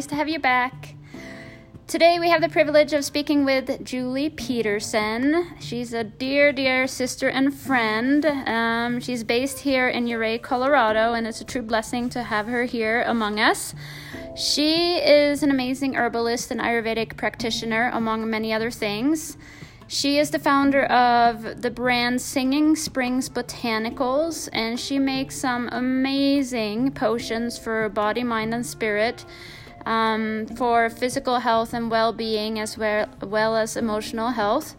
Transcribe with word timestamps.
Nice 0.00 0.06
to 0.06 0.14
have 0.14 0.30
you 0.30 0.38
back. 0.38 0.94
Today 1.86 2.18
we 2.18 2.30
have 2.30 2.40
the 2.40 2.48
privilege 2.48 2.94
of 2.94 3.04
speaking 3.04 3.44
with 3.44 3.84
Julie 3.84 4.30
Peterson. 4.30 5.48
She's 5.60 5.92
a 5.92 6.04
dear, 6.04 6.54
dear 6.54 6.86
sister 6.86 7.28
and 7.28 7.52
friend. 7.52 8.24
Um, 8.24 9.00
she's 9.00 9.22
based 9.22 9.58
here 9.58 9.90
in 9.90 10.10
Ouray, 10.10 10.38
Colorado, 10.38 11.12
and 11.12 11.26
it's 11.26 11.42
a 11.42 11.44
true 11.44 11.60
blessing 11.60 12.08
to 12.08 12.22
have 12.22 12.46
her 12.46 12.64
here 12.64 13.02
among 13.02 13.40
us. 13.40 13.74
She 14.34 14.96
is 14.96 15.42
an 15.42 15.50
amazing 15.50 15.96
herbalist 15.96 16.50
and 16.50 16.62
Ayurvedic 16.62 17.18
practitioner, 17.18 17.90
among 17.92 18.30
many 18.30 18.54
other 18.54 18.70
things. 18.70 19.36
She 19.86 20.18
is 20.18 20.30
the 20.30 20.38
founder 20.38 20.84
of 20.84 21.60
the 21.60 21.70
brand 21.70 22.22
Singing 22.22 22.74
Springs 22.74 23.28
Botanicals, 23.28 24.48
and 24.54 24.80
she 24.80 24.98
makes 24.98 25.36
some 25.36 25.68
amazing 25.72 26.92
potions 26.92 27.58
for 27.58 27.90
body, 27.90 28.24
mind, 28.24 28.54
and 28.54 28.64
spirit 28.64 29.26
um, 29.86 30.46
for 30.56 30.90
physical 30.90 31.40
health 31.40 31.72
and 31.72 31.90
well 31.90 32.12
being 32.12 32.58
as 32.58 32.76
well, 32.78 33.56
as 33.56 33.76
emotional 33.76 34.30
health. 34.30 34.76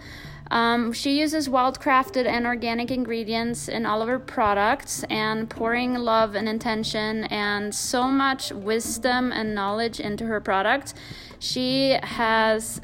Um, 0.50 0.92
she 0.92 1.18
uses 1.18 1.48
wildcrafted 1.48 2.26
and 2.26 2.46
organic 2.46 2.92
ingredients 2.92 3.70
in 3.70 3.86
all 3.86 4.02
of 4.02 4.10
her 4.10 4.20
products 4.20 5.04
and 5.10 5.50
pouring 5.50 5.94
love 5.94 6.36
and 6.36 6.50
intention 6.50 7.24
and 7.26 7.74
so 7.74 8.10
much 8.10 8.52
wisdom 8.52 9.32
and 9.32 9.56
knowledge 9.56 10.02
into 10.02 10.26
her 10.26 10.42
product. 10.42 10.94
She 11.40 11.98
has 12.04 12.82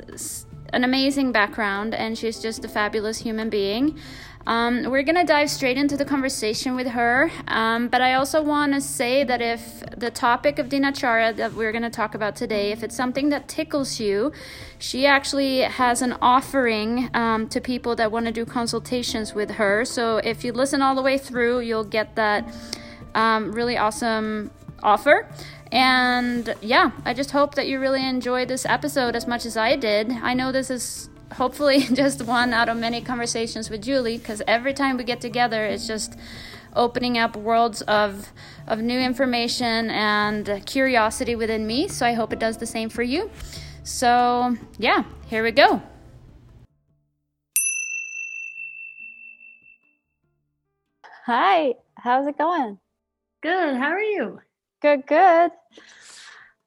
an 0.72 0.84
amazing 0.86 1.34
background 1.34 1.94
and 1.94 2.18
she's 2.18 2.40
just 2.40 2.64
a 2.64 2.70
fabulous 2.70 3.20
human 3.20 3.50
being. 3.50 4.00
Um, 4.48 4.90
we're 4.90 5.04
gonna 5.04 5.26
dive 5.26 5.50
straight 5.50 5.76
into 5.76 5.98
the 5.98 6.06
conversation 6.06 6.74
with 6.78 6.88
her, 6.88 7.30
um, 7.50 7.90
but 7.90 8.02
I 8.02 8.14
also 8.14 8.42
want 8.42 8.74
to 8.76 8.80
say 8.80 9.26
that 9.26 9.42
if 9.42 9.84
the 9.98 10.10
topic 10.10 10.58
of 10.58 10.70
Dinacharya 10.70 11.36
that 11.36 11.54
we're 11.54 11.74
gonna 11.74 11.90
talk 11.90 12.16
about 12.16 12.38
today, 12.38 12.72
if 12.72 12.82
it's 12.82 12.96
something 12.96 13.28
that 13.28 13.50
tickles 13.50 14.00
you, 14.00 14.32
she 14.80 15.06
actually 15.06 15.60
has 15.64 16.02
an 16.02 16.16
offering 16.22 17.10
um, 17.14 17.50
to 17.50 17.60
people 17.60 17.94
that 17.98 18.10
want 18.10 18.26
to 18.26 18.32
do 18.32 18.46
consultations 18.46 19.34
with 19.34 19.52
her. 19.52 19.84
So 19.84 20.20
if 20.20 20.46
you 20.46 20.54
listen 20.54 20.82
all 20.82 20.96
the 20.96 21.02
way 21.02 21.18
through, 21.18 21.60
you'll 21.60 21.84
get 21.84 22.16
that 22.16 22.50
um, 23.16 23.52
really 23.52 23.78
awesome 23.78 24.50
offer. 24.82 25.28
And 25.74 26.56
yeah, 26.62 26.92
I 27.04 27.14
just 27.14 27.32
hope 27.32 27.56
that 27.56 27.68
you 27.68 27.82
really 27.82 28.08
enjoyed 28.08 28.48
this 28.48 28.66
episode 28.66 29.14
as 29.14 29.28
much 29.28 29.46
as 29.46 29.58
I 29.58 29.76
did. 29.76 30.10
I 30.10 30.34
know 30.34 30.54
this 30.54 30.70
is 30.70 31.10
hopefully 31.34 31.80
just 31.94 32.22
one 32.24 32.54
out 32.54 32.70
of 32.70 32.78
many 32.78 33.02
conversations 33.02 33.70
with 33.70 33.82
Julie 33.82 34.18
because 34.18 34.42
every 34.48 34.74
time 34.74 34.98
we 34.98 35.04
get 35.04 35.22
together, 35.22 35.66
it's 35.66 35.88
just 35.88 36.18
opening 36.76 37.18
up 37.18 37.36
worlds 37.36 37.82
of 37.84 38.32
of 38.68 38.80
new 38.80 39.00
information 39.00 39.90
and 39.90 40.64
curiosity 40.66 41.36
within 41.36 41.66
me. 41.66 41.88
So 41.88 42.06
I 42.06 42.14
hope 42.14 42.34
it 42.34 42.40
does 42.40 42.58
the 42.58 42.66
same 42.66 42.90
for 42.90 43.04
you. 43.04 43.30
So, 43.84 44.58
yeah, 44.78 45.04
here 45.28 45.44
we 45.44 45.52
go. 45.52 45.82
Hi, 51.26 51.76
how's 51.96 52.28
it 52.28 52.38
going? 52.38 52.80
Good. 53.42 53.78
How 53.78 53.90
are 53.90 54.02
you? 54.02 54.40
Good, 54.82 55.06
good. 55.08 55.52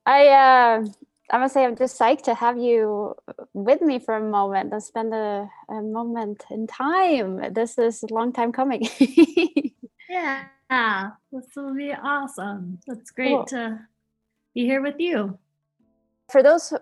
I 0.07 0.29
uh 0.29 0.87
I 1.33 1.39
must 1.39 1.55
say, 1.55 1.65
I'm 1.65 1.77
just 1.77 1.99
psyched 1.99 2.23
to 2.23 2.35
have 2.35 2.59
you 2.59 3.15
with 3.53 3.81
me 3.83 3.99
for 3.99 4.15
a 4.17 4.21
moment 4.21 4.73
and 4.73 4.83
spend 4.83 5.15
a, 5.15 5.49
a 5.69 5.81
moment 5.81 6.45
in 6.51 6.67
time. 6.67 7.53
This 7.53 7.79
is 7.79 8.03
a 8.03 8.13
long 8.13 8.33
time 8.33 8.53
coming. 8.53 8.89
yeah, 10.09 11.11
this 11.33 11.47
will 11.55 11.75
be 11.75 11.93
awesome. 11.93 12.79
It's 12.87 13.11
great 13.13 13.29
cool. 13.29 13.45
to 13.47 13.79
be 14.55 14.65
here 14.65 14.83
with 14.83 14.97
you. 14.99 15.39
For 16.31 16.43
those 16.43 16.73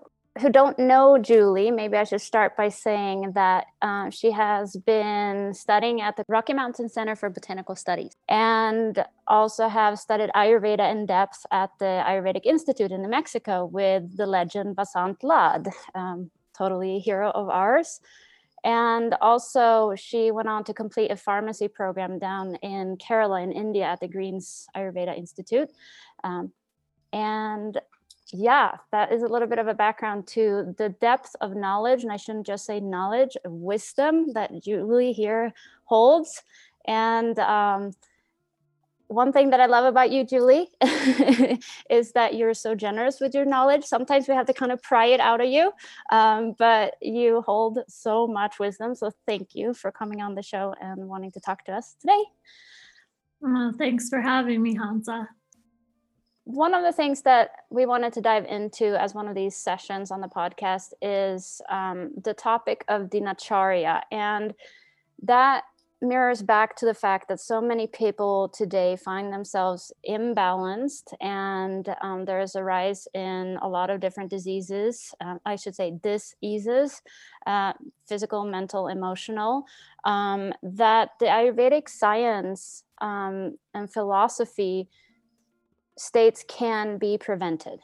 who 0.40 0.50
don't 0.50 0.78
know 0.78 1.18
Julie, 1.18 1.70
maybe 1.70 1.96
I 1.96 2.04
should 2.04 2.20
start 2.20 2.56
by 2.56 2.68
saying 2.68 3.32
that 3.34 3.66
uh, 3.82 4.10
she 4.10 4.30
has 4.30 4.76
been 4.76 5.54
studying 5.54 6.00
at 6.00 6.16
the 6.16 6.24
Rocky 6.28 6.52
Mountain 6.52 6.88
Center 6.88 7.16
for 7.16 7.30
Botanical 7.30 7.74
Studies 7.76 8.12
and 8.28 9.04
also 9.26 9.68
have 9.68 9.98
studied 9.98 10.30
Ayurveda 10.34 10.90
in 10.90 11.06
depth 11.06 11.44
at 11.50 11.70
the 11.78 12.02
Ayurvedic 12.06 12.44
Institute 12.44 12.92
in 12.92 13.02
New 13.02 13.08
Mexico 13.08 13.64
with 13.64 14.16
the 14.16 14.26
legend 14.26 14.76
Vasant 14.76 15.22
Lad, 15.22 15.68
um, 15.94 16.30
totally 16.56 16.96
a 16.96 17.00
hero 17.00 17.30
of 17.30 17.48
ours. 17.48 18.00
And 18.64 19.14
also, 19.20 19.94
she 19.96 20.30
went 20.30 20.48
on 20.48 20.64
to 20.64 20.74
complete 20.74 21.10
a 21.10 21.16
pharmacy 21.16 21.68
program 21.68 22.18
down 22.18 22.56
in 22.56 22.96
Kerala 22.96 23.42
in 23.42 23.52
India 23.52 23.84
at 23.84 24.00
the 24.00 24.08
Greens 24.08 24.66
Ayurveda 24.76 25.16
Institute. 25.16 25.70
Um, 26.24 26.52
and 27.12 27.78
yeah, 28.32 28.76
that 28.92 29.12
is 29.12 29.22
a 29.22 29.26
little 29.26 29.48
bit 29.48 29.58
of 29.58 29.68
a 29.68 29.74
background 29.74 30.26
to 30.28 30.74
the 30.76 30.90
depth 30.90 31.34
of 31.40 31.54
knowledge, 31.54 32.02
and 32.02 32.12
I 32.12 32.16
shouldn't 32.16 32.46
just 32.46 32.66
say 32.66 32.78
knowledge, 32.80 33.36
wisdom 33.44 34.32
that 34.34 34.62
Julie 34.62 35.12
here 35.12 35.52
holds. 35.84 36.42
And 36.86 37.38
um, 37.38 37.92
one 39.06 39.32
thing 39.32 39.50
that 39.50 39.60
I 39.60 39.66
love 39.66 39.86
about 39.86 40.10
you, 40.10 40.24
Julie, 40.24 40.68
is 41.90 42.12
that 42.12 42.34
you're 42.34 42.52
so 42.52 42.74
generous 42.74 43.18
with 43.18 43.34
your 43.34 43.46
knowledge. 43.46 43.84
Sometimes 43.84 44.28
we 44.28 44.34
have 44.34 44.46
to 44.46 44.52
kind 44.52 44.72
of 44.72 44.82
pry 44.82 45.06
it 45.06 45.20
out 45.20 45.40
of 45.40 45.48
you, 45.48 45.72
um, 46.10 46.54
but 46.58 46.96
you 47.00 47.42
hold 47.42 47.78
so 47.88 48.26
much 48.26 48.58
wisdom. 48.58 48.94
So 48.94 49.10
thank 49.26 49.54
you 49.54 49.72
for 49.72 49.90
coming 49.90 50.20
on 50.20 50.34
the 50.34 50.42
show 50.42 50.74
and 50.80 51.08
wanting 51.08 51.32
to 51.32 51.40
talk 51.40 51.64
to 51.64 51.72
us 51.72 51.96
today. 51.98 52.22
Well, 53.40 53.72
thanks 53.78 54.10
for 54.10 54.20
having 54.20 54.60
me, 54.62 54.76
Hansa 54.76 55.28
one 56.48 56.72
of 56.72 56.82
the 56.82 56.92
things 56.92 57.20
that 57.22 57.50
we 57.68 57.84
wanted 57.84 58.10
to 58.14 58.22
dive 58.22 58.46
into 58.46 58.98
as 58.98 59.12
one 59.12 59.28
of 59.28 59.34
these 59.34 59.54
sessions 59.54 60.10
on 60.10 60.22
the 60.22 60.28
podcast 60.28 60.94
is 61.02 61.60
um, 61.68 62.10
the 62.24 62.32
topic 62.32 62.86
of 62.88 63.10
dinacharya. 63.10 64.00
And 64.10 64.54
that 65.24 65.64
mirrors 66.00 66.42
back 66.42 66.74
to 66.76 66.86
the 66.86 66.94
fact 66.94 67.28
that 67.28 67.38
so 67.38 67.60
many 67.60 67.86
people 67.86 68.48
today 68.48 68.96
find 68.96 69.30
themselves 69.30 69.92
imbalanced 70.08 71.12
and 71.20 71.94
um, 72.00 72.24
there 72.24 72.40
is 72.40 72.54
a 72.54 72.64
rise 72.64 73.06
in 73.12 73.58
a 73.60 73.68
lot 73.68 73.90
of 73.90 73.98
different 73.98 74.30
diseases 74.30 75.12
uh, 75.20 75.34
i 75.44 75.56
should 75.56 75.74
say 75.74 75.92
diseases 76.00 77.02
uh, 77.48 77.72
physical 78.06 78.44
mental 78.44 78.86
emotional 78.86 79.64
um, 80.04 80.52
that 80.62 81.10
the 81.18 81.26
ayurvedic 81.26 81.88
science 81.88 82.84
um, 83.00 83.58
and 83.74 83.92
philosophy 83.92 84.88
states 85.98 86.44
can 86.48 86.98
be 86.98 87.18
prevented. 87.18 87.80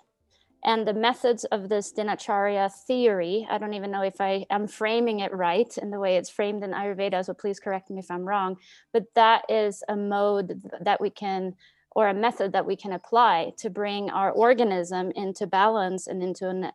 And 0.65 0.89
the 0.89 0.95
methods 0.95 1.45
of 1.45 1.69
this 1.69 1.93
dinacharya 1.93 2.73
theory, 2.87 3.47
I 3.51 3.59
don't 3.59 3.75
even 3.75 3.91
know 3.91 4.03
if 4.03 4.19
I 4.19 4.47
am 4.49 4.67
framing 4.67 5.21
it 5.21 5.33
right 5.35 5.77
in 5.77 5.91
the 5.91 6.01
way 6.01 6.17
it's 6.17 6.31
framed 6.31 6.65
in 6.65 6.71
Ayurveda, 6.71 7.23
so 7.23 7.35
please 7.35 7.61
correct 7.61 7.91
me 7.91 7.99
if 7.99 8.11
I'm 8.11 8.25
wrong, 8.25 8.57
but 8.93 9.05
that 9.15 9.43
is 9.51 9.83
a 9.89 9.97
mode 9.97 10.63
that 10.81 11.03
we 11.03 11.11
can, 11.11 11.55
or 11.91 12.09
a 12.09 12.15
method 12.15 12.53
that 12.53 12.65
we 12.65 12.77
can 12.77 12.93
apply 12.93 13.53
to 13.59 13.69
bring 13.69 14.09
our 14.09 14.31
organism 14.31 15.11
into 15.11 15.47
balance 15.47 16.07
and 16.07 16.23
into 16.23 16.49
an, 16.49 16.73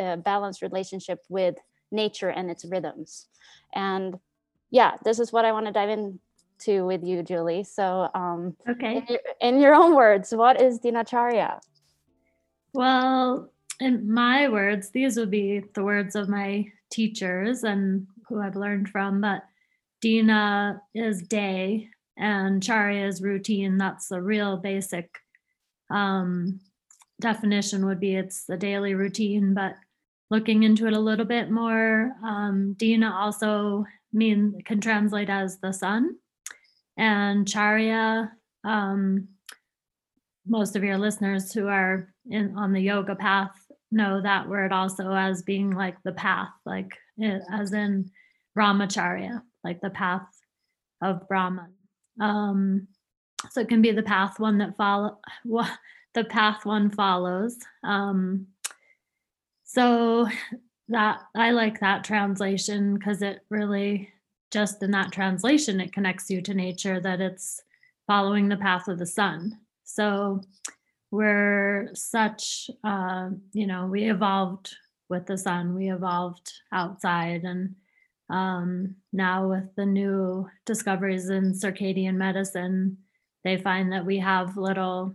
a 0.00 0.16
balanced 0.16 0.60
relationship 0.60 1.20
with 1.28 1.54
nature 1.92 2.30
and 2.30 2.50
its 2.50 2.64
rhythms. 2.64 3.28
And 3.72 4.18
yeah, 4.70 4.96
this 5.04 5.20
is 5.20 5.32
what 5.32 5.44
I 5.44 5.52
want 5.52 5.66
to 5.66 5.72
dive 5.72 5.88
in 5.88 6.18
to 6.60 6.82
with 6.82 7.04
you, 7.04 7.22
Julie. 7.22 7.64
So, 7.64 8.08
um, 8.14 8.56
okay, 8.68 8.96
in 8.96 9.06
your, 9.08 9.20
in 9.40 9.60
your 9.60 9.74
own 9.74 9.94
words, 9.94 10.34
what 10.34 10.60
is 10.60 10.78
dinacharya? 10.78 11.60
Well, 12.72 13.50
in 13.80 14.12
my 14.12 14.48
words, 14.48 14.90
these 14.90 15.16
would 15.16 15.30
be 15.30 15.62
the 15.74 15.84
words 15.84 16.16
of 16.16 16.28
my 16.28 16.66
teachers 16.90 17.64
and 17.64 18.06
who 18.28 18.40
I've 18.40 18.56
learned 18.56 18.88
from. 18.88 19.20
But 19.20 19.44
Dina 20.00 20.80
is 20.94 21.22
day, 21.22 21.88
and 22.16 22.62
Charya 22.62 23.08
is 23.08 23.22
routine. 23.22 23.78
That's 23.78 24.08
the 24.08 24.20
real 24.20 24.56
basic 24.56 25.10
um, 25.90 26.60
definition. 27.20 27.86
Would 27.86 28.00
be 28.00 28.16
it's 28.16 28.44
the 28.44 28.56
daily 28.56 28.94
routine, 28.94 29.54
but 29.54 29.76
looking 30.30 30.62
into 30.62 30.86
it 30.86 30.92
a 30.92 31.00
little 31.00 31.24
bit 31.24 31.50
more, 31.50 32.12
um, 32.22 32.74
Dina 32.74 33.12
also 33.12 33.86
mean 34.12 34.60
can 34.64 34.80
translate 34.80 35.30
as 35.30 35.58
the 35.58 35.72
sun 35.72 36.16
and 36.98 37.46
charya 37.46 38.30
um, 38.64 39.28
most 40.46 40.76
of 40.76 40.84
your 40.84 40.98
listeners 40.98 41.52
who 41.52 41.68
are 41.68 42.12
in 42.28 42.54
on 42.56 42.72
the 42.72 42.80
yoga 42.80 43.14
path 43.14 43.52
know 43.90 44.20
that 44.20 44.48
word 44.48 44.72
also 44.72 45.12
as 45.12 45.42
being 45.42 45.70
like 45.70 45.96
the 46.04 46.12
path 46.12 46.50
like 46.66 46.92
it, 47.16 47.42
as 47.52 47.72
in 47.72 48.10
brahmacharya 48.56 49.40
like 49.64 49.80
the 49.80 49.90
path 49.90 50.26
of 51.00 51.26
brahman. 51.28 51.72
Um, 52.20 52.88
so 53.50 53.60
it 53.60 53.68
can 53.68 53.80
be 53.80 53.92
the 53.92 54.02
path 54.02 54.40
one 54.40 54.58
that 54.58 54.76
follow 54.76 55.18
the 56.14 56.24
path 56.24 56.66
one 56.66 56.90
follows. 56.90 57.56
Um, 57.84 58.48
so 59.64 60.28
that 60.88 61.20
i 61.36 61.50
like 61.50 61.80
that 61.80 62.02
translation 62.02 62.94
because 62.94 63.20
it 63.20 63.40
really 63.50 64.10
just 64.50 64.82
in 64.82 64.90
that 64.92 65.12
translation, 65.12 65.80
it 65.80 65.92
connects 65.92 66.30
you 66.30 66.40
to 66.42 66.54
nature 66.54 67.00
that 67.00 67.20
it's 67.20 67.62
following 68.06 68.48
the 68.48 68.56
path 68.56 68.88
of 68.88 68.98
the 68.98 69.06
sun. 69.06 69.58
So 69.84 70.40
we're 71.10 71.90
such, 71.94 72.70
uh, 72.84 73.30
you 73.52 73.66
know, 73.66 73.86
we 73.86 74.10
evolved 74.10 74.74
with 75.08 75.26
the 75.26 75.38
sun, 75.38 75.74
we 75.74 75.90
evolved 75.90 76.52
outside. 76.72 77.42
And 77.44 77.74
um, 78.30 78.96
now, 79.12 79.48
with 79.48 79.74
the 79.74 79.86
new 79.86 80.48
discoveries 80.66 81.30
in 81.30 81.54
circadian 81.54 82.16
medicine, 82.16 82.98
they 83.44 83.56
find 83.56 83.90
that 83.92 84.04
we 84.04 84.18
have 84.18 84.58
little 84.58 85.14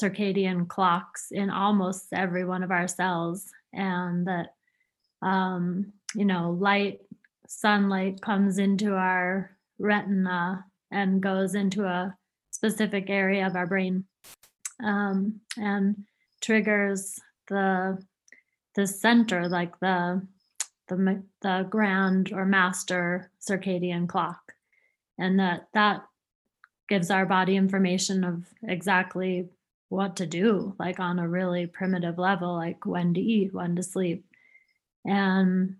circadian 0.00 0.66
clocks 0.66 1.28
in 1.30 1.50
almost 1.50 2.06
every 2.12 2.44
one 2.44 2.62
of 2.64 2.70
our 2.70 2.88
cells, 2.88 3.50
and 3.72 4.26
that, 4.26 4.54
um, 5.22 5.92
you 6.14 6.24
know, 6.24 6.56
light, 6.58 7.00
sunlight 7.50 8.20
comes 8.20 8.58
into 8.58 8.94
our 8.94 9.50
retina 9.80 10.64
and 10.92 11.20
goes 11.20 11.56
into 11.56 11.84
a 11.84 12.16
specific 12.52 13.10
area 13.10 13.44
of 13.44 13.56
our 13.56 13.66
brain 13.66 14.04
um, 14.82 15.40
and 15.56 16.04
triggers 16.40 17.18
the 17.48 18.00
the 18.76 18.86
center 18.86 19.48
like 19.48 19.78
the 19.80 20.24
the 20.88 21.22
the 21.42 21.66
grand 21.68 22.32
or 22.32 22.44
master 22.46 23.32
circadian 23.40 24.08
clock. 24.08 24.52
And 25.18 25.38
that 25.40 25.66
that 25.74 26.04
gives 26.88 27.10
our 27.10 27.26
body 27.26 27.56
information 27.56 28.22
of 28.22 28.44
exactly 28.62 29.48
what 29.88 30.14
to 30.16 30.26
do 30.26 30.76
like 30.78 31.00
on 31.00 31.18
a 31.18 31.28
really 31.28 31.66
primitive 31.66 32.16
level 32.16 32.54
like 32.54 32.86
when 32.86 33.12
to 33.14 33.20
eat 33.20 33.52
when 33.52 33.74
to 33.74 33.82
sleep. 33.82 34.24
And 35.04 35.76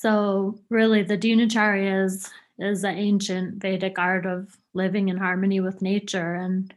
so 0.00 0.58
really 0.68 1.02
the 1.02 1.16
dinacharya 1.16 2.04
is 2.04 2.30
is 2.58 2.84
an 2.84 2.96
ancient 2.96 3.60
vedic 3.60 3.98
art 3.98 4.26
of 4.26 4.56
living 4.74 5.08
in 5.08 5.16
harmony 5.16 5.60
with 5.60 5.82
nature 5.82 6.34
and 6.34 6.74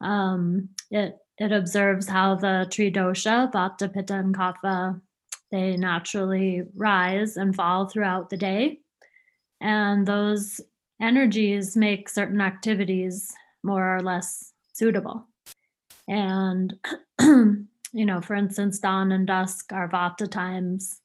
um, 0.00 0.68
it 0.90 1.18
it 1.38 1.52
observes 1.52 2.08
how 2.08 2.34
the 2.34 2.66
tree 2.70 2.90
dosha, 2.90 3.50
vata, 3.52 3.92
pitta, 3.92 4.14
and 4.14 4.34
kapha, 4.34 5.00
they 5.52 5.76
naturally 5.76 6.62
rise 6.74 7.36
and 7.36 7.54
fall 7.54 7.86
throughout 7.86 8.28
the 8.28 8.36
day, 8.36 8.80
and 9.60 10.06
those 10.06 10.60
energies 11.00 11.76
make 11.76 12.08
certain 12.08 12.40
activities 12.40 13.32
more 13.62 13.96
or 13.96 14.00
less 14.00 14.52
suitable. 14.72 15.26
And 16.08 16.74
you 17.20 17.66
know, 17.92 18.20
for 18.20 18.34
instance, 18.34 18.78
dawn 18.78 19.12
and 19.12 19.26
dusk 19.26 19.72
are 19.72 19.88
vata 19.88 20.30
times. 20.30 21.00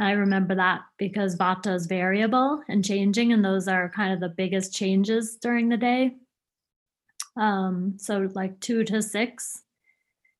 I 0.00 0.12
remember 0.12 0.54
that 0.54 0.82
because 0.96 1.36
vata 1.36 1.74
is 1.74 1.86
variable 1.86 2.62
and 2.68 2.84
changing, 2.84 3.32
and 3.32 3.44
those 3.44 3.66
are 3.66 3.88
kind 3.88 4.12
of 4.12 4.20
the 4.20 4.28
biggest 4.28 4.72
changes 4.72 5.36
during 5.36 5.68
the 5.68 5.76
day. 5.76 6.14
Um, 7.36 7.94
so 7.98 8.28
like 8.34 8.58
two 8.60 8.84
to 8.84 9.02
six. 9.02 9.62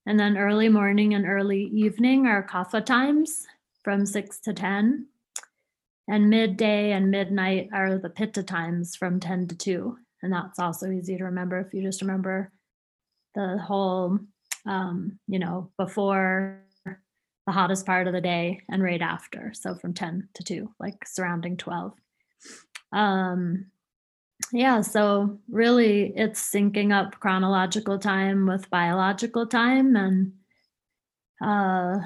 And 0.06 0.19
then 0.19 0.38
early 0.38 0.69
morning 0.69 1.14
and 1.14 1.26
early 1.26 1.64
evening 1.64 2.26
are 2.26 2.46
kapha 2.46 2.84
times 2.84 3.46
from 3.82 4.06
six 4.06 4.38
to 4.40 4.52
10. 4.52 5.06
And 6.08 6.31
midday 6.31 6.93
and 6.93 7.11
midnight 7.11 7.69
are 7.72 7.99
the 7.99 8.08
pitta 8.08 8.43
times 8.43 8.96
from 8.96 9.20
10 9.20 9.49
to 9.49 9.56
2. 9.56 9.99
And 10.22 10.32
that's 10.32 10.58
also 10.58 10.90
easy 10.90 11.19
to 11.19 11.25
remember 11.25 11.61
if 11.61 11.75
you 11.75 11.82
just 11.82 12.00
remember 12.00 12.50
the 13.34 13.58
whole, 13.58 14.19
um, 14.66 15.19
you 15.28 15.38
know, 15.38 15.70
before 15.76 16.62
the 17.48 17.52
hottest 17.52 17.86
part 17.86 18.06
of 18.06 18.12
the 18.12 18.20
day 18.20 18.60
and 18.68 18.82
right 18.82 19.00
after. 19.00 19.52
So 19.54 19.74
from 19.74 19.94
10 19.94 20.28
to 20.34 20.44
2, 20.44 20.70
like 20.78 21.08
surrounding 21.08 21.56
12. 21.56 21.94
Um, 22.92 23.70
yeah, 24.52 24.82
so 24.82 25.38
really 25.48 26.12
it's 26.14 26.52
syncing 26.52 26.92
up 26.92 27.18
chronological 27.20 27.98
time 27.98 28.46
with 28.46 28.68
biological 28.68 29.46
time 29.46 29.96
and 29.96 30.32
uh 31.40 32.00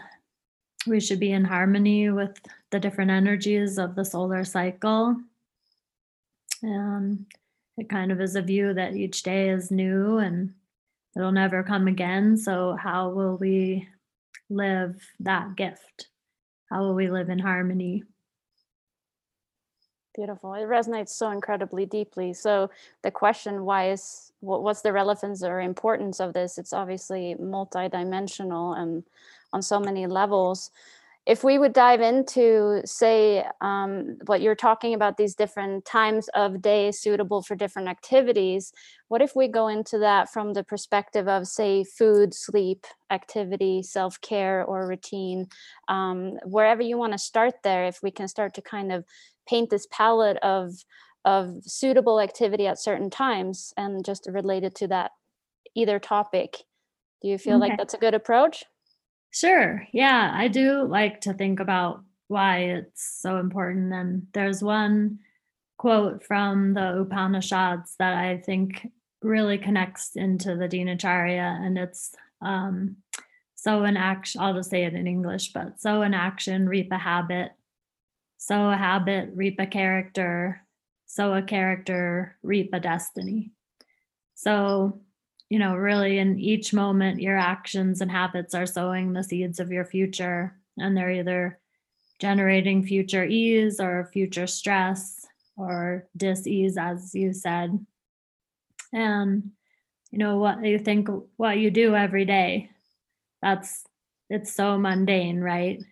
we 0.87 1.01
should 1.01 1.19
be 1.19 1.33
in 1.33 1.45
harmony 1.45 2.11
with 2.11 2.41
the 2.71 2.79
different 2.79 3.11
energies 3.11 3.79
of 3.79 3.95
the 3.97 4.05
solar 4.05 4.45
cycle. 4.45 5.17
And 6.63 7.27
it 7.79 7.89
kind 7.89 8.13
of 8.13 8.21
is 8.21 8.37
a 8.37 8.43
view 8.43 8.75
that 8.75 8.95
each 8.95 9.23
day 9.23 9.49
is 9.51 9.71
new 9.71 10.19
and 10.19 10.55
it'll 11.17 11.33
never 11.33 11.63
come 11.63 11.89
again. 11.89 12.37
So, 12.37 12.77
how 12.81 13.11
will 13.11 13.37
we 13.37 13.89
live 14.53 14.97
that 15.21 15.57
gift? 15.57 16.09
How 16.71 16.81
will 16.81 16.95
we 16.95 17.11
live 17.11 17.29
in 17.29 17.39
harmony? 17.39 18.05
Beautiful. 20.15 20.53
It 20.55 20.67
resonates 20.67 21.09
so 21.09 21.31
incredibly 21.31 21.87
deeply. 21.87 22.35
So 22.35 22.71
the 23.03 23.11
question, 23.11 23.65
why 23.65 23.91
is 23.91 24.33
what, 24.41 24.63
what's 24.63 24.83
the 24.83 24.93
relevance 24.93 25.43
or 25.43 25.61
importance 25.61 26.21
of 26.21 26.35
this? 26.35 26.59
It's 26.59 26.75
obviously 26.75 27.35
multidimensional 27.41 28.77
and 28.79 29.05
on 29.55 29.63
so 29.63 29.81
many 29.81 30.07
levels. 30.07 30.71
If 31.25 31.45
we 31.45 31.57
would 31.57 31.73
dive 31.73 32.01
into, 32.01 32.83
say, 32.85 33.45
um, 33.61 34.19
what 34.27 34.41
you're 34.41 34.57
talking 34.57 34.93
about, 34.93 35.17
these 35.17 35.37
different 35.37 35.85
times 35.85 36.29
of 36.35 36.61
day 36.61 36.91
suitable 36.91 37.43
for 37.43 37.55
different 37.55 37.87
activities, 37.87 38.73
what 39.07 39.23
if 39.23 39.37
we 39.37 39.47
go 39.47 39.69
into 39.69 39.99
that 39.99 40.33
from 40.33 40.53
the 40.53 40.65
perspective 40.65 41.29
of, 41.29 41.47
say, 41.47 41.85
food, 41.85 42.35
sleep, 42.35 42.87
activity, 43.11 43.85
self 43.85 44.21
care, 44.21 44.65
or 44.65 44.89
routine? 44.89 45.47
Um, 45.87 46.39
wherever 46.45 46.83
you 46.83 46.99
want 46.99 47.13
to 47.13 47.19
start 47.19 47.55
there, 47.63 47.85
if 47.85 48.03
we 48.03 48.11
can 48.11 48.27
start 48.27 48.55
to 48.55 48.63
kind 48.63 48.91
of 48.91 49.05
paint 49.49 49.71
this 49.71 49.87
palette 49.91 50.39
of 50.39 50.75
of 51.25 51.63
suitable 51.63 52.21
activity 52.21 52.67
at 52.67 52.81
certain 52.81 53.11
times 53.11 53.73
and 53.77 54.05
just 54.05 54.29
related 54.29 54.75
to 54.75 54.89
that 54.89 55.13
either 55.75 55.99
topic 55.99 56.65
do 57.23 57.29
you 57.29 57.39
feel 57.39 57.57
okay. 57.57 57.69
like 57.69 57.79
that's 57.79 57.95
a 57.95 57.99
good 57.99 58.15
approach 58.15 58.65
sure 59.33 59.87
yeah 59.93 60.31
i 60.35 60.47
do 60.47 60.83
like 60.85 61.21
to 61.21 61.35
think 61.35 61.59
about 61.59 62.03
why 62.29 62.59
it's 62.59 63.19
so 63.21 63.39
important 63.39 63.93
and 63.93 64.27
there's 64.33 64.63
one 64.63 65.19
quote 65.79 66.23
from 66.25 66.75
the 66.75 67.01
upanishads 67.01 67.97
that 67.99 68.15
i 68.15 68.37
think 68.37 68.89
really 69.23 69.59
connects 69.59 70.15
into 70.15 70.55
the 70.55 70.69
dinacharya 70.69 71.65
and 71.65 71.79
it's 71.79 72.15
um, 72.41 72.97
so 73.57 73.83
an 73.85 73.97
action 73.97 74.41
i'll 74.41 74.55
just 74.55 74.71
say 74.71 74.85
it 74.85 74.95
in 74.95 75.07
english 75.07 75.53
but 75.53 75.81
so 75.81 76.03
an 76.03 76.15
action 76.15 76.69
reap 76.69 76.91
a 76.93 76.99
habit 76.99 77.53
sow 78.43 78.71
a 78.71 78.77
habit, 78.77 79.31
reap 79.35 79.61
a 79.61 79.67
character, 79.67 80.67
sow 81.07 81.33
a 81.33 81.43
character, 81.43 82.37
reap 82.43 82.71
a 82.73 82.81
destiny. 82.81 83.53
So, 84.35 85.01
you 85.53 85.59
know, 85.59 85.75
really 85.75 86.17
in 86.17 86.41
each 86.41 86.73
moment, 86.73 87.21
your 87.21 87.37
actions 87.37 88.01
and 88.01 88.11
habits 88.11 88.55
are 88.55 88.65
sowing 88.65 89.13
the 89.13 89.23
seeds 89.23 89.61
of 89.61 89.71
your 89.71 89.85
future, 89.85 90.59
and 90.79 90.97
they're 90.97 91.11
either 91.11 91.59
generating 92.19 92.83
future 92.83 93.23
ease 93.23 93.79
or 93.79 94.09
future 94.15 94.47
stress 94.47 95.27
or 95.59 96.09
dis-ease, 96.17 96.79
as 96.79 97.15
you 97.15 97.35
said. 97.35 97.85
And, 98.95 99.51
you 100.11 100.21
know, 100.21 100.39
what 100.39 100.65
you 100.65 100.79
think, 100.79 101.11
what 101.37 101.59
you 101.59 101.71
do 101.71 101.95
every 101.95 102.25
day, 102.25 102.71
that's, 103.43 103.85
it's 104.31 104.55
so 104.55 104.79
mundane, 104.79 105.39
right? 105.39 105.83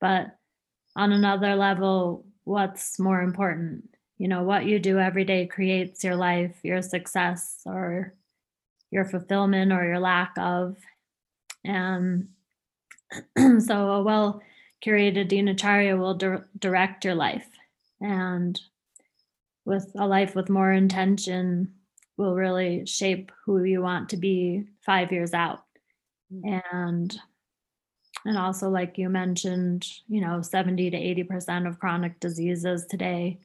But 0.00 0.36
on 0.94 1.10
another 1.10 1.56
level 1.56 2.24
what's 2.44 3.00
more 3.00 3.22
important 3.22 3.88
you 4.18 4.28
know 4.28 4.42
what 4.42 4.66
you 4.66 4.80
do 4.80 4.98
every 4.98 5.24
day 5.24 5.46
creates 5.46 6.02
your 6.02 6.16
life 6.16 6.58
your 6.64 6.82
success 6.82 7.60
or 7.64 8.14
your 8.92 9.04
fulfillment 9.04 9.72
or 9.72 9.84
your 9.84 9.98
lack 9.98 10.34
of. 10.36 10.76
And 11.64 12.28
so 13.36 13.90
a 13.90 14.02
well 14.02 14.42
curated 14.84 15.28
dinacharya 15.28 15.98
will 15.98 16.14
di- 16.14 16.44
direct 16.58 17.04
your 17.04 17.14
life. 17.14 17.48
And 18.00 18.60
with 19.64 19.90
a 19.96 20.06
life 20.06 20.34
with 20.34 20.50
more 20.50 20.72
intention 20.72 21.72
will 22.16 22.34
really 22.34 22.84
shape 22.86 23.32
who 23.46 23.64
you 23.64 23.80
want 23.80 24.10
to 24.10 24.16
be 24.16 24.64
five 24.84 25.10
years 25.10 25.34
out. 25.34 25.64
Mm. 26.32 26.62
and 26.72 27.18
and 28.24 28.38
also, 28.38 28.70
like 28.70 28.98
you 28.98 29.08
mentioned, 29.08 29.84
you 30.06 30.20
know, 30.20 30.42
70 30.42 30.90
to 30.90 30.96
80% 30.96 31.66
of 31.66 31.80
chronic 31.80 32.20
diseases 32.20 32.86
today 32.86 33.40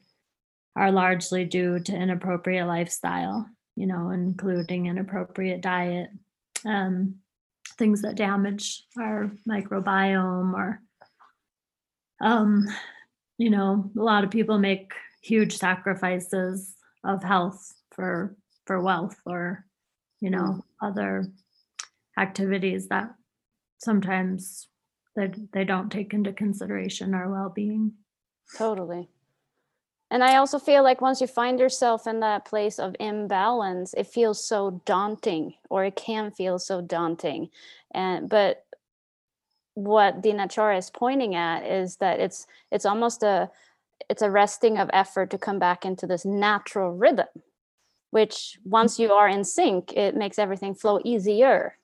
are 0.76 0.92
largely 0.92 1.44
due 1.44 1.80
to 1.80 1.96
inappropriate 1.96 2.68
lifestyle, 2.68 3.48
you 3.78 3.86
know, 3.86 4.10
including 4.10 4.86
inappropriate 4.86 5.60
diet, 5.60 6.10
um, 6.66 7.14
things 7.78 8.02
that 8.02 8.16
damage 8.16 8.82
our 8.98 9.30
microbiome 9.48 10.52
or, 10.52 10.82
um, 12.20 12.66
you 13.38 13.50
know, 13.50 13.88
a 13.96 14.02
lot 14.02 14.24
of 14.24 14.32
people 14.32 14.58
make 14.58 14.90
huge 15.22 15.56
sacrifices 15.56 16.74
of 17.04 17.22
health 17.22 17.72
for 17.92 18.36
for 18.66 18.80
wealth 18.82 19.16
or 19.24 19.64
you 20.20 20.30
know 20.30 20.64
other 20.82 21.24
activities 22.18 22.88
that 22.88 23.14
sometimes 23.78 24.66
they, 25.14 25.30
they 25.52 25.64
don't 25.64 25.90
take 25.90 26.12
into 26.12 26.32
consideration 26.32 27.14
our 27.14 27.30
well-being. 27.30 27.92
Totally 28.56 29.08
And 30.10 30.24
I 30.24 30.36
also 30.36 30.58
feel 30.58 30.82
like 30.82 31.00
once 31.00 31.20
you 31.20 31.26
find 31.26 31.60
yourself 31.60 32.06
in 32.06 32.20
that 32.20 32.46
place 32.46 32.78
of 32.78 32.96
imbalance, 32.98 33.92
it 33.94 34.06
feels 34.06 34.42
so 34.42 34.80
daunting, 34.86 35.54
or 35.68 35.84
it 35.84 35.96
can 35.96 36.30
feel 36.30 36.58
so 36.58 36.80
daunting. 36.80 37.50
And 37.92 38.28
but 38.28 38.64
what 39.74 40.22
Dinacharya 40.22 40.78
is 40.78 40.90
pointing 40.90 41.34
at 41.34 41.64
is 41.64 41.96
that 41.96 42.20
it's 42.20 42.46
it's 42.72 42.86
almost 42.86 43.22
a 43.22 43.50
it's 44.08 44.22
a 44.22 44.30
resting 44.30 44.78
of 44.78 44.88
effort 44.92 45.30
to 45.30 45.38
come 45.38 45.58
back 45.58 45.84
into 45.84 46.06
this 46.06 46.24
natural 46.24 46.92
rhythm, 46.92 47.26
which 48.10 48.58
once 48.64 48.98
you 48.98 49.12
are 49.12 49.28
in 49.28 49.44
sync, 49.44 49.92
it 49.92 50.16
makes 50.16 50.38
everything 50.38 50.74
flow 50.74 51.00
easier. 51.04 51.76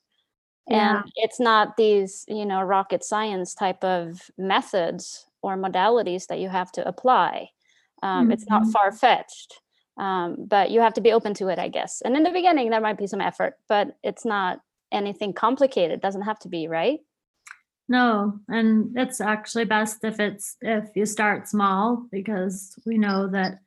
Yeah. 0.66 1.00
And 1.02 1.12
it's 1.16 1.38
not 1.38 1.76
these, 1.76 2.24
you 2.26 2.46
know, 2.46 2.62
rocket 2.62 3.04
science 3.04 3.54
type 3.54 3.84
of 3.84 4.30
methods 4.38 5.26
or 5.42 5.58
modalities 5.58 6.26
that 6.28 6.40
you 6.40 6.48
have 6.48 6.72
to 6.72 6.88
apply 6.88 7.50
um, 8.02 8.24
mm-hmm. 8.24 8.32
It's 8.32 8.46
not 8.46 8.62
mm-hmm. 8.62 8.70
far 8.70 8.92
fetched, 8.92 9.60
um, 9.96 10.36
but 10.46 10.70
you 10.70 10.80
have 10.80 10.94
to 10.94 11.00
be 11.00 11.12
open 11.12 11.34
to 11.34 11.48
it, 11.48 11.58
I 11.58 11.68
guess. 11.68 12.02
And 12.04 12.16
in 12.16 12.22
the 12.22 12.30
beginning, 12.30 12.70
there 12.70 12.80
might 12.80 12.98
be 12.98 13.06
some 13.06 13.20
effort, 13.20 13.54
but 13.68 13.96
it's 14.02 14.24
not 14.24 14.60
anything 14.92 15.32
complicated. 15.32 15.92
It 15.92 16.02
doesn't 16.02 16.22
have 16.22 16.38
to 16.40 16.48
be, 16.48 16.68
right? 16.68 17.00
No, 17.88 18.40
and 18.48 18.96
it's 18.96 19.20
actually 19.20 19.66
best 19.66 20.04
if 20.04 20.18
it's 20.18 20.56
if 20.62 20.88
you 20.94 21.04
start 21.04 21.48
small 21.48 22.06
because 22.10 22.74
we 22.86 22.96
know 22.96 23.28
that 23.28 23.58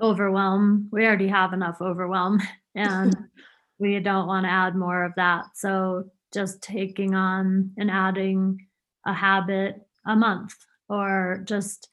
overwhelm, 0.00 0.88
we 0.90 1.04
already 1.04 1.28
have 1.28 1.52
enough 1.52 1.82
overwhelm 1.82 2.40
and 2.74 3.14
we 3.78 3.98
don't 4.00 4.26
want 4.26 4.44
to 4.44 4.50
add 4.50 4.76
more 4.76 5.04
of 5.04 5.12
that. 5.16 5.44
So 5.54 6.04
just 6.32 6.62
taking 6.62 7.14
on 7.14 7.72
and 7.76 7.90
adding 7.90 8.66
a 9.06 9.12
habit 9.12 9.76
a 10.06 10.16
month 10.16 10.54
or 10.88 11.42
just 11.44 11.88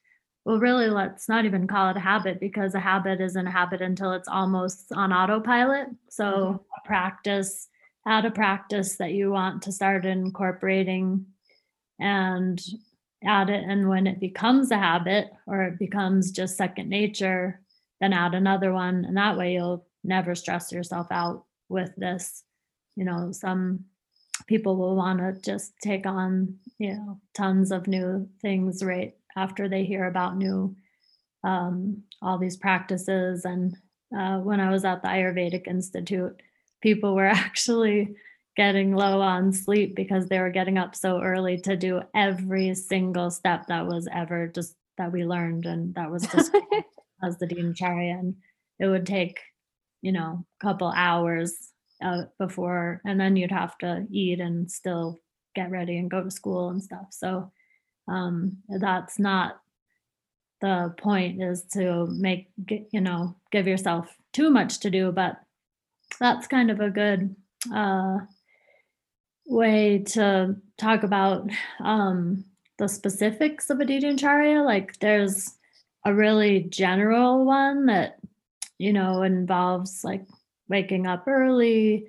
well 0.47 0.59
really 0.59 0.89
let's 0.89 1.27
not 1.27 1.43
even 1.43 1.67
call 1.67 1.89
it 1.89 1.97
a 1.97 1.99
habit 1.99 2.39
because 2.39 2.73
a 2.73 2.79
habit 2.79 3.19
isn't 3.19 3.47
a 3.47 3.51
habit 3.51 3.81
until 3.81 4.13
it's 4.13 4.29
almost 4.29 4.93
on 4.93 5.11
autopilot. 5.11 5.89
So 6.09 6.23
mm-hmm. 6.23 6.87
practice 6.87 7.67
add 8.07 8.23
a 8.23 8.31
practice 8.31 8.95
that 8.95 9.11
you 9.11 9.29
want 9.29 9.63
to 9.63 9.73
start 9.73 10.05
incorporating 10.05 11.25
and 11.99 12.61
add 13.25 13.49
it 13.49 13.65
and 13.67 13.89
when 13.89 14.07
it 14.07 14.21
becomes 14.21 14.71
a 14.71 14.77
habit 14.77 15.29
or 15.47 15.63
it 15.63 15.77
becomes 15.77 16.31
just 16.31 16.55
second 16.55 16.87
nature 16.87 17.59
then 17.99 18.13
add 18.13 18.33
another 18.33 18.71
one 18.71 19.03
and 19.03 19.17
that 19.17 19.37
way 19.37 19.55
you'll 19.55 19.85
never 20.05 20.33
stress 20.33 20.71
yourself 20.71 21.07
out 21.11 21.43
with 21.67 21.93
this. 21.97 22.43
You 22.95 23.03
know 23.03 23.33
some 23.33 23.83
people 24.47 24.77
will 24.77 24.95
want 24.95 25.19
to 25.19 25.41
just 25.41 25.73
take 25.83 26.05
on 26.05 26.55
you 26.77 26.93
know 26.93 27.19
tons 27.35 27.73
of 27.73 27.85
new 27.85 28.29
things 28.41 28.81
right 28.81 29.13
after 29.37 29.69
they 29.69 29.85
hear 29.85 30.05
about 30.05 30.35
new 30.35 30.75
um, 31.43 32.03
all 32.21 32.37
these 32.37 32.57
practices. 32.57 33.45
And 33.45 33.75
uh, 34.17 34.39
when 34.39 34.59
I 34.59 34.69
was 34.69 34.83
at 34.85 35.01
the 35.01 35.07
Ayurvedic 35.07 35.67
Institute, 35.67 36.41
people 36.81 37.15
were 37.15 37.27
actually 37.27 38.15
getting 38.55 38.95
low 38.95 39.21
on 39.21 39.53
sleep 39.53 39.95
because 39.95 40.27
they 40.27 40.39
were 40.39 40.49
getting 40.49 40.77
up 40.77 40.95
so 40.95 41.21
early 41.21 41.57
to 41.59 41.77
do 41.77 42.01
every 42.15 42.73
single 42.73 43.29
step 43.29 43.67
that 43.67 43.85
was 43.85 44.07
ever 44.11 44.47
just 44.47 44.75
that 44.97 45.11
we 45.11 45.23
learned 45.23 45.67
and 45.67 45.93
that 45.93 46.09
was 46.09 46.23
just 46.23 46.51
as 47.23 47.37
the 47.37 47.45
dinacharya 47.45 48.19
and 48.19 48.35
it 48.79 48.87
would 48.87 49.05
take 49.05 49.39
you 50.01 50.11
know 50.11 50.43
a 50.59 50.65
couple 50.65 50.91
hours 50.95 51.71
uh, 52.03 52.23
before 52.39 52.99
and 53.05 53.19
then 53.19 53.35
you'd 53.35 53.51
have 53.51 53.77
to 53.77 54.07
eat 54.09 54.39
and 54.39 54.71
still 54.71 55.19
get 55.53 55.69
ready 55.69 55.99
and 55.99 56.09
go 56.09 56.23
to 56.23 56.31
school 56.31 56.69
and 56.69 56.83
stuff 56.83 57.05
so 57.11 57.51
um, 58.07 58.57
that's 58.79 59.19
not 59.19 59.61
the 60.61 60.93
point 60.97 61.41
is 61.41 61.63
to 61.63 62.07
make 62.07 62.49
you 62.91 63.01
know 63.01 63.35
give 63.51 63.67
yourself 63.67 64.15
too 64.33 64.49
much 64.49 64.79
to 64.79 64.89
do 64.89 65.11
but 65.11 65.39
that's 66.19 66.47
kind 66.47 66.71
of 66.71 66.79
a 66.79 66.89
good 66.89 67.35
uh, 67.73 68.17
way 69.45 69.99
to 69.99 70.55
talk 70.77 71.03
about 71.03 71.47
um, 71.83 72.43
the 72.79 72.87
specifics 72.87 73.69
of 73.69 73.79
a 73.79 73.85
dinacharya 73.85 74.65
like 74.65 74.97
there's 74.99 75.57
a 76.05 76.13
really 76.13 76.61
general 76.61 77.45
one 77.45 77.85
that 77.85 78.17
you 78.79 78.93
know 78.93 79.21
involves 79.21 80.03
like 80.03 80.25
waking 80.69 81.05
up 81.05 81.27
early 81.27 82.07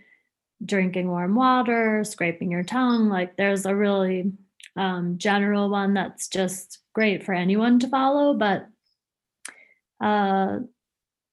drinking 0.64 1.08
warm 1.08 1.34
water 1.34 2.04
scraping 2.04 2.50
your 2.50 2.64
tongue. 2.64 3.08
Like 3.08 3.36
there's 3.36 3.66
a 3.66 3.74
really 3.74 4.32
um, 4.78 5.18
general 5.18 5.68
one 5.68 5.94
that's 5.94 6.28
just 6.28 6.78
great 6.94 7.24
for 7.24 7.34
anyone 7.34 7.80
to 7.80 7.88
follow, 7.88 8.34
but 8.34 8.68
uh, 10.00 10.60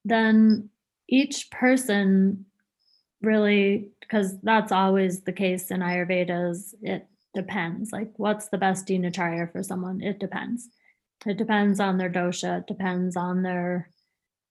then 0.04 0.70
each 1.08 1.52
person 1.52 2.46
really, 3.22 3.90
because 4.00 4.40
that's 4.42 4.72
always 4.72 5.22
the 5.22 5.32
case 5.32 5.72
in 5.72 5.82
Ayurvedas, 5.82 6.74
it 6.82 7.08
depends. 7.34 7.92
Like, 7.92 8.12
what's 8.18 8.50
the 8.50 8.58
best 8.58 8.88
dinacharya 8.88 9.52
for 9.52 9.62
someone? 9.62 10.02
It 10.02 10.20
depends. 10.20 10.70
It 11.26 11.38
depends 11.38 11.80
on 11.80 11.98
their 11.98 12.10
dosha, 12.10 12.60
it 12.60 12.68
depends 12.68 13.16
on 13.16 13.44
their 13.44 13.90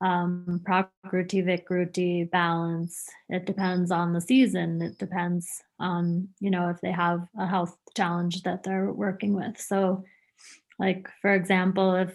um, 0.01 0.61
prakriti 0.65 1.43
vikruti 1.43 2.31
balance. 2.31 3.09
It 3.29 3.47
depends 3.47 3.91
on 3.91 4.13
the 4.13 4.21
season. 4.21 4.83
It 4.83 4.99
depends 4.99 5.63
on, 5.79 6.29
you 6.41 6.51
know, 6.51 6.69
if 6.69 6.81
they 6.81 6.93
have 6.93 7.27
a 7.39 7.47
health 7.47 7.77
challenge 7.97 8.43
that 8.43 8.63
they're 8.63 8.93
working 8.93 9.35
with. 9.35 9.61
So, 9.61 10.05
like, 10.79 11.09
for 11.23 11.33
example, 11.33 11.95
if, 11.95 12.13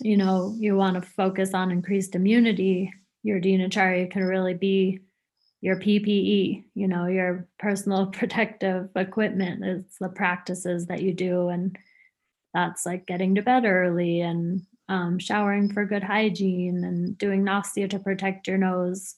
you 0.00 0.16
know, 0.16 0.54
you 0.58 0.76
want 0.76 0.94
to 0.94 1.10
focus 1.10 1.54
on 1.54 1.70
increased 1.70 2.14
immunity, 2.14 2.92
your 3.22 3.40
dinacharya 3.40 4.10
can 4.10 4.24
really 4.24 4.54
be 4.54 5.00
your 5.60 5.80
PPE, 5.80 6.64
you 6.74 6.88
know, 6.88 7.06
your 7.06 7.48
personal 7.58 8.06
protective 8.12 8.90
equipment. 8.94 9.64
It's 9.64 9.98
the 9.98 10.08
practices 10.08 10.86
that 10.86 11.02
you 11.02 11.14
do. 11.14 11.48
And 11.48 11.76
that's 12.54 12.86
like 12.86 13.06
getting 13.06 13.34
to 13.34 13.42
bed 13.42 13.64
early 13.64 14.20
and 14.20 14.62
um, 14.88 15.18
showering 15.18 15.72
for 15.72 15.84
good 15.84 16.02
hygiene 16.02 16.84
and 16.84 17.18
doing 17.18 17.44
nasya 17.44 17.88
to 17.88 17.98
protect 17.98 18.46
your 18.46 18.58
nose. 18.58 19.16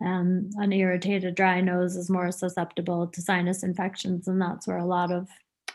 And 0.00 0.52
an 0.56 0.72
irritated, 0.72 1.34
dry 1.34 1.60
nose 1.60 1.96
is 1.96 2.08
more 2.08 2.32
susceptible 2.32 3.06
to 3.08 3.20
sinus 3.20 3.62
infections, 3.62 4.28
and 4.28 4.40
that's 4.40 4.66
where 4.66 4.78
a 4.78 4.86
lot 4.86 5.10
of 5.10 5.28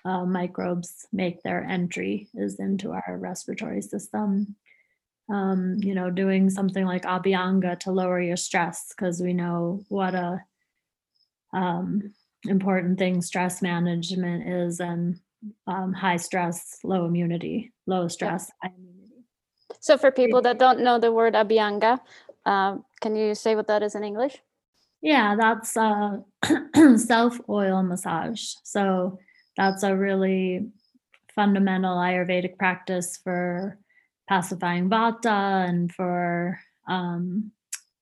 uh, 0.03 0.25
microbes 0.25 1.07
make 1.11 1.41
their 1.43 1.63
entry 1.63 2.27
is 2.33 2.59
into 2.59 2.91
our 2.91 3.17
respiratory 3.17 3.81
system. 3.81 4.55
Um, 5.31 5.77
you 5.79 5.95
know, 5.95 6.11
doing 6.11 6.51
something 6.51 6.85
like 6.85 7.03
Abhyanga 7.03 7.79
to 7.79 7.91
lower 7.91 8.21
your 8.21 8.37
stress 8.37 8.93
because 8.95 9.21
we 9.21 9.33
know 9.33 9.83
what 9.89 10.13
a 10.13 10.43
um, 11.51 12.13
important 12.47 12.99
thing 12.99 13.21
stress 13.21 13.61
management 13.61 14.47
is, 14.47 14.79
and 14.79 15.19
um, 15.67 15.93
high 15.93 16.17
stress, 16.17 16.79
low 16.83 17.05
immunity, 17.05 17.73
low 17.87 18.07
stress, 18.07 18.51
high 18.61 18.71
immunity. 18.75 18.94
So 19.85 19.99
for 19.99 20.09
people 20.09 20.41
that 20.41 20.57
don't 20.57 20.79
know 20.79 20.97
the 20.97 21.11
word 21.11 21.35
Abhyanga, 21.35 21.99
uh, 22.43 22.77
can 23.01 23.15
you 23.15 23.35
say 23.35 23.55
what 23.55 23.67
that 23.67 23.83
is 23.83 23.93
in 23.93 24.03
English? 24.03 24.35
Yeah, 25.03 25.35
that's 25.39 25.77
uh, 25.77 26.21
self 26.97 27.39
oil 27.47 27.83
massage. 27.83 28.55
So 28.63 29.19
that's 29.55 29.83
a 29.83 29.95
really 29.95 30.71
fundamental 31.35 31.97
Ayurvedic 31.97 32.57
practice 32.57 33.19
for 33.23 33.77
pacifying 34.27 34.89
vata 34.89 35.69
and 35.69 35.93
for 35.93 36.59
um, 36.87 37.51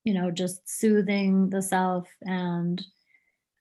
you 0.04 0.14
know 0.14 0.30
just 0.30 0.66
soothing 0.66 1.50
the 1.50 1.60
self 1.60 2.08
and 2.22 2.82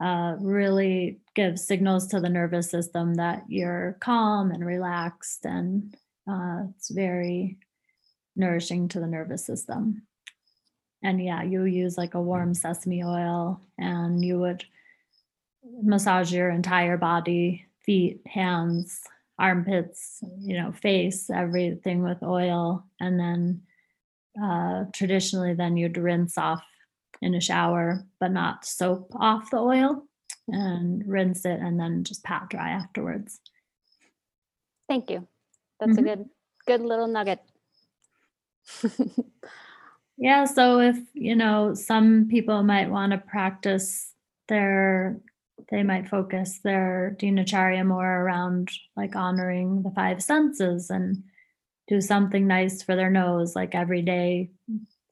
uh, 0.01 0.37
really 0.39 1.19
give 1.35 1.59
signals 1.59 2.07
to 2.07 2.21
the 2.21 2.29
nervous 2.29 2.71
system 2.71 3.15
that 3.15 3.43
you're 3.49 3.97
calm 3.99 4.51
and 4.51 4.65
relaxed 4.65 5.45
and 5.45 5.93
uh, 6.25 6.61
it's 6.73 6.89
very 6.89 7.57
nourishing 8.35 8.87
to 8.89 8.99
the 8.99 9.07
nervous 9.07 9.45
system. 9.45 10.03
And 11.03 11.23
yeah, 11.23 11.43
you 11.43 11.65
use 11.65 11.97
like 11.97 12.13
a 12.13 12.21
warm 12.21 12.53
sesame 12.53 13.03
oil 13.03 13.61
and 13.77 14.23
you 14.23 14.39
would 14.39 14.63
massage 15.81 16.31
your 16.31 16.49
entire 16.49 16.97
body, 16.97 17.65
feet, 17.85 18.21
hands, 18.25 19.01
armpits, 19.37 20.23
you 20.39 20.57
know, 20.57 20.71
face, 20.71 21.29
everything 21.29 22.03
with 22.03 22.23
oil. 22.23 22.85
And 22.99 23.19
then 23.19 23.61
uh, 24.41 24.85
traditionally, 24.93 25.53
then 25.53 25.75
you'd 25.75 25.97
rinse 25.97 26.37
off 26.37 26.63
in 27.21 27.35
a 27.35 27.41
shower, 27.41 28.05
but 28.19 28.31
not 28.31 28.65
soap 28.65 29.11
off 29.15 29.51
the 29.51 29.57
oil 29.57 30.03
and 30.47 31.07
rinse 31.07 31.45
it 31.45 31.59
and 31.59 31.79
then 31.79 32.03
just 32.03 32.23
pat 32.23 32.49
dry 32.49 32.69
afterwards. 32.69 33.39
Thank 34.87 35.09
you. 35.09 35.27
That's 35.79 35.93
mm-hmm. 35.93 36.07
a 36.07 36.15
good, 36.15 36.29
good 36.67 36.81
little 36.81 37.07
nugget 37.07 37.39
yeah. 40.17 40.45
So 40.45 40.79
if, 40.79 40.97
you 41.13 41.35
know, 41.35 41.73
some 41.73 42.27
people 42.29 42.63
might 42.63 42.89
want 42.89 43.11
to 43.11 43.17
practice 43.17 44.13
their, 44.47 45.19
they 45.69 45.83
might 45.83 46.09
focus 46.09 46.59
their 46.63 47.15
dinacharya 47.19 47.85
more 47.85 48.21
around 48.21 48.69
like 48.95 49.15
honoring 49.15 49.83
the 49.83 49.91
five 49.91 50.21
senses 50.21 50.89
and 50.89 51.23
do 51.87 52.01
something 52.01 52.47
nice 52.47 52.81
for 52.81 52.95
their 52.95 53.09
nose, 53.09 53.55
like 53.55 53.75
every 53.75 54.01
day, 54.01 54.51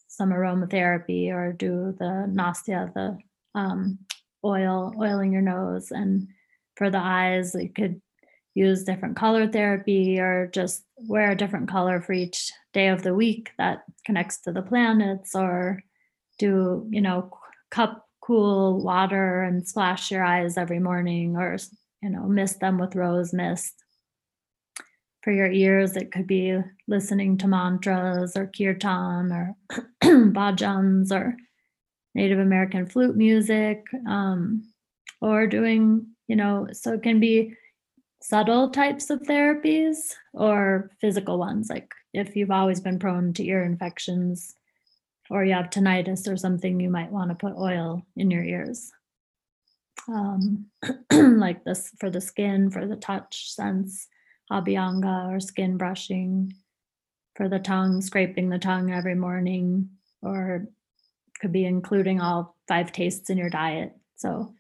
some 0.08 0.30
aromatherapy, 0.32 1.30
or 1.30 1.54
do 1.54 1.96
the 2.00 2.28
nasya, 2.32 2.92
the 2.96 3.18
um, 3.56 4.00
oil, 4.44 4.94
oiling 5.00 5.32
your 5.32 5.42
nose. 5.42 5.92
And 5.92 6.28
for 6.76 6.90
the 6.90 7.00
eyes, 7.00 7.56
you 7.56 7.70
could 7.70 8.02
use 8.54 8.84
different 8.84 9.16
color 9.16 9.48
therapy 9.48 10.20
or 10.20 10.50
just 10.54 10.84
wear 10.98 11.32
a 11.32 11.38
different 11.38 11.70
color 11.70 12.02
for 12.02 12.14
each 12.14 12.52
day 12.74 12.88
of 12.88 13.04
the 13.04 13.14
week 13.14 13.52
that 13.58 13.84
connects 14.06 14.42
to 14.42 14.52
the 14.52 14.62
planets 14.62 15.36
or 15.36 15.82
do 16.38 16.88
you 16.90 17.02
know 17.02 17.32
cup 17.70 18.08
cool 18.22 18.82
water 18.82 19.42
and 19.42 19.68
splash 19.68 20.12
your 20.12 20.24
eyes 20.24 20.58
every 20.58 20.80
morning 20.80 21.36
or 21.36 21.58
you 22.02 22.10
know 22.10 22.24
mist 22.24 22.60
them 22.60 22.78
with 22.78 22.96
rose 22.96 23.34
mist. 23.34 23.74
For 25.24 25.32
your 25.32 25.52
ears 25.52 25.96
it 25.96 26.12
could 26.12 26.28
be 26.28 26.58
listening 26.88 27.38
to 27.40 27.48
mantras 27.48 28.36
or 28.36 28.48
kirtan 28.48 29.32
or 29.32 29.56
bhajans 30.04 31.12
or 31.12 31.36
native 32.16 32.40
american 32.40 32.88
flute 32.88 33.16
music 33.16 33.86
um, 34.08 34.64
or 35.22 35.46
doing 35.46 36.08
you 36.28 36.36
know 36.36 36.68
so 36.72 36.94
it 36.94 37.04
can 37.04 37.20
be 37.20 37.54
subtle 38.22 38.70
types 38.70 39.10
of 39.10 39.22
therapies 39.22 40.16
or 40.34 40.92
physical 41.00 41.38
ones? 41.38 41.70
Like 41.70 41.92
if 42.14 42.36
you've 42.36 42.52
always 42.52 42.80
been 42.80 43.00
prone 43.00 43.34
to 43.34 43.46
ear 43.46 43.64
infections 43.64 44.56
or 45.30 45.46
you 45.46 45.54
have 45.54 45.70
tinnitus 45.70 46.32
or 46.32 46.38
something 46.38 46.80
you 46.80 46.90
might 46.90 47.12
want 47.12 47.30
to 47.30 47.36
put 47.36 47.58
oil 47.58 48.06
in 48.16 48.30
your 48.30 48.44
ears. 48.44 48.92
Um, 50.08 50.68
like 51.12 51.64
this 51.64 51.92
for 52.00 52.10
the 52.10 52.22
skin 52.22 52.72
for 52.72 52.88
the 52.88 52.96
touch 52.96 53.52
sense 53.52 54.08
abhyanga 54.52 55.32
or 55.32 55.40
skin 55.40 55.78
brushing 55.78 56.54
for 57.36 57.48
the 57.48 57.60
tongue 57.60 58.02
scraping 58.02 58.50
the 58.50 58.58
tongue 58.58 58.92
every 58.92 59.16
morning 59.16 59.90
or 60.22 60.68
could 61.40 61.52
be 61.52 61.66
including 61.66 62.20
all 62.20 62.56
five 62.68 62.92
tastes 62.92 63.30
in 63.30 63.38
your 63.38 63.50
diet. 63.50 63.96
So 64.16 64.54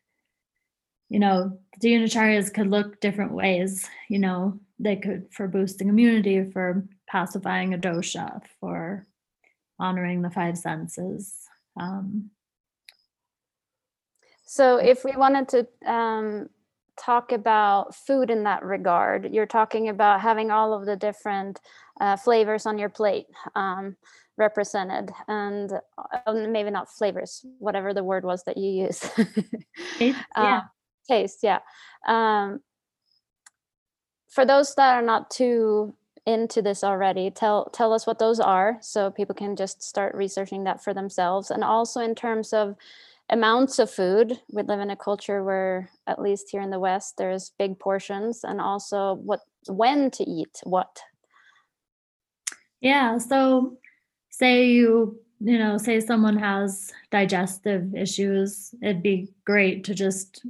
you 1.11 1.19
know, 1.19 1.59
Dinacharyas 1.81 2.53
could 2.53 2.71
look 2.71 3.01
different 3.01 3.33
ways. 3.33 3.85
You 4.07 4.19
know, 4.19 4.57
they 4.79 4.95
could 4.95 5.27
for 5.29 5.45
boosting 5.45 5.89
immunity, 5.89 6.49
for 6.49 6.87
pacifying 7.05 7.73
a 7.73 7.77
dosha, 7.77 8.41
for 8.61 9.05
honoring 9.77 10.21
the 10.21 10.29
five 10.29 10.57
senses. 10.57 11.35
Um, 11.77 12.29
so, 14.45 14.77
if 14.77 15.03
we 15.03 15.11
wanted 15.17 15.49
to 15.49 15.91
um, 15.91 16.49
talk 16.97 17.33
about 17.33 17.93
food 17.93 18.29
in 18.29 18.43
that 18.43 18.63
regard, 18.63 19.33
you're 19.33 19.45
talking 19.45 19.89
about 19.89 20.21
having 20.21 20.49
all 20.49 20.73
of 20.73 20.85
the 20.85 20.95
different 20.95 21.59
uh, 21.99 22.15
flavors 22.15 22.65
on 22.65 22.79
your 22.79 22.89
plate 22.89 23.25
um, 23.55 23.97
represented, 24.37 25.11
and 25.27 25.73
uh, 26.25 26.33
maybe 26.47 26.69
not 26.69 26.89
flavors, 26.89 27.45
whatever 27.59 27.93
the 27.93 28.03
word 28.03 28.23
was 28.23 28.45
that 28.45 28.55
you 28.55 28.85
use. 28.85 29.03
yeah. 29.99 30.61
Taste 31.07 31.39
yeah. 31.43 31.59
Um, 32.07 32.61
for 34.29 34.45
those 34.45 34.73
that 34.75 34.95
are 34.95 35.01
not 35.01 35.29
too 35.29 35.93
into 36.25 36.61
this 36.61 36.83
already 36.83 37.31
tell 37.31 37.65
tell 37.73 37.93
us 37.93 38.05
what 38.05 38.19
those 38.19 38.39
are 38.39 38.77
so 38.81 39.09
people 39.09 39.33
can 39.33 39.55
just 39.55 39.81
start 39.81 40.13
researching 40.13 40.63
that 40.63 40.83
for 40.83 40.93
themselves. 40.93 41.51
And 41.51 41.63
also 41.63 41.99
in 41.99 42.15
terms 42.15 42.53
of 42.53 42.75
amounts 43.29 43.79
of 43.79 43.89
food 43.89 44.39
we 44.51 44.61
live 44.63 44.79
in 44.79 44.91
a 44.91 44.95
culture 44.95 45.43
where 45.43 45.89
at 46.05 46.21
least 46.21 46.49
here 46.51 46.61
in 46.61 46.69
the 46.69 46.79
west 46.79 47.15
there's 47.17 47.51
big 47.57 47.79
portions 47.79 48.43
and 48.43 48.61
also 48.61 49.15
what 49.15 49.39
when 49.67 50.11
to 50.11 50.23
eat 50.23 50.59
what. 50.63 51.01
Yeah 52.81 53.17
so 53.17 53.77
say 54.29 54.67
you 54.67 55.19
you 55.39 55.57
know 55.57 55.77
say 55.77 55.99
someone 55.99 56.37
has 56.37 56.91
digestive 57.09 57.95
issues 57.95 58.75
it'd 58.83 59.01
be 59.01 59.29
great 59.43 59.83
to 59.85 59.95
just 59.95 60.45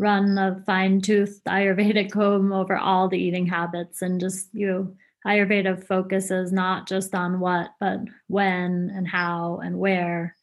run 0.00 0.38
a 0.38 0.62
fine 0.64 1.00
tooth 1.00 1.40
Ayurvedic 1.48 2.10
comb 2.10 2.52
over 2.52 2.76
all 2.76 3.08
the 3.08 3.18
eating 3.18 3.46
habits 3.46 4.02
and 4.02 4.18
just 4.18 4.48
you 4.52 4.66
know, 4.66 4.94
Ayurveda 5.26 5.86
focuses 5.86 6.50
not 6.50 6.88
just 6.88 7.14
on 7.14 7.40
what, 7.40 7.70
but 7.78 8.00
when 8.26 8.90
and 8.94 9.06
how 9.06 9.60
and 9.62 9.78
where. 9.78 10.36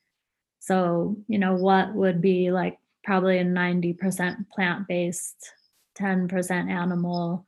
So, 0.60 1.18
you 1.28 1.40
know, 1.40 1.56
what 1.56 1.96
would 1.96 2.22
be 2.22 2.52
like 2.52 2.78
probably 3.04 3.40
a 3.40 3.46
90% 3.46 4.50
plant 4.50 4.88
based, 4.88 5.52
10% 6.00 6.70
animal. 6.70 7.48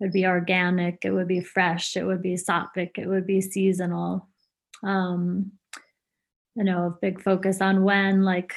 It 0.00 0.04
would 0.04 0.12
be 0.12 0.26
organic, 0.26 1.04
it 1.04 1.10
would 1.10 1.28
be 1.28 1.40
fresh, 1.40 1.96
it 1.96 2.04
would 2.04 2.22
be 2.22 2.34
sattvic, 2.34 2.92
it 2.96 3.08
would 3.08 3.26
be 3.26 3.40
seasonal. 3.40 4.28
Um, 4.82 5.52
you 6.54 6.64
know, 6.64 6.86
a 6.86 6.98
big 7.02 7.20
focus 7.22 7.60
on 7.60 7.82
when, 7.82 8.22
like 8.22 8.54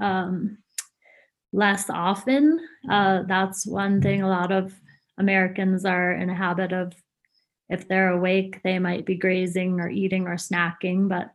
um, 0.00 0.58
less 1.52 1.88
often. 1.90 2.60
Uh, 2.90 3.22
that's 3.26 3.66
one 3.66 4.00
thing 4.00 4.22
a 4.22 4.28
lot 4.28 4.52
of 4.52 4.74
Americans 5.18 5.84
are 5.84 6.12
in 6.12 6.30
a 6.30 6.34
habit 6.34 6.72
of. 6.72 6.94
If 7.70 7.86
they're 7.86 8.12
awake, 8.12 8.62
they 8.62 8.78
might 8.78 9.04
be 9.04 9.14
grazing 9.14 9.78
or 9.78 9.90
eating 9.90 10.26
or 10.26 10.36
snacking, 10.36 11.06
but 11.06 11.34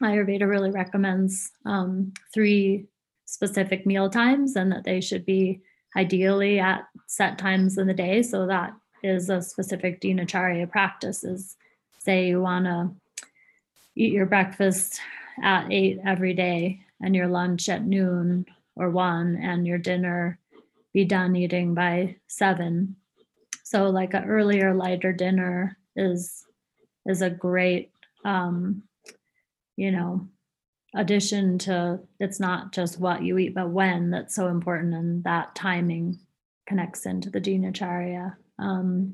Ayurveda 0.00 0.48
really 0.48 0.70
recommends 0.70 1.50
um, 1.66 2.12
three 2.32 2.86
specific 3.24 3.84
meal 3.84 4.08
times 4.08 4.54
and 4.54 4.70
that 4.70 4.84
they 4.84 5.00
should 5.00 5.26
be 5.26 5.60
ideally 5.96 6.60
at 6.60 6.86
set 7.06 7.38
times 7.38 7.78
in 7.78 7.86
the 7.86 7.94
day. 7.94 8.22
So 8.22 8.46
that 8.46 8.74
is 9.02 9.28
a 9.28 9.42
specific 9.42 10.00
dinacharya 10.00 10.70
practice 10.70 11.24
is 11.24 11.56
say 11.98 12.28
you 12.28 12.40
want 12.40 12.64
to 12.66 12.90
eat 13.96 14.12
your 14.12 14.26
breakfast 14.26 15.00
at 15.42 15.70
eight 15.70 15.98
every 16.04 16.34
day 16.34 16.80
and 17.02 17.14
your 17.14 17.28
lunch 17.28 17.68
at 17.68 17.84
noon 17.84 18.46
or 18.76 18.90
one 18.90 19.36
and 19.36 19.66
your 19.66 19.78
dinner 19.78 20.38
be 20.92 21.04
done 21.04 21.36
eating 21.36 21.74
by 21.74 22.16
seven. 22.26 22.96
So 23.62 23.90
like 23.90 24.14
an 24.14 24.24
earlier 24.24 24.74
lighter 24.74 25.12
dinner 25.12 25.78
is 25.96 26.44
is 27.06 27.22
a 27.22 27.30
great 27.30 27.90
um 28.24 28.82
you 29.76 29.90
know 29.90 30.26
addition 30.94 31.58
to 31.58 32.00
it's 32.20 32.40
not 32.40 32.72
just 32.72 32.98
what 32.98 33.22
you 33.22 33.36
eat 33.38 33.54
but 33.54 33.68
when 33.68 34.10
that's 34.10 34.34
so 34.34 34.48
important 34.48 34.94
and 34.94 35.22
that 35.24 35.54
timing 35.54 36.18
connects 36.66 37.06
into 37.06 37.30
the 37.30 37.40
dinacharya. 37.40 38.34
Um, 38.58 39.12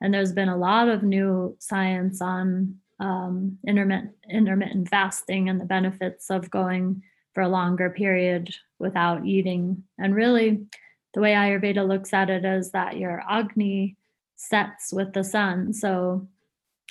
and 0.00 0.12
there's 0.12 0.32
been 0.32 0.48
a 0.48 0.56
lot 0.56 0.88
of 0.88 1.02
new 1.02 1.56
science 1.58 2.20
on 2.22 2.76
um, 3.00 3.58
intermittent 3.66 4.12
intermittent 4.28 4.88
fasting 4.88 5.48
and 5.48 5.60
the 5.60 5.64
benefits 5.64 6.30
of 6.30 6.50
going 6.50 7.02
for 7.34 7.42
a 7.42 7.48
longer 7.48 7.90
period 7.90 8.54
without 8.78 9.24
eating. 9.26 9.84
And 9.98 10.14
really, 10.14 10.66
the 11.14 11.20
way 11.20 11.32
Ayurveda 11.32 11.86
looks 11.86 12.12
at 12.12 12.30
it 12.30 12.44
is 12.44 12.70
that 12.72 12.96
your 12.96 13.22
Agni 13.28 13.96
sets 14.36 14.92
with 14.92 15.12
the 15.12 15.24
sun. 15.24 15.72
So 15.72 16.26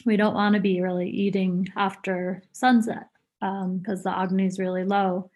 we 0.06 0.18
don't 0.18 0.34
want 0.34 0.56
to 0.56 0.62
be 0.62 0.82
really 0.82 1.10
eating 1.10 1.68
after 1.76 2.44
sunset 2.52 3.08
because 3.40 3.64
um, 3.64 4.04
the 4.04 4.18
Agni 4.18 4.46
is 4.46 4.60
really 4.60 4.84
low. 4.84 5.30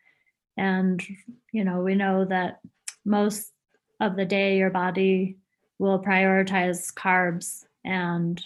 And, 0.58 1.04
you 1.52 1.63
know, 1.63 1.82
we 1.82 1.96
know 1.96 2.26
that 2.26 2.60
most 3.06 3.52
of 4.00 4.16
the 4.16 4.26
day 4.26 4.58
your 4.58 4.70
body 4.70 5.38
will 5.80 6.02
prioritize 6.02 6.94
carbs 6.94 7.66
and 7.84 8.42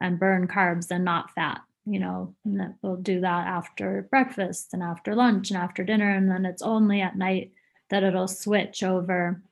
and 0.00 0.18
burn 0.18 0.46
carbs 0.46 0.90
and 0.90 1.04
not 1.04 1.30
fat 1.32 1.60
you 1.88 1.98
know, 1.98 2.34
and 2.44 2.74
we'll 2.82 2.96
do 2.96 3.20
that 3.20 3.46
after 3.46 4.06
breakfast 4.10 4.74
and 4.74 4.82
after 4.82 5.14
lunch 5.14 5.50
and 5.50 5.58
after 5.58 5.84
dinner. 5.84 6.10
And 6.10 6.30
then 6.30 6.44
it's 6.44 6.62
only 6.62 7.00
at 7.00 7.16
night 7.16 7.52
that 7.90 8.02
it'll 8.02 8.28
switch 8.28 8.82
over 8.82 9.42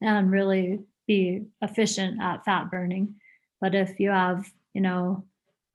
and 0.00 0.30
really 0.30 0.80
be 1.06 1.44
efficient 1.62 2.20
at 2.20 2.44
fat 2.44 2.70
burning. 2.70 3.14
But 3.60 3.74
if 3.74 3.98
you 3.98 4.10
have, 4.10 4.50
you 4.74 4.80
know, 4.80 5.24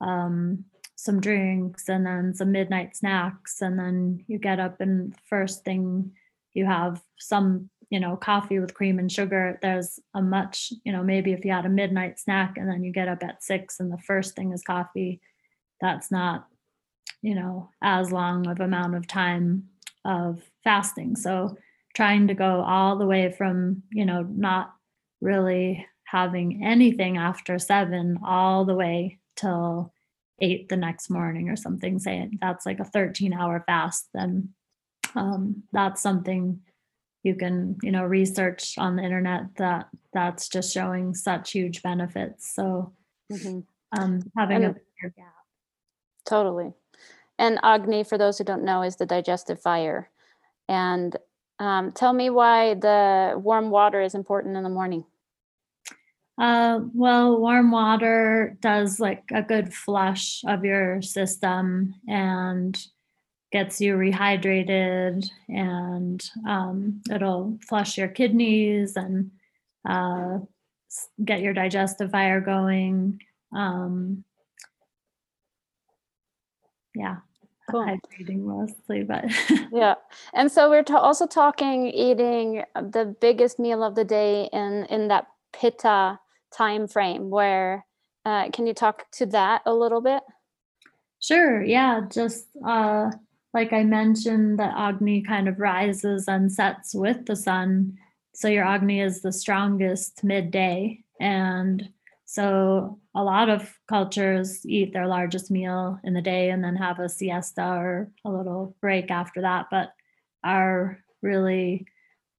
um, 0.00 0.64
some 0.96 1.20
drinks 1.20 1.88
and 1.88 2.06
then 2.06 2.34
some 2.34 2.52
midnight 2.52 2.96
snacks, 2.96 3.62
and 3.62 3.78
then 3.78 4.24
you 4.28 4.38
get 4.38 4.60
up 4.60 4.80
and 4.80 5.14
first 5.28 5.64
thing 5.64 6.12
you 6.52 6.66
have 6.66 7.00
some, 7.18 7.70
you 7.90 7.98
know, 7.98 8.16
coffee 8.16 8.58
with 8.58 8.74
cream 8.74 8.98
and 8.98 9.10
sugar, 9.10 9.58
there's 9.62 9.98
a 10.14 10.22
much, 10.22 10.72
you 10.84 10.92
know, 10.92 11.02
maybe 11.02 11.32
if 11.32 11.44
you 11.44 11.52
had 11.52 11.66
a 11.66 11.70
midnight 11.70 12.18
snack 12.18 12.56
and 12.56 12.68
then 12.68 12.84
you 12.84 12.92
get 12.92 13.08
up 13.08 13.22
at 13.22 13.42
six 13.42 13.80
and 13.80 13.90
the 13.90 13.98
first 13.98 14.36
thing 14.36 14.52
is 14.52 14.62
coffee, 14.62 15.20
that's 15.80 16.10
not 16.10 16.46
you 17.22 17.34
know 17.34 17.68
as 17.82 18.12
long 18.12 18.46
of 18.46 18.60
amount 18.60 18.94
of 18.94 19.06
time 19.06 19.64
of 20.04 20.42
fasting 20.64 21.16
so 21.16 21.56
trying 21.94 22.28
to 22.28 22.34
go 22.34 22.62
all 22.62 22.96
the 22.96 23.06
way 23.06 23.32
from 23.36 23.82
you 23.92 24.04
know 24.04 24.22
not 24.22 24.72
really 25.20 25.86
having 26.04 26.64
anything 26.64 27.16
after 27.16 27.58
seven 27.58 28.18
all 28.24 28.64
the 28.64 28.74
way 28.74 29.18
till 29.36 29.92
eight 30.40 30.68
the 30.68 30.76
next 30.76 31.10
morning 31.10 31.48
or 31.48 31.56
something 31.56 31.98
saying 31.98 32.38
that's 32.40 32.64
like 32.64 32.80
a 32.80 32.84
13 32.84 33.32
hour 33.32 33.62
fast 33.66 34.08
then 34.14 34.48
um, 35.14 35.62
that's 35.72 36.00
something 36.00 36.60
you 37.22 37.34
can 37.34 37.76
you 37.82 37.92
know 37.92 38.04
research 38.04 38.74
on 38.78 38.96
the 38.96 39.02
internet 39.02 39.42
that 39.56 39.88
that's 40.12 40.48
just 40.48 40.72
showing 40.72 41.14
such 41.14 41.52
huge 41.52 41.82
benefits 41.82 42.54
so 42.54 42.92
mm-hmm. 43.30 43.60
um, 43.98 44.20
having 44.36 44.56
and, 44.56 44.64
a 44.64 44.68
bigger 44.68 45.14
gap. 45.16 45.39
Totally. 46.30 46.72
And 47.40 47.58
Agni, 47.64 48.04
for 48.04 48.16
those 48.16 48.38
who 48.38 48.44
don't 48.44 48.62
know, 48.62 48.82
is 48.82 48.94
the 48.94 49.04
digestive 49.04 49.60
fire. 49.60 50.08
And 50.68 51.16
um, 51.58 51.90
tell 51.90 52.12
me 52.12 52.30
why 52.30 52.74
the 52.74 53.34
warm 53.36 53.70
water 53.70 54.00
is 54.00 54.14
important 54.14 54.56
in 54.56 54.62
the 54.62 54.68
morning. 54.68 55.04
Uh, 56.38 56.82
well, 56.94 57.36
warm 57.40 57.72
water 57.72 58.56
does 58.60 59.00
like 59.00 59.24
a 59.32 59.42
good 59.42 59.74
flush 59.74 60.42
of 60.46 60.64
your 60.64 61.02
system 61.02 61.96
and 62.06 62.78
gets 63.50 63.80
you 63.80 63.96
rehydrated, 63.96 65.28
and 65.48 66.30
um, 66.48 67.02
it'll 67.10 67.58
flush 67.68 67.98
your 67.98 68.06
kidneys 68.06 68.94
and 68.94 69.32
uh, 69.84 70.38
get 71.24 71.40
your 71.40 71.54
digestive 71.54 72.12
fire 72.12 72.40
going. 72.40 73.20
Um, 73.52 74.24
yeah, 76.94 77.16
cool. 77.70 77.84
hydrating 77.84 78.40
mostly, 78.40 79.02
but 79.02 79.24
yeah. 79.72 79.94
And 80.34 80.50
so 80.50 80.70
we're 80.70 80.84
also 80.94 81.26
talking 81.26 81.86
eating 81.86 82.64
the 82.74 83.14
biggest 83.20 83.58
meal 83.58 83.82
of 83.82 83.94
the 83.94 84.04
day 84.04 84.48
in 84.52 84.86
in 84.90 85.08
that 85.08 85.26
pitta 85.52 86.18
time 86.52 86.86
frame. 86.86 87.30
Where 87.30 87.86
uh, 88.24 88.50
can 88.50 88.66
you 88.66 88.74
talk 88.74 89.10
to 89.12 89.26
that 89.26 89.62
a 89.66 89.74
little 89.74 90.00
bit? 90.00 90.22
Sure. 91.20 91.62
Yeah. 91.62 92.00
Just 92.10 92.46
uh, 92.66 93.10
like 93.52 93.72
I 93.72 93.82
mentioned, 93.82 94.58
that 94.58 94.74
Agni 94.76 95.22
kind 95.22 95.48
of 95.48 95.58
rises 95.58 96.28
and 96.28 96.50
sets 96.50 96.94
with 96.94 97.26
the 97.26 97.36
sun. 97.36 97.98
So 98.34 98.48
your 98.48 98.64
Agni 98.64 99.00
is 99.00 99.22
the 99.22 99.32
strongest 99.32 100.22
midday, 100.22 101.00
and 101.20 101.88
so 102.30 103.00
a 103.12 103.24
lot 103.24 103.48
of 103.48 103.76
cultures 103.88 104.64
eat 104.64 104.92
their 104.92 105.08
largest 105.08 105.50
meal 105.50 105.98
in 106.04 106.14
the 106.14 106.22
day 106.22 106.50
and 106.50 106.62
then 106.62 106.76
have 106.76 107.00
a 107.00 107.08
siesta 107.08 107.60
or 107.60 108.08
a 108.24 108.30
little 108.30 108.76
break 108.80 109.10
after 109.10 109.40
that. 109.40 109.66
But 109.68 109.92
our 110.44 111.02
really 111.22 111.86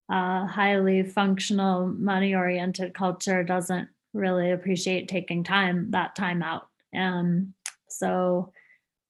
uh, 0.10 0.48
highly 0.48 1.04
functional, 1.04 1.88
money 1.88 2.34
oriented 2.34 2.94
culture 2.94 3.44
doesn't 3.44 3.90
really 4.14 4.52
appreciate 4.52 5.10
taking 5.10 5.44
time 5.44 5.92
that 5.92 6.16
time 6.16 6.42
out. 6.42 6.70
And 6.94 7.54
so 7.90 8.54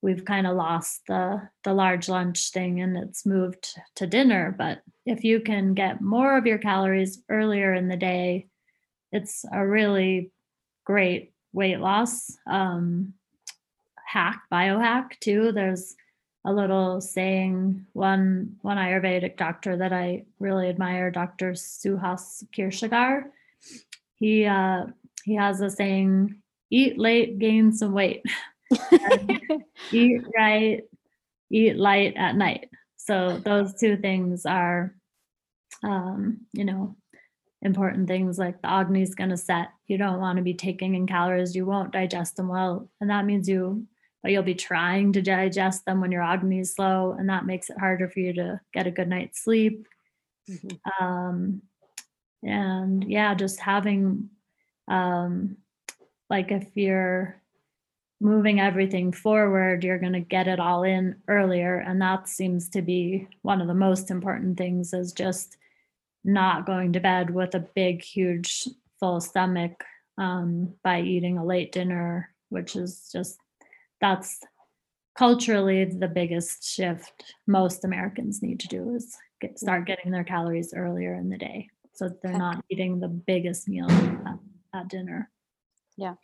we've 0.02 0.26
kind 0.26 0.48
of 0.48 0.56
lost 0.56 1.02
the 1.08 1.48
the 1.64 1.76
large 1.76 2.10
lunch 2.10 2.50
thing 2.50 2.82
and 2.82 2.98
it's 2.98 3.24
moved 3.24 3.68
to 3.96 4.08
dinner 4.08 4.56
but 4.58 4.82
if 5.06 5.24
you 5.24 5.40
can 5.40 5.76
get 5.76 6.02
more 6.02 6.36
of 6.40 6.48
your 6.48 6.58
calories 6.58 7.22
earlier 7.30 7.72
in 7.76 7.88
the 7.88 7.96
day 7.96 8.48
it's 9.12 9.46
a 9.54 9.66
really 9.66 10.32
great 10.86 11.34
weight 11.54 11.80
loss 11.80 12.38
um, 12.48 13.14
hack, 14.06 14.44
biohack 14.52 15.20
too. 15.20 15.52
There's 15.52 15.96
a 16.46 16.52
little 16.52 17.02
saying 17.02 17.86
one 17.94 18.56
one 18.62 18.78
Ayurvedic 18.78 19.38
doctor 19.38 19.78
that 19.78 19.94
I 19.94 20.26
really 20.40 20.70
admire, 20.70 21.12
Dr. 21.12 21.52
Suhas 21.52 22.44
Kshirsagar. 22.56 23.26
He 24.16 24.46
uh, 24.46 24.88
he 25.24 25.36
has 25.36 25.62
a 25.62 25.70
saying: 25.70 26.36
"Eat 26.70 26.98
late, 26.98 27.40
gain 27.40 27.74
some 27.74 27.94
weight. 27.94 28.24
eat 29.92 30.22
right, 30.38 30.82
eat 31.52 31.78
light 31.78 32.16
at 32.18 32.36
night." 32.36 32.70
So 32.98 33.40
those 33.44 33.74
two 33.74 33.98
things 33.98 34.46
are, 34.46 34.96
um, 35.84 36.42
you 36.54 36.66
know, 36.66 36.96
important 37.62 38.08
things 38.08 38.40
like 38.40 38.62
the 38.62 38.70
Agni 38.70 39.02
is 39.02 39.16
going 39.16 39.30
to 39.30 39.38
set. 39.38 39.70
You 39.88 39.98
don't 39.98 40.20
want 40.20 40.38
to 40.38 40.44
be 40.44 40.54
taking 40.54 40.96
in 40.96 41.06
calories. 41.06 41.56
You 41.56 41.66
won't 41.66 41.94
digest 41.94 42.36
them 42.36 42.48
well. 42.48 42.90
And 43.00 43.10
that 43.10 43.26
means 43.26 43.48
you, 43.48 43.86
but 44.24 44.32
you'll 44.32 44.44
be 44.44 44.56
trying 44.56 45.14
to 45.14 45.22
digest 45.22 45.86
them 45.86 46.02
when 46.02 46.12
your 46.12 46.24
Agni 46.24 46.60
is 46.60 46.74
slow. 46.74 47.16
And 47.18 47.30
that 47.30 47.46
makes 47.46 47.70
it 47.70 47.80
harder 47.80 48.10
for 48.10 48.20
you 48.20 48.34
to 48.34 48.60
get 48.74 48.88
a 48.88 48.92
good 48.92 49.08
night's 49.08 49.44
sleep. 49.44 49.88
Mm-hmm. 50.50 51.06
Um, 51.06 51.62
and 52.44 53.04
yeah, 53.10 53.36
just 53.36 53.60
having, 53.60 54.30
um, 54.88 55.58
like 56.30 56.52
if 56.52 56.68
you're 56.74 57.40
moving 58.20 58.60
everything 58.60 59.12
forward, 59.12 59.84
you're 59.84 60.00
going 60.00 60.14
to 60.14 60.20
get 60.20 60.48
it 60.48 60.60
all 60.60 60.84
in 60.84 61.16
earlier. 61.28 61.78
And 61.78 62.02
that 62.02 62.28
seems 62.28 62.70
to 62.70 62.82
be 62.82 63.28
one 63.44 63.62
of 63.62 63.68
the 63.68 63.74
most 63.74 64.10
important 64.10 64.58
things 64.58 64.94
is 64.94 65.12
just 65.12 65.58
not 66.24 66.66
going 66.66 66.94
to 66.94 67.00
bed 67.00 67.30
with 67.30 67.56
a 67.56 67.66
big, 67.76 68.04
huge, 68.04 68.68
full 69.00 69.20
stomach 69.20 69.84
um, 70.18 70.74
by 70.84 71.02
eating 71.02 71.38
a 71.38 71.46
late 71.46 71.72
dinner, 71.72 72.30
which 72.50 72.76
is 72.76 73.10
just 73.12 73.38
that's 74.00 74.40
culturally 75.18 75.86
the 75.86 76.08
biggest 76.08 76.64
shift 76.64 77.36
most 77.48 77.84
Americans 77.84 78.42
need 78.42 78.60
to 78.60 78.68
do 78.68 78.96
is 78.96 79.16
get, 79.42 79.60
start 79.60 79.86
getting 79.86 80.12
their 80.12 80.24
calories 80.24 80.74
earlier 80.74 81.16
in 81.16 81.30
the 81.30 81.38
day 81.38 81.68
so 81.94 82.10
they're 82.24 82.38
not 82.38 82.64
eating 82.70 83.00
the 83.00 83.08
biggest 83.08 83.68
meal 83.68 83.90
at, 83.92 84.40
at 84.74 84.88
dinner. 84.88 85.30
Yeah. 85.98 86.16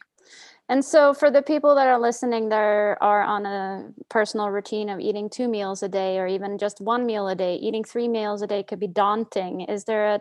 And 0.69 0.83
so, 0.83 1.13
for 1.13 1.31
the 1.31 1.41
people 1.41 1.75
that 1.75 1.87
are 1.87 1.99
listening, 1.99 2.49
that 2.49 2.57
are 2.57 3.21
on 3.21 3.45
a 3.45 3.89
personal 4.09 4.49
routine 4.49 4.89
of 4.89 4.99
eating 4.99 5.29
two 5.29 5.47
meals 5.47 5.81
a 5.81 5.87
day 5.87 6.19
or 6.19 6.27
even 6.27 6.57
just 6.57 6.81
one 6.81 7.05
meal 7.05 7.27
a 7.29 7.35
day, 7.35 7.55
eating 7.55 7.85
three 7.85 8.07
meals 8.07 8.41
a 8.41 8.47
day 8.47 8.63
could 8.63 8.79
be 8.79 8.87
daunting. 8.87 9.61
Is 9.61 9.85
there 9.85 10.15
a 10.15 10.19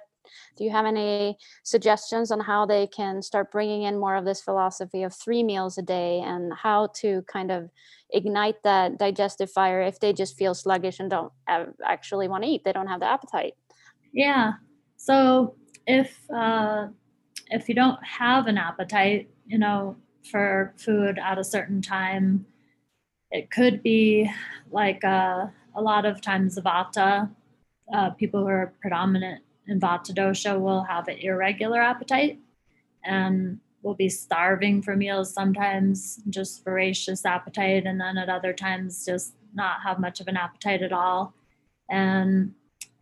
do 0.57 0.65
you 0.65 0.71
have 0.71 0.87
any 0.87 1.39
suggestions 1.63 2.31
on 2.31 2.41
how 2.41 2.67
they 2.67 2.87
can 2.87 3.23
start 3.23 3.53
bringing 3.53 3.83
in 3.83 3.99
more 3.99 4.17
of 4.17 4.25
this 4.25 4.41
philosophy 4.41 5.03
of 5.03 5.15
three 5.15 5.43
meals 5.43 5.79
a 5.79 5.83
day 5.83 6.21
and 6.25 6.53
how 6.53 6.89
to 6.97 7.23
kind 7.23 7.51
of 7.51 7.71
ignite 8.11 8.63
that 8.65 8.99
digestive 8.99 9.51
fire 9.51 9.83
if 9.83 10.01
they 10.01 10.13
just 10.13 10.37
feel 10.37 10.55
sluggish 10.55 11.01
and 11.01 11.11
don't 11.11 11.33
actually 11.85 12.29
want 12.29 12.45
to 12.45 12.51
eat? 12.51 12.65
They 12.65 12.73
don't 12.73 12.89
have 12.89 13.01
the 13.01 13.07
appetite. 13.07 13.55
Yeah. 14.13 14.55
So 14.97 15.57
if 15.87 16.17
uh, 16.35 16.89
if 17.51 17.69
you 17.69 17.75
don't 17.75 18.03
have 18.05 18.47
an 18.47 18.59
appetite, 18.59 19.31
you 19.47 19.59
know, 19.59 19.97
for 20.31 20.75
food 20.77 21.19
at 21.19 21.39
a 21.39 21.45
certain 21.45 21.81
time. 21.81 22.47
It 23.31 23.51
could 23.51 23.83
be 23.83 24.31
like 24.71 25.05
uh, 25.05 25.47
a 25.75 25.81
lot 25.81 26.05
of 26.05 26.21
times 26.21 26.59
vata, 26.59 27.31
uh, 27.93 28.11
people 28.11 28.41
who 28.41 28.49
are 28.49 28.73
predominant 28.81 29.43
in 29.69 29.81
vata 29.81 30.15
dosha 30.15 30.59
will 30.59 30.85
have 30.85 31.09
an 31.09 31.19
irregular 31.19 31.81
appetite 31.81 32.39
and 33.05 33.59
will 33.83 33.95
be 33.95 34.09
starving 34.09 34.83
for 34.83 34.97
meals 34.97 35.33
sometimes, 35.33 36.21
just 36.29 36.65
voracious 36.65 37.25
appetite, 37.25 37.87
and 37.87 38.01
then 38.01 38.19
at 38.19 38.29
other 38.29 38.53
times 38.53 39.05
just 39.05 39.35
not 39.55 39.83
have 39.83 40.01
much 40.01 40.21
of 40.21 40.29
an 40.29 40.37
appetite 40.37 40.83
at 40.83 40.93
all. 40.93 41.35
And 41.89 42.55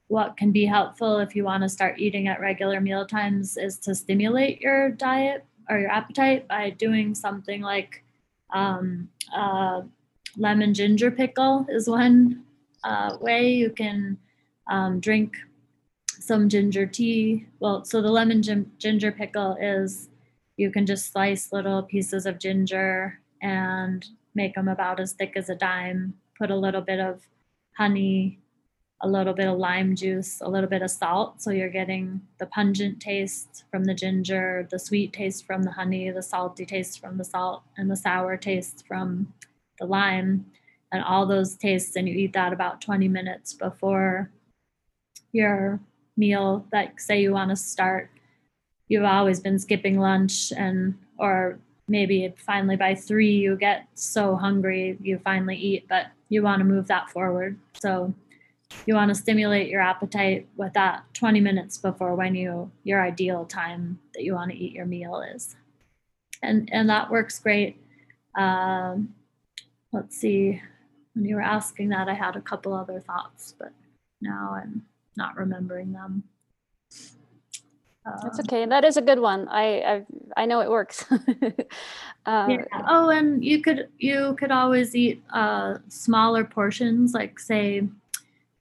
what 0.08 0.36
can 0.36 0.52
be 0.52 0.66
helpful 0.66 1.18
if 1.18 1.34
you 1.34 1.44
want 1.44 1.62
to 1.62 1.68
start 1.68 1.98
eating 1.98 2.28
at 2.28 2.40
regular 2.40 2.80
meal 2.80 3.06
times 3.06 3.56
is 3.56 3.78
to 3.78 3.94
stimulate 3.94 4.60
your 4.60 4.90
diet 4.90 5.44
or 5.70 5.78
your 5.78 5.90
appetite 5.90 6.46
by 6.46 6.70
doing 6.70 7.14
something 7.14 7.62
like 7.62 8.04
um, 8.52 9.08
uh, 9.34 9.80
lemon 10.36 10.74
ginger 10.74 11.10
pickle 11.10 11.66
is 11.68 11.88
one 11.88 12.44
uh, 12.84 13.16
way 13.20 13.52
you 13.52 13.70
can 13.70 14.18
um, 14.68 15.00
drink 15.00 15.36
some 16.20 16.48
ginger 16.48 16.86
tea. 16.86 17.46
Well, 17.60 17.84
so 17.84 18.00
the 18.00 18.10
lemon 18.10 18.42
gin- 18.42 18.70
ginger 18.78 19.12
pickle 19.12 19.56
is 19.60 20.08
you 20.56 20.70
can 20.70 20.86
just 20.86 21.12
slice 21.12 21.52
little 21.52 21.82
pieces 21.82 22.26
of 22.26 22.38
ginger 22.38 23.20
and 23.42 24.04
make 24.34 24.54
them 24.54 24.68
about 24.68 25.00
as 25.00 25.12
thick 25.12 25.32
as 25.36 25.48
a 25.48 25.54
dime. 25.54 26.14
Put 26.38 26.50
a 26.50 26.56
little 26.56 26.80
bit 26.80 27.00
of 27.00 27.22
honey 27.76 28.40
a 29.04 29.08
little 29.08 29.34
bit 29.34 29.48
of 29.48 29.58
lime 29.58 29.94
juice, 29.94 30.40
a 30.40 30.48
little 30.48 30.68
bit 30.68 30.80
of 30.80 30.90
salt. 30.90 31.42
So 31.42 31.50
you're 31.50 31.68
getting 31.68 32.22
the 32.38 32.46
pungent 32.46 33.00
taste 33.00 33.64
from 33.70 33.84
the 33.84 33.92
ginger, 33.92 34.66
the 34.70 34.78
sweet 34.78 35.12
taste 35.12 35.46
from 35.46 35.62
the 35.62 35.70
honey, 35.70 36.10
the 36.10 36.22
salty 36.22 36.64
taste 36.64 37.00
from 37.00 37.18
the 37.18 37.24
salt, 37.24 37.62
and 37.76 37.90
the 37.90 37.96
sour 37.96 38.38
taste 38.38 38.84
from 38.88 39.34
the 39.78 39.84
lime. 39.84 40.46
And 40.90 41.04
all 41.04 41.26
those 41.26 41.54
tastes, 41.56 41.96
and 41.96 42.08
you 42.08 42.14
eat 42.14 42.32
that 42.32 42.54
about 42.54 42.80
20 42.80 43.06
minutes 43.08 43.52
before 43.52 44.30
your 45.32 45.80
meal. 46.16 46.66
Like, 46.72 46.98
say 46.98 47.20
you 47.20 47.32
want 47.32 47.50
to 47.50 47.56
start, 47.56 48.10
you've 48.88 49.04
always 49.04 49.38
been 49.38 49.58
skipping 49.58 49.98
lunch, 49.98 50.50
and 50.56 50.94
or 51.18 51.58
maybe 51.88 52.32
finally 52.38 52.76
by 52.76 52.94
three 52.94 53.32
you 53.32 53.56
get 53.56 53.86
so 53.94 54.34
hungry 54.34 54.96
you 55.02 55.18
finally 55.18 55.56
eat, 55.56 55.86
but 55.90 56.06
you 56.30 56.42
want 56.42 56.60
to 56.60 56.64
move 56.64 56.86
that 56.86 57.10
forward. 57.10 57.58
So 57.74 58.14
you 58.87 58.94
want 58.94 59.08
to 59.08 59.14
stimulate 59.14 59.68
your 59.68 59.80
appetite 59.80 60.48
with 60.56 60.72
that 60.74 61.04
20 61.14 61.40
minutes 61.40 61.78
before 61.78 62.14
when 62.14 62.34
you 62.34 62.70
your 62.82 63.02
ideal 63.02 63.44
time 63.44 63.98
that 64.14 64.24
you 64.24 64.34
want 64.34 64.50
to 64.50 64.56
eat 64.56 64.72
your 64.72 64.87
meal 64.87 65.20
is. 65.20 65.56
And 66.42 66.68
and 66.72 66.88
that 66.90 67.10
works 67.10 67.38
great. 67.38 67.80
Um, 68.34 69.14
let's 69.92 70.16
see 70.16 70.60
when 71.14 71.24
you 71.24 71.37
were 71.37 71.40
asking 71.40 71.90
that 71.90 72.08
i 72.08 72.14
had 72.14 72.34
a 72.34 72.40
couple 72.40 72.74
other 72.74 72.98
thoughts 72.98 73.54
but 73.56 73.70
now 74.20 74.58
i'm 74.60 74.84
not 75.16 75.37
remembering 75.37 75.92
them. 75.92 76.24
That's 78.04 78.38
um, 78.38 78.44
okay. 78.46 78.66
That 78.66 78.84
is 78.84 78.96
a 78.96 79.02
good 79.02 79.18
one. 79.18 79.48
I 79.48 79.82
I've, 79.82 80.06
I 80.37 80.44
know 80.44 80.60
it 80.60 80.70
works. 80.70 81.06
uh, 81.10 82.46
yeah. 82.48 82.64
Oh, 82.87 83.08
and 83.08 83.42
you 83.42 83.62
could 83.62 83.88
you 83.98 84.37
could 84.38 84.50
always 84.50 84.94
eat 84.94 85.22
uh, 85.32 85.78
smaller 85.88 86.44
portions, 86.44 87.14
like 87.14 87.38
say 87.38 87.88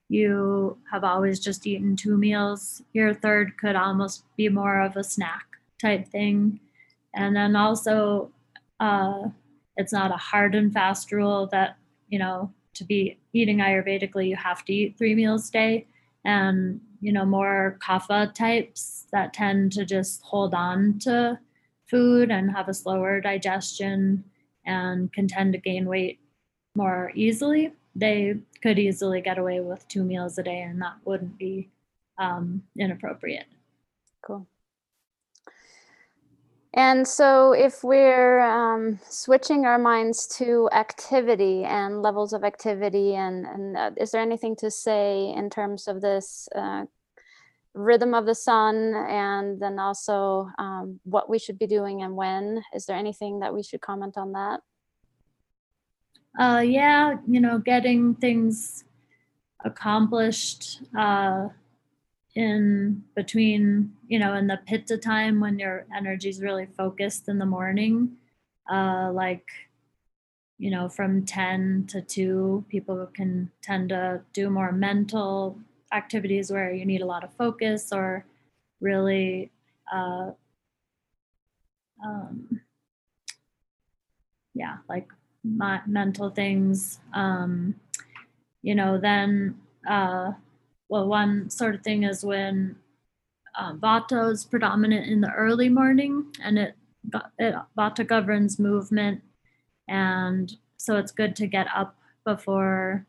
you 0.09 0.77
have 0.91 1.03
always 1.03 1.39
just 1.39 1.65
eaten 1.65 1.95
two 1.95 2.17
meals. 2.17 2.81
Your 2.93 3.13
third 3.13 3.57
could 3.57 3.75
almost 3.75 4.25
be 4.37 4.49
more 4.49 4.81
of 4.81 4.95
a 4.95 5.03
snack 5.03 5.45
type 5.81 6.07
thing, 6.07 6.59
and 7.15 7.35
then 7.35 7.55
also 7.55 8.31
uh, 8.79 9.29
it's 9.77 9.93
not 9.93 10.11
a 10.11 10.17
hard 10.17 10.55
and 10.55 10.71
fast 10.73 11.11
rule 11.11 11.47
that 11.51 11.77
you 12.09 12.19
know 12.19 12.51
to 12.75 12.83
be 12.83 13.17
eating 13.33 13.59
ayurvedically 13.59 14.27
you 14.27 14.35
have 14.35 14.65
to 14.65 14.73
eat 14.73 14.97
three 14.97 15.15
meals 15.15 15.49
a 15.49 15.51
day. 15.51 15.87
And 16.25 16.79
you 17.01 17.11
know 17.11 17.25
more 17.25 17.77
kapha 17.81 18.33
types 18.33 19.07
that 19.11 19.33
tend 19.33 19.73
to 19.73 19.85
just 19.85 20.21
hold 20.23 20.53
on 20.53 20.99
to 20.99 21.37
food 21.85 22.31
and 22.31 22.49
have 22.51 22.69
a 22.69 22.73
slower 22.73 23.19
digestion 23.19 24.23
and 24.65 25.11
can 25.11 25.27
tend 25.27 25.51
to 25.53 25.59
gain 25.59 25.85
weight 25.85 26.19
more 26.75 27.11
easily 27.13 27.73
they 27.95 28.37
could 28.61 28.79
easily 28.79 29.21
get 29.21 29.37
away 29.37 29.59
with 29.59 29.87
two 29.87 30.03
meals 30.03 30.37
a 30.37 30.43
day 30.43 30.61
and 30.61 30.81
that 30.81 30.95
wouldn't 31.05 31.37
be 31.37 31.69
um, 32.17 32.63
inappropriate 32.77 33.45
cool 34.21 34.47
and 36.75 37.07
so, 37.07 37.51
if 37.51 37.83
we're 37.83 38.39
um, 38.39 38.99
switching 39.07 39.65
our 39.65 39.77
minds 39.77 40.25
to 40.37 40.69
activity 40.71 41.63
and 41.63 42.01
levels 42.01 42.33
of 42.33 42.43
activity, 42.43 43.13
and, 43.13 43.45
and 43.45 43.77
uh, 43.77 43.91
is 43.95 44.09
there 44.09 44.21
anything 44.21 44.55
to 44.55 44.71
say 44.71 45.31
in 45.35 45.51
terms 45.51 45.87
of 45.87 46.01
this 46.01 46.49
uh, 46.55 46.85
rhythm 47.75 48.15
of 48.15 48.25
the 48.25 48.33
sun, 48.33 48.95
and 49.07 49.61
then 49.61 49.77
also 49.77 50.49
um, 50.57 50.99
what 51.03 51.29
we 51.29 51.37
should 51.37 51.59
be 51.59 51.67
doing 51.67 52.01
and 52.01 52.15
when? 52.15 52.63
Is 52.73 52.87
there 52.87 52.97
anything 52.97 53.41
that 53.41 53.53
we 53.53 53.61
should 53.61 53.81
comment 53.81 54.17
on 54.17 54.31
that? 54.31 54.61
Uh, 56.37 56.63
yeah, 56.65 57.17
you 57.27 57.39
know, 57.39 57.59
getting 57.59 58.15
things 58.15 58.83
accomplished 59.65 60.81
uh, 60.97 61.49
in 62.35 63.03
between, 63.15 63.93
you 64.07 64.19
know, 64.19 64.33
in 64.33 64.47
the 64.47 64.59
pitta 64.65 64.97
time 64.97 65.39
when 65.39 65.59
your 65.59 65.85
energy 65.95 66.29
is 66.29 66.41
really 66.41 66.67
focused 66.77 67.29
in 67.29 67.39
the 67.39 67.45
morning, 67.45 68.17
uh, 68.71 69.11
like, 69.13 69.47
you 70.57 70.71
know, 70.71 70.89
from 70.89 71.25
10 71.25 71.85
to 71.89 72.01
2, 72.01 72.65
people 72.69 73.07
can 73.13 73.51
tend 73.61 73.89
to 73.89 74.21
do 74.33 74.49
more 74.49 74.71
mental 74.71 75.59
activities 75.91 76.51
where 76.51 76.73
you 76.73 76.85
need 76.85 77.01
a 77.01 77.05
lot 77.05 77.23
of 77.23 77.33
focus 77.33 77.91
or 77.91 78.25
really, 78.81 79.51
uh, 79.93 80.31
um, 82.03 82.61
yeah, 84.53 84.77
like 84.89 85.07
my, 85.43 85.81
mental 85.85 86.29
things. 86.29 86.99
Um, 87.13 87.75
you 88.61 88.75
know, 88.75 88.97
then, 88.97 89.59
uh, 89.87 90.31
well, 90.89 91.07
one 91.07 91.49
sort 91.49 91.75
of 91.75 91.81
thing 91.81 92.03
is 92.03 92.23
when 92.23 92.75
uh, 93.57 93.73
Vata 93.73 94.31
is 94.31 94.45
predominant 94.45 95.07
in 95.07 95.21
the 95.21 95.31
early 95.31 95.69
morning, 95.69 96.25
and 96.41 96.57
it, 96.57 96.75
it 97.37 97.55
Vata 97.77 98.07
governs 98.07 98.59
movement, 98.59 99.21
and 99.87 100.55
so 100.77 100.97
it's 100.97 101.11
good 101.11 101.35
to 101.35 101.47
get 101.47 101.67
up 101.75 101.95
before 102.25 103.05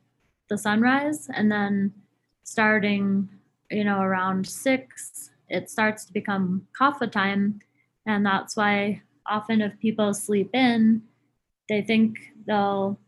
the 0.49 0.59
sunrise, 0.59 1.29
and 1.33 1.51
then 1.51 1.93
starting, 2.43 3.29
you 3.71 3.85
know, 3.85 4.01
around 4.01 4.47
six, 4.47 5.31
it 5.49 5.71
starts 5.71 6.05
to 6.05 6.13
become 6.13 6.67
kapha 6.79 7.11
time, 7.11 7.61
and 8.07 8.27
that's 8.27 8.57
why 8.57 9.01
often 9.27 9.61
if 9.61 9.79
people 9.79 10.13
sleep 10.13 10.51
in, 10.53 11.03
they 11.69 11.83
think 11.83 12.19
they'll 12.47 12.99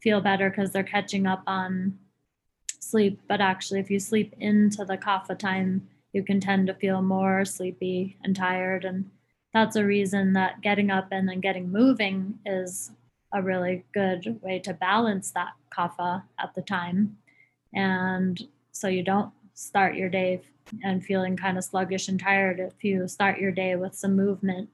feel 0.00 0.20
better 0.20 0.50
because 0.50 0.70
they're 0.70 0.82
catching 0.82 1.26
up 1.26 1.42
on 1.46 1.98
sleep, 2.80 3.20
but 3.28 3.40
actually, 3.40 3.80
if 3.80 3.90
you 3.90 3.98
sleep 3.98 4.34
into 4.38 4.84
the 4.84 4.98
kapha 4.98 5.38
time, 5.38 5.88
you 6.12 6.22
can 6.22 6.40
tend 6.40 6.66
to 6.66 6.74
feel 6.74 7.02
more 7.02 7.44
sleepy 7.44 8.16
and 8.22 8.36
tired. 8.36 8.84
And 8.84 9.10
that's 9.52 9.76
a 9.76 9.84
reason 9.84 10.32
that 10.34 10.60
getting 10.60 10.90
up 10.90 11.08
and 11.10 11.28
then 11.28 11.40
getting 11.40 11.70
moving 11.70 12.38
is 12.46 12.90
a 13.32 13.42
really 13.42 13.84
good 13.92 14.38
way 14.42 14.58
to 14.60 14.74
balance 14.74 15.32
that 15.32 15.54
kapha 15.76 16.22
at 16.38 16.54
the 16.54 16.62
time. 16.62 17.16
And 17.72 18.40
so 18.70 18.86
you 18.88 19.02
don't 19.02 19.32
start 19.54 19.96
your 19.96 20.08
day 20.08 20.42
and 20.82 21.04
feeling 21.04 21.36
kind 21.36 21.58
of 21.58 21.64
sluggish 21.64 22.08
and 22.08 22.20
tired 22.20 22.60
if 22.60 22.84
you 22.84 23.08
start 23.08 23.38
your 23.38 23.52
day 23.52 23.76
with 23.76 23.94
some 23.94 24.14
movement, 24.14 24.68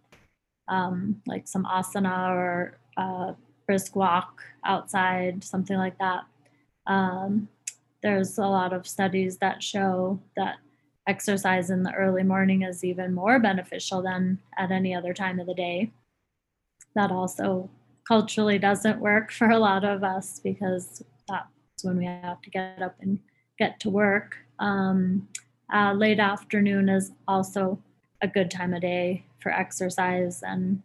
um, 0.68 1.22
like 1.26 1.48
some 1.48 1.64
asana 1.64 2.30
or 2.30 2.79
uh, 3.00 3.32
brisk 3.66 3.96
walk 3.96 4.42
outside, 4.64 5.42
something 5.42 5.76
like 5.76 5.98
that. 5.98 6.24
Um, 6.86 7.48
there's 8.02 8.38
a 8.38 8.46
lot 8.46 8.72
of 8.72 8.86
studies 8.86 9.38
that 9.38 9.62
show 9.62 10.20
that 10.36 10.56
exercise 11.06 11.70
in 11.70 11.82
the 11.82 11.92
early 11.94 12.22
morning 12.22 12.62
is 12.62 12.84
even 12.84 13.14
more 13.14 13.38
beneficial 13.38 14.02
than 14.02 14.38
at 14.58 14.70
any 14.70 14.94
other 14.94 15.14
time 15.14 15.40
of 15.40 15.46
the 15.46 15.54
day. 15.54 15.90
That 16.94 17.10
also 17.10 17.70
culturally 18.06 18.58
doesn't 18.58 19.00
work 19.00 19.30
for 19.38 19.50
a 19.50 19.58
lot 19.58 19.84
of 19.84 20.04
us 20.04 20.40
because 20.40 21.02
that's 21.28 21.84
when 21.84 21.96
we 21.96 22.04
have 22.04 22.42
to 22.42 22.50
get 22.50 22.82
up 22.82 22.96
and 23.00 23.18
get 23.58 23.80
to 23.80 23.90
work. 23.90 24.36
Um, 24.58 25.28
uh, 25.72 25.92
late 25.92 26.18
afternoon 26.18 26.88
is 26.88 27.12
also 27.28 27.78
a 28.20 28.28
good 28.28 28.50
time 28.50 28.74
of 28.74 28.82
day 28.82 29.24
for 29.38 29.50
exercise 29.52 30.42
and 30.42 30.82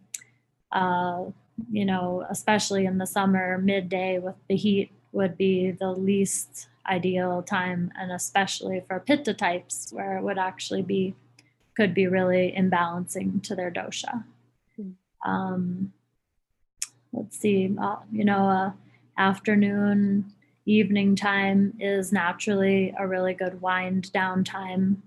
uh, 0.72 1.26
you 1.72 1.86
know 1.86 2.26
especially 2.30 2.86
in 2.86 2.98
the 2.98 3.08
summer 3.08 3.58
midday 3.58 4.20
with 4.20 4.36
the 4.50 4.56
heat 4.56 4.92
would 5.12 5.38
be 5.38 5.72
the 5.72 5.92
least 5.92 6.68
ideal 6.88 7.42
time 7.42 7.92
and 7.98 8.12
especially 8.12 8.82
for 8.88 9.00
pitta 9.00 9.34
types 9.34 9.92
where 9.92 10.18
it 10.18 10.24
would 10.24 10.38
actually 10.38 10.82
be 10.82 11.16
could 11.76 11.94
be 11.94 12.08
really 12.08 12.54
imbalancing 12.58 13.42
to 13.42 13.56
their 13.56 13.72
dosha 13.72 14.24
mm. 14.80 14.94
um, 15.26 15.94
let's 17.14 17.38
see 17.40 17.74
uh, 17.82 17.98
you 18.12 18.26
know 18.26 18.50
uh, 18.50 18.72
afternoon 19.18 20.32
evening 20.66 21.16
time 21.16 21.74
is 21.80 22.12
naturally 22.12 22.94
a 22.98 23.08
really 23.08 23.34
good 23.34 23.62
wind 23.62 24.12
down 24.12 24.44
time 24.44 25.04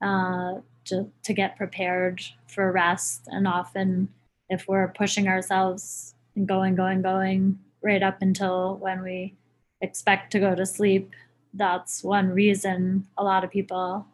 uh, 0.00 0.54
to, 0.84 1.10
to 1.24 1.32
get 1.32 1.56
prepared 1.56 2.22
for 2.46 2.70
rest 2.70 3.22
and 3.26 3.46
often 3.46 4.08
if 4.48 4.66
we're 4.68 4.88
pushing 4.88 5.28
ourselves 5.28 6.14
and 6.34 6.46
going 6.46 6.74
going 6.74 7.02
going 7.02 7.58
right 7.82 8.02
up 8.02 8.22
until 8.22 8.76
when 8.76 9.02
we 9.02 9.34
expect 9.80 10.32
to 10.32 10.40
go 10.40 10.54
to 10.54 10.66
sleep, 10.66 11.12
that's 11.54 12.02
one 12.02 12.30
reason 12.30 13.06
a 13.16 13.24
lot 13.24 13.44
of 13.44 13.50
people 13.50 14.06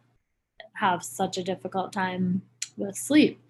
have 0.75 1.03
such 1.03 1.39
a 1.39 1.45
difficult 1.45 1.93
time 1.93 2.43
with 2.77 2.97
sleep 2.97 3.41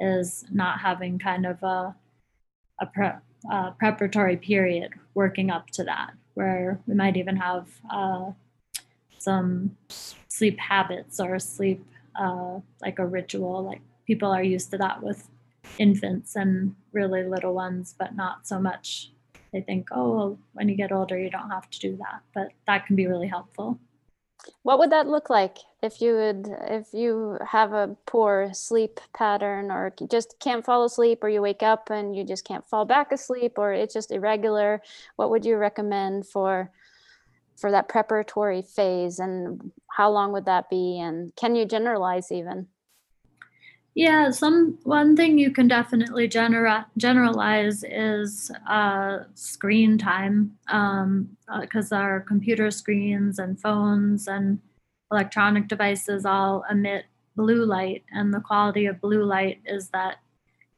is 0.00 0.44
not 0.52 0.80
having 0.80 1.18
kind 1.18 1.44
of 1.44 1.62
a, 1.62 1.94
a, 2.80 2.86
pre, 2.86 3.08
a 3.50 3.72
preparatory 3.78 4.36
period 4.36 4.92
working 5.14 5.50
up 5.50 5.68
to 5.70 5.82
that 5.84 6.12
where 6.34 6.78
we 6.86 6.94
might 6.94 7.16
even 7.16 7.36
have 7.36 7.66
uh, 7.90 8.30
some 9.18 9.76
sleep 10.28 10.58
habits 10.58 11.18
or 11.18 11.38
sleep 11.38 11.84
uh, 12.18 12.60
like 12.80 12.98
a 12.98 13.06
ritual 13.06 13.64
like 13.64 13.80
people 14.06 14.30
are 14.30 14.42
used 14.42 14.70
to 14.70 14.78
that 14.78 15.02
with 15.02 15.28
infants 15.78 16.36
and 16.36 16.74
really 16.92 17.24
little 17.24 17.54
ones 17.54 17.94
but 17.98 18.14
not 18.16 18.46
so 18.46 18.58
much 18.58 19.12
they 19.52 19.60
think, 19.62 19.88
oh, 19.92 20.16
well, 20.16 20.38
when 20.52 20.68
you 20.68 20.76
get 20.76 20.92
older, 20.92 21.18
you 21.18 21.30
don't 21.30 21.50
have 21.50 21.70
to 21.70 21.78
do 21.78 21.96
that. 21.96 22.20
But 22.34 22.48
that 22.66 22.86
can 22.86 22.96
be 22.96 23.06
really 23.06 23.28
helpful. 23.28 23.78
What 24.62 24.78
would 24.78 24.92
that 24.92 25.08
look 25.08 25.30
like 25.30 25.58
if 25.82 26.00
you 26.00 26.14
would 26.14 26.48
if 26.68 26.94
you 26.94 27.38
have 27.46 27.72
a 27.72 27.96
poor 28.06 28.50
sleep 28.52 29.00
pattern 29.12 29.70
or 29.70 29.92
just 30.08 30.36
can't 30.38 30.64
fall 30.64 30.84
asleep 30.84 31.24
or 31.24 31.28
you 31.28 31.42
wake 31.42 31.62
up 31.62 31.90
and 31.90 32.14
you 32.14 32.24
just 32.24 32.44
can't 32.44 32.66
fall 32.68 32.84
back 32.84 33.10
asleep 33.10 33.58
or 33.58 33.72
it's 33.72 33.92
just 33.92 34.12
irregular? 34.12 34.80
What 35.16 35.30
would 35.30 35.44
you 35.44 35.56
recommend 35.56 36.26
for 36.26 36.70
for 37.56 37.72
that 37.72 37.88
preparatory 37.88 38.62
phase 38.62 39.18
and 39.18 39.72
how 39.90 40.08
long 40.10 40.30
would 40.32 40.44
that 40.44 40.70
be 40.70 41.00
and 41.00 41.34
can 41.34 41.56
you 41.56 41.64
generalize 41.64 42.30
even? 42.30 42.68
Yeah, 43.98 44.30
some 44.30 44.78
one 44.84 45.16
thing 45.16 45.38
you 45.38 45.50
can 45.50 45.66
definitely 45.66 46.28
genera- 46.28 46.86
generalize 46.96 47.82
is 47.82 48.48
uh, 48.70 49.24
screen 49.34 49.98
time 49.98 50.56
because 50.66 50.72
um, 50.72 51.36
uh, 51.48 51.96
our 51.96 52.20
computer 52.20 52.70
screens 52.70 53.40
and 53.40 53.60
phones 53.60 54.28
and 54.28 54.60
electronic 55.10 55.66
devices 55.66 56.24
all 56.24 56.62
emit 56.70 57.06
blue 57.34 57.64
light, 57.64 58.04
and 58.12 58.32
the 58.32 58.38
quality 58.38 58.86
of 58.86 59.00
blue 59.00 59.24
light 59.24 59.60
is 59.66 59.88
that 59.88 60.18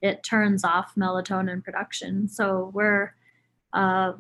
it 0.01 0.23
turns 0.23 0.65
off 0.65 0.95
melatonin 0.97 1.63
production. 1.63 2.27
So 2.27 2.71
we're 2.73 3.13
uh, 3.75 4.15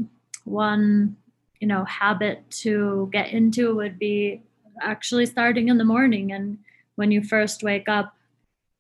one 0.44 1.16
you 1.58 1.66
know 1.66 1.84
habit 1.84 2.50
to 2.50 3.08
get 3.12 3.30
into 3.32 3.74
would 3.76 3.98
be 3.98 4.42
actually 4.82 5.24
starting 5.24 5.68
in 5.68 5.78
the 5.78 5.84
morning 5.84 6.32
and 6.32 6.58
when 6.96 7.10
you 7.10 7.22
first 7.22 7.62
wake 7.62 7.88
up 7.88 8.14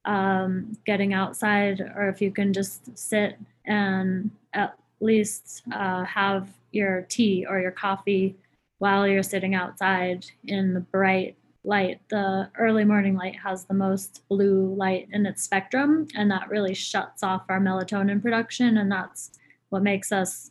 um, 0.04 0.76
getting 0.86 1.12
outside, 1.12 1.80
or 1.80 2.08
if 2.08 2.20
you 2.20 2.30
can 2.30 2.52
just 2.52 2.96
sit 2.98 3.38
and 3.64 4.30
at 4.52 4.76
least 5.00 5.62
uh, 5.72 6.04
have 6.04 6.48
your 6.72 7.02
tea 7.08 7.46
or 7.48 7.60
your 7.60 7.70
coffee 7.70 8.36
while 8.78 9.06
you're 9.06 9.22
sitting 9.22 9.54
outside 9.54 10.24
in 10.46 10.74
the 10.74 10.80
bright 10.80 11.36
light. 11.64 12.00
The 12.08 12.50
early 12.58 12.84
morning 12.84 13.16
light 13.16 13.36
has 13.36 13.64
the 13.64 13.74
most 13.74 14.22
blue 14.28 14.74
light 14.74 15.08
in 15.12 15.26
its 15.26 15.42
spectrum, 15.42 16.08
and 16.14 16.30
that 16.30 16.48
really 16.48 16.74
shuts 16.74 17.22
off 17.22 17.42
our 17.48 17.60
melatonin 17.60 18.22
production, 18.22 18.78
and 18.78 18.90
that's 18.90 19.32
what 19.68 19.82
makes 19.82 20.12
us 20.12 20.50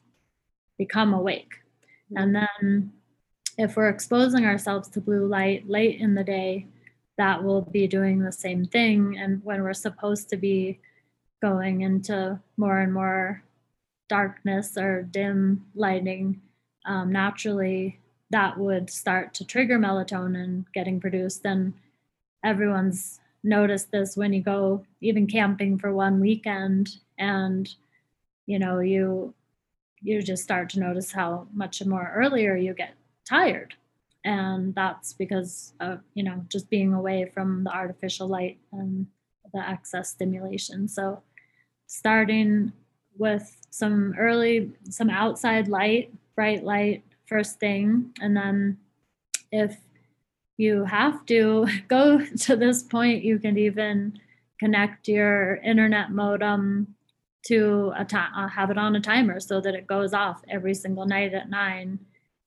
become 0.77 1.13
awake. 1.13 1.55
And 2.15 2.35
then 2.35 2.93
if 3.57 3.75
we're 3.75 3.89
exposing 3.89 4.45
ourselves 4.45 4.87
to 4.89 5.01
blue 5.01 5.27
light 5.27 5.69
late 5.69 5.99
in 5.99 6.15
the 6.15 6.23
day, 6.23 6.67
that 7.19 7.43
will 7.43 7.61
be 7.61 7.85
doing 7.85 8.19
the 8.19 8.31
same 8.31 8.63
thing. 8.65 9.17
And 9.19 9.43
when 9.43 9.61
we're 9.61 9.73
supposed 9.73 10.29
to 10.29 10.37
be 10.37 10.79
going 11.41 11.81
into 11.81 12.39
more 12.55 12.79
and 12.79 12.93
more 12.93 13.43
darkness 14.07 14.77
or 14.77 15.03
dim 15.03 15.65
lighting, 15.75 16.41
um, 16.85 17.11
naturally 17.11 17.99
that 18.31 18.57
would 18.57 18.89
start 18.89 19.33
to 19.33 19.45
trigger 19.45 19.77
melatonin 19.77 20.63
getting 20.73 21.01
produced. 21.01 21.45
And 21.45 21.73
everyone's 22.45 23.19
noticed 23.43 23.91
this 23.91 24.15
when 24.15 24.31
you 24.31 24.41
go 24.41 24.85
even 25.01 25.27
camping 25.27 25.77
for 25.77 25.93
one 25.93 26.21
weekend 26.21 26.97
and 27.17 27.73
you 28.45 28.59
know 28.59 28.79
you 28.79 29.33
you 30.01 30.21
just 30.21 30.43
start 30.43 30.69
to 30.69 30.79
notice 30.79 31.11
how 31.11 31.47
much 31.53 31.85
more 31.85 32.11
earlier 32.15 32.55
you 32.55 32.73
get 32.73 32.93
tired 33.27 33.75
and 34.29 34.75
that's 34.75 35.13
because 35.13 35.73
of 35.79 36.01
you 36.13 36.23
know 36.23 36.45
just 36.49 36.69
being 36.69 36.93
away 36.93 37.31
from 37.33 37.63
the 37.63 37.71
artificial 37.71 38.27
light 38.27 38.59
and 38.71 39.07
the 39.53 39.67
excess 39.67 40.11
stimulation. 40.11 40.87
So 40.87 41.23
starting 41.87 42.71
with 43.17 43.57
some 43.71 44.13
early 44.19 44.71
some 44.87 45.09
outside 45.09 45.67
light 45.67 46.13
bright 46.35 46.63
light 46.63 47.03
first 47.25 47.59
thing. 47.59 48.11
And 48.21 48.37
then 48.37 48.77
if 49.51 49.77
you 50.57 50.85
have 50.85 51.25
to 51.25 51.65
go 51.87 52.23
to 52.41 52.55
this 52.55 52.83
point 52.83 53.23
you 53.23 53.39
can 53.39 53.57
even 53.57 54.19
connect 54.59 55.07
your 55.07 55.55
internet 55.55 56.11
modem 56.11 56.95
to 57.47 57.93
a 57.97 58.05
time 58.05 58.31
uh, 58.35 58.47
have 58.47 58.69
it 58.69 58.77
on 58.77 58.95
a 58.95 59.01
timer 59.01 59.39
so 59.39 59.59
that 59.59 59.73
it 59.73 59.87
goes 59.87 60.13
off 60.13 60.43
every 60.47 60.75
single 60.75 61.07
night 61.07 61.33
at 61.33 61.49
nine. 61.49 61.97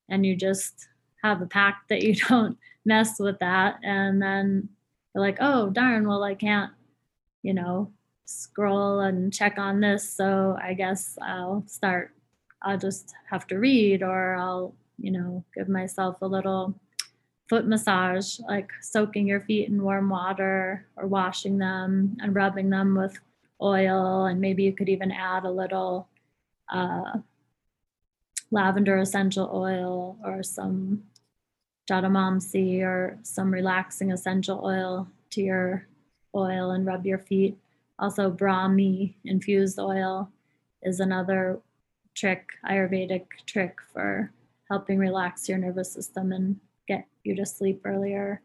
And 0.08 0.24
you 0.24 0.36
just 0.36 0.88
have 1.22 1.42
a 1.42 1.46
pact 1.46 1.88
that 1.88 2.02
you 2.02 2.14
don't 2.28 2.58
mess 2.84 3.18
with 3.18 3.38
that. 3.40 3.78
And 3.82 4.20
then 4.20 4.68
you're 5.14 5.22
like 5.22 5.38
oh 5.40 5.68
darn 5.68 6.08
well 6.08 6.22
i 6.22 6.34
can't 6.34 6.72
you 7.42 7.52
know 7.52 7.90
scroll 8.24 9.00
and 9.00 9.32
check 9.32 9.58
on 9.58 9.80
this. 9.80 10.08
So 10.08 10.56
i 10.60 10.74
guess 10.74 11.18
i'll 11.22 11.64
start 11.66 12.14
i'll 12.62 12.78
just 12.78 13.14
have 13.30 13.46
to 13.48 13.58
read 13.58 14.02
or 14.02 14.36
i'll 14.36 14.74
you 14.98 15.10
know 15.10 15.44
give 15.54 15.68
myself 15.68 16.16
a 16.22 16.26
little 16.26 16.74
foot 17.48 17.66
massage 17.66 18.38
like 18.48 18.70
soaking 18.80 19.26
your 19.26 19.40
feet 19.40 19.68
in 19.68 19.82
warm 19.82 20.08
water 20.08 20.86
or 20.96 21.06
washing 21.06 21.58
them 21.58 22.16
and 22.20 22.34
rubbing 22.34 22.70
them 22.70 22.96
with 22.96 23.18
oil. 23.62 24.26
And 24.26 24.40
maybe 24.40 24.64
you 24.64 24.72
could 24.72 24.88
even 24.88 25.12
add 25.12 25.44
a 25.44 25.50
little 25.50 26.08
uh, 26.72 27.18
lavender 28.50 28.98
essential 28.98 29.50
oil 29.52 30.18
or 30.24 30.42
some 30.42 31.04
Jatamansi 31.90 32.82
or 32.82 33.18
some 33.22 33.52
relaxing 33.52 34.12
essential 34.12 34.60
oil 34.64 35.08
to 35.30 35.42
your 35.42 35.86
oil 36.34 36.70
and 36.70 36.86
rub 36.86 37.04
your 37.04 37.18
feet. 37.18 37.56
Also, 37.98 38.30
Brahmi 38.30 39.14
infused 39.24 39.78
oil 39.78 40.30
is 40.82 41.00
another 41.00 41.60
trick, 42.14 42.50
Ayurvedic 42.68 43.26
trick 43.46 43.78
for 43.92 44.32
helping 44.68 44.98
relax 44.98 45.48
your 45.48 45.58
nervous 45.58 45.92
system 45.92 46.32
and 46.32 46.58
get 46.88 47.06
you 47.24 47.34
to 47.36 47.46
sleep 47.46 47.82
earlier. 47.84 48.40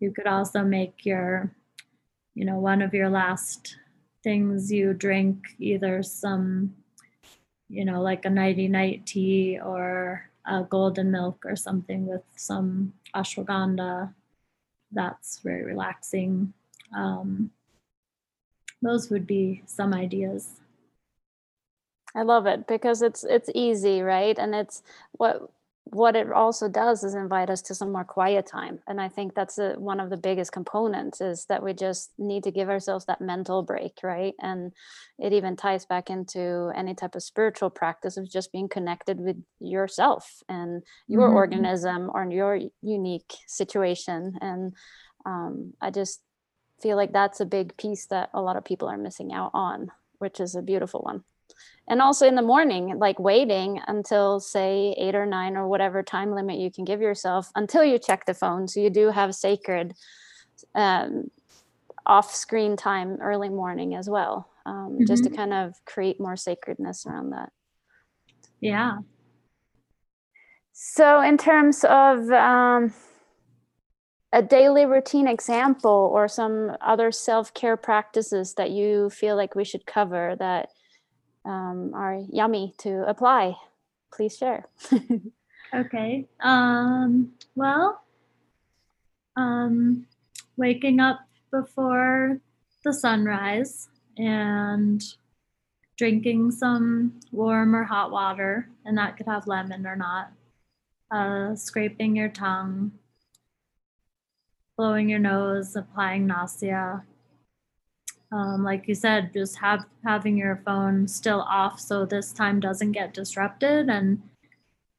You 0.00 0.12
could 0.12 0.26
also 0.26 0.62
make 0.62 1.04
your, 1.04 1.50
you 2.34 2.44
know, 2.44 2.58
one 2.58 2.82
of 2.82 2.94
your 2.94 3.08
last 3.08 3.76
things 4.22 4.72
you 4.72 4.94
drink 4.94 5.48
either 5.58 6.02
some, 6.02 6.74
you 7.68 7.84
know, 7.84 8.00
like 8.00 8.24
a 8.24 8.30
nighty 8.30 8.68
night 8.68 9.06
tea 9.06 9.58
or 9.62 10.30
uh, 10.46 10.62
golden 10.62 11.10
milk 11.10 11.44
or 11.44 11.56
something 11.56 12.06
with 12.06 12.22
some 12.36 12.92
ashwagandha. 13.14 14.12
That's 14.92 15.38
very 15.38 15.64
relaxing. 15.64 16.52
Um, 16.94 17.50
those 18.82 19.10
would 19.10 19.26
be 19.26 19.62
some 19.66 19.94
ideas. 19.94 20.60
I 22.14 22.22
love 22.22 22.46
it 22.46 22.66
because 22.66 23.02
it's 23.02 23.24
it's 23.24 23.50
easy, 23.54 24.02
right? 24.02 24.38
And 24.38 24.54
it's 24.54 24.82
what 25.12 25.50
what 25.86 26.16
it 26.16 26.32
also 26.32 26.66
does 26.68 27.04
is 27.04 27.14
invite 27.14 27.50
us 27.50 27.60
to 27.60 27.74
some 27.74 27.92
more 27.92 28.04
quiet 28.04 28.46
time 28.46 28.78
and 28.86 29.00
i 29.00 29.08
think 29.08 29.34
that's 29.34 29.58
a, 29.58 29.74
one 29.74 30.00
of 30.00 30.08
the 30.08 30.16
biggest 30.16 30.50
components 30.50 31.20
is 31.20 31.44
that 31.46 31.62
we 31.62 31.74
just 31.74 32.10
need 32.18 32.42
to 32.42 32.50
give 32.50 32.70
ourselves 32.70 33.04
that 33.04 33.20
mental 33.20 33.62
break 33.62 33.98
right 34.02 34.34
and 34.40 34.72
it 35.18 35.32
even 35.34 35.56
ties 35.56 35.84
back 35.84 36.08
into 36.08 36.72
any 36.74 36.94
type 36.94 37.14
of 37.14 37.22
spiritual 37.22 37.68
practice 37.68 38.16
of 38.16 38.30
just 38.30 38.50
being 38.50 38.68
connected 38.68 39.20
with 39.20 39.36
yourself 39.60 40.42
and 40.48 40.82
your 41.06 41.28
mm-hmm. 41.28 41.36
organism 41.36 42.10
or 42.14 42.24
your 42.30 42.58
unique 42.80 43.34
situation 43.46 44.38
and 44.40 44.72
um, 45.26 45.74
i 45.82 45.90
just 45.90 46.22
feel 46.80 46.96
like 46.96 47.12
that's 47.12 47.40
a 47.40 47.46
big 47.46 47.76
piece 47.76 48.06
that 48.06 48.30
a 48.32 48.40
lot 48.40 48.56
of 48.56 48.64
people 48.64 48.88
are 48.88 48.98
missing 48.98 49.32
out 49.34 49.50
on 49.52 49.90
which 50.18 50.40
is 50.40 50.54
a 50.54 50.62
beautiful 50.62 51.00
one 51.00 51.22
and 51.88 52.00
also 52.00 52.26
in 52.26 52.34
the 52.34 52.42
morning 52.42 52.98
like 52.98 53.18
waiting 53.18 53.80
until 53.86 54.40
say 54.40 54.94
eight 54.98 55.14
or 55.14 55.26
nine 55.26 55.56
or 55.56 55.68
whatever 55.68 56.02
time 56.02 56.34
limit 56.34 56.58
you 56.58 56.70
can 56.70 56.84
give 56.84 57.00
yourself 57.00 57.50
until 57.54 57.84
you 57.84 57.98
check 57.98 58.24
the 58.26 58.34
phone 58.34 58.66
so 58.66 58.80
you 58.80 58.90
do 58.90 59.10
have 59.10 59.34
sacred 59.34 59.92
um, 60.74 61.30
off 62.06 62.34
screen 62.34 62.76
time 62.76 63.18
early 63.20 63.48
morning 63.48 63.94
as 63.94 64.08
well 64.08 64.48
um, 64.66 64.92
mm-hmm. 64.92 65.04
just 65.06 65.24
to 65.24 65.30
mm-hmm. 65.30 65.36
kind 65.36 65.52
of 65.52 65.74
create 65.84 66.20
more 66.20 66.36
sacredness 66.36 67.06
around 67.06 67.30
that 67.30 67.50
yeah 68.60 68.98
so 70.72 71.20
in 71.20 71.38
terms 71.38 71.84
of 71.84 72.28
um, 72.30 72.92
a 74.32 74.42
daily 74.42 74.84
routine 74.84 75.28
example 75.28 76.10
or 76.12 76.26
some 76.26 76.76
other 76.80 77.12
self-care 77.12 77.76
practices 77.76 78.54
that 78.54 78.72
you 78.72 79.08
feel 79.10 79.36
like 79.36 79.54
we 79.54 79.64
should 79.64 79.86
cover 79.86 80.34
that 80.40 80.70
um, 81.44 81.92
are 81.94 82.20
yummy 82.30 82.74
to 82.78 83.08
apply, 83.08 83.56
please 84.12 84.36
share. 84.36 84.66
okay. 85.74 86.26
Um, 86.40 87.32
well, 87.54 88.02
um, 89.36 90.06
waking 90.56 91.00
up 91.00 91.20
before 91.50 92.40
the 92.84 92.92
sunrise 92.92 93.88
and 94.16 95.02
drinking 95.96 96.50
some 96.50 97.20
warm 97.32 97.74
or 97.74 97.84
hot 97.84 98.10
water, 98.10 98.68
and 98.84 98.98
that 98.98 99.16
could 99.16 99.26
have 99.26 99.46
lemon 99.46 99.86
or 99.86 99.96
not. 99.96 100.32
Uh, 101.10 101.54
scraping 101.54 102.16
your 102.16 102.28
tongue, 102.28 102.90
blowing 104.76 105.08
your 105.08 105.18
nose, 105.18 105.76
applying 105.76 106.26
nasya, 106.26 107.04
um, 108.34 108.64
like 108.64 108.88
you 108.88 108.96
said, 108.96 109.32
just 109.32 109.56
have 109.58 109.86
having 110.04 110.36
your 110.36 110.60
phone 110.64 111.06
still 111.06 111.42
off 111.42 111.78
so 111.78 112.04
this 112.04 112.32
time 112.32 112.58
doesn't 112.58 112.90
get 112.90 113.14
disrupted, 113.14 113.88
and 113.88 114.20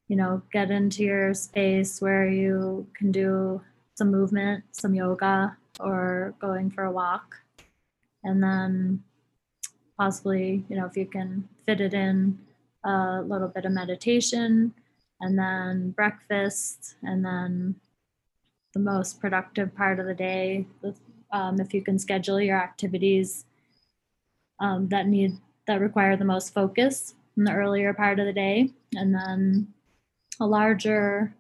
you 0.08 0.16
know, 0.16 0.42
get 0.54 0.72
into 0.72 1.04
your 1.04 1.34
space 1.34 2.02
where 2.02 2.30
you 2.30 2.88
can 2.98 3.12
do 3.12 3.62
some 3.96 4.10
movement, 4.10 4.64
some 4.72 4.96
yoga, 4.96 5.58
or 5.82 6.34
going 6.40 6.72
for 6.72 6.86
a 6.86 6.92
walk, 6.92 7.36
and 8.24 8.42
then 8.42 9.04
possibly, 10.00 10.64
you 10.70 10.78
know, 10.78 10.86
if 10.86 10.96
you 10.96 11.06
can 11.06 11.48
fit 11.66 11.82
it 11.82 11.94
in, 11.94 12.40
a 12.86 13.22
little 13.22 13.50
bit 13.50 13.66
of 13.66 13.74
meditation, 13.74 14.74
and 15.20 15.38
then 15.38 15.92
breakfast, 15.92 16.96
and 17.04 17.26
then 17.26 17.76
the 18.74 18.80
most 18.80 19.20
productive 19.20 19.76
part 19.76 20.00
of 20.00 20.06
the 20.06 20.14
day, 20.14 20.68
the 20.82 20.96
um, 21.36 21.60
if 21.60 21.74
you 21.74 21.82
can 21.82 22.00
schedule 22.00 22.40
your 22.40 22.58
activities 22.58 23.44
um, 24.62 24.88
that 24.88 25.06
need 25.06 25.38
that 25.68 25.82
require 25.82 26.16
the 26.16 26.24
most 26.24 26.54
focus 26.54 27.14
in 27.36 27.44
the 27.44 27.52
earlier 27.52 27.94
part 27.94 28.20
of 28.20 28.26
the 28.26 28.34
day. 28.34 28.70
And 28.96 29.14
then 29.14 29.74
a 30.40 30.48
larger 30.48 31.36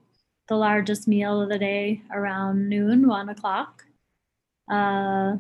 the 0.48 0.58
largest 0.58 1.08
meal 1.08 1.42
of 1.42 1.50
the 1.50 1.58
day 1.58 2.02
around 2.12 2.68
noon 2.70 3.08
one 3.08 3.30
o'clock. 3.30 3.86
Uh, 4.70 5.38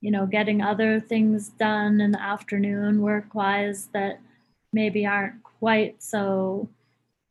you 0.00 0.10
know 0.10 0.26
getting 0.26 0.62
other 0.62 1.00
things 1.00 1.48
done 1.48 2.00
in 2.00 2.12
the 2.12 2.22
afternoon 2.22 3.02
work 3.02 3.34
wise 3.34 3.88
that 3.92 4.20
maybe 4.72 5.04
aren't 5.04 5.42
quite 5.42 6.02
so 6.02 6.68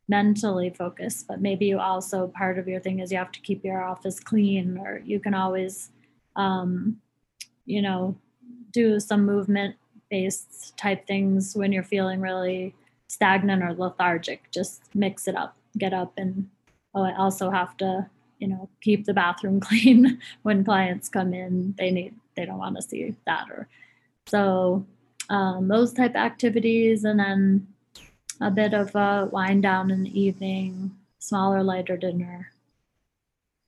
mentally 0.08 0.70
focused 0.70 1.26
but 1.26 1.40
maybe 1.40 1.66
you 1.66 1.78
also 1.78 2.28
part 2.28 2.58
of 2.58 2.68
your 2.68 2.80
thing 2.80 3.00
is 3.00 3.10
you 3.10 3.18
have 3.18 3.32
to 3.32 3.40
keep 3.40 3.64
your 3.64 3.82
office 3.82 4.20
clean 4.20 4.78
or 4.78 5.00
you 5.04 5.18
can 5.18 5.34
always 5.34 5.90
um, 6.36 7.00
you 7.66 7.82
know, 7.82 8.16
do 8.72 9.00
some 9.00 9.24
movement 9.24 9.76
based 10.10 10.76
type 10.76 11.06
things 11.06 11.54
when 11.54 11.72
you're 11.72 11.82
feeling 11.82 12.20
really 12.20 12.74
stagnant 13.08 13.62
or 13.62 13.74
lethargic. 13.74 14.50
Just 14.50 14.82
mix 14.94 15.28
it 15.28 15.36
up, 15.36 15.56
get 15.78 15.92
up, 15.92 16.12
and 16.16 16.48
oh, 16.94 17.04
I 17.04 17.16
also 17.16 17.50
have 17.50 17.76
to, 17.78 18.08
you 18.38 18.48
know, 18.48 18.68
keep 18.80 19.04
the 19.04 19.14
bathroom 19.14 19.60
clean 19.68 20.20
when 20.42 20.64
clients 20.64 21.08
come 21.08 21.32
in. 21.32 21.74
They 21.78 21.90
need, 21.90 22.14
they 22.36 22.44
don't 22.44 22.58
want 22.58 22.76
to 22.76 22.82
see 22.82 23.14
that, 23.26 23.50
or 23.50 23.68
so 24.26 24.84
um, 25.28 25.68
those 25.68 25.92
type 25.92 26.16
activities, 26.16 27.04
and 27.04 27.18
then 27.18 27.66
a 28.40 28.50
bit 28.50 28.74
of 28.74 28.94
a 28.94 29.28
wind 29.30 29.62
down 29.62 29.90
in 29.90 30.02
the 30.02 30.20
evening, 30.20 30.96
smaller, 31.18 31.62
lighter 31.62 31.96
dinner. 31.96 32.50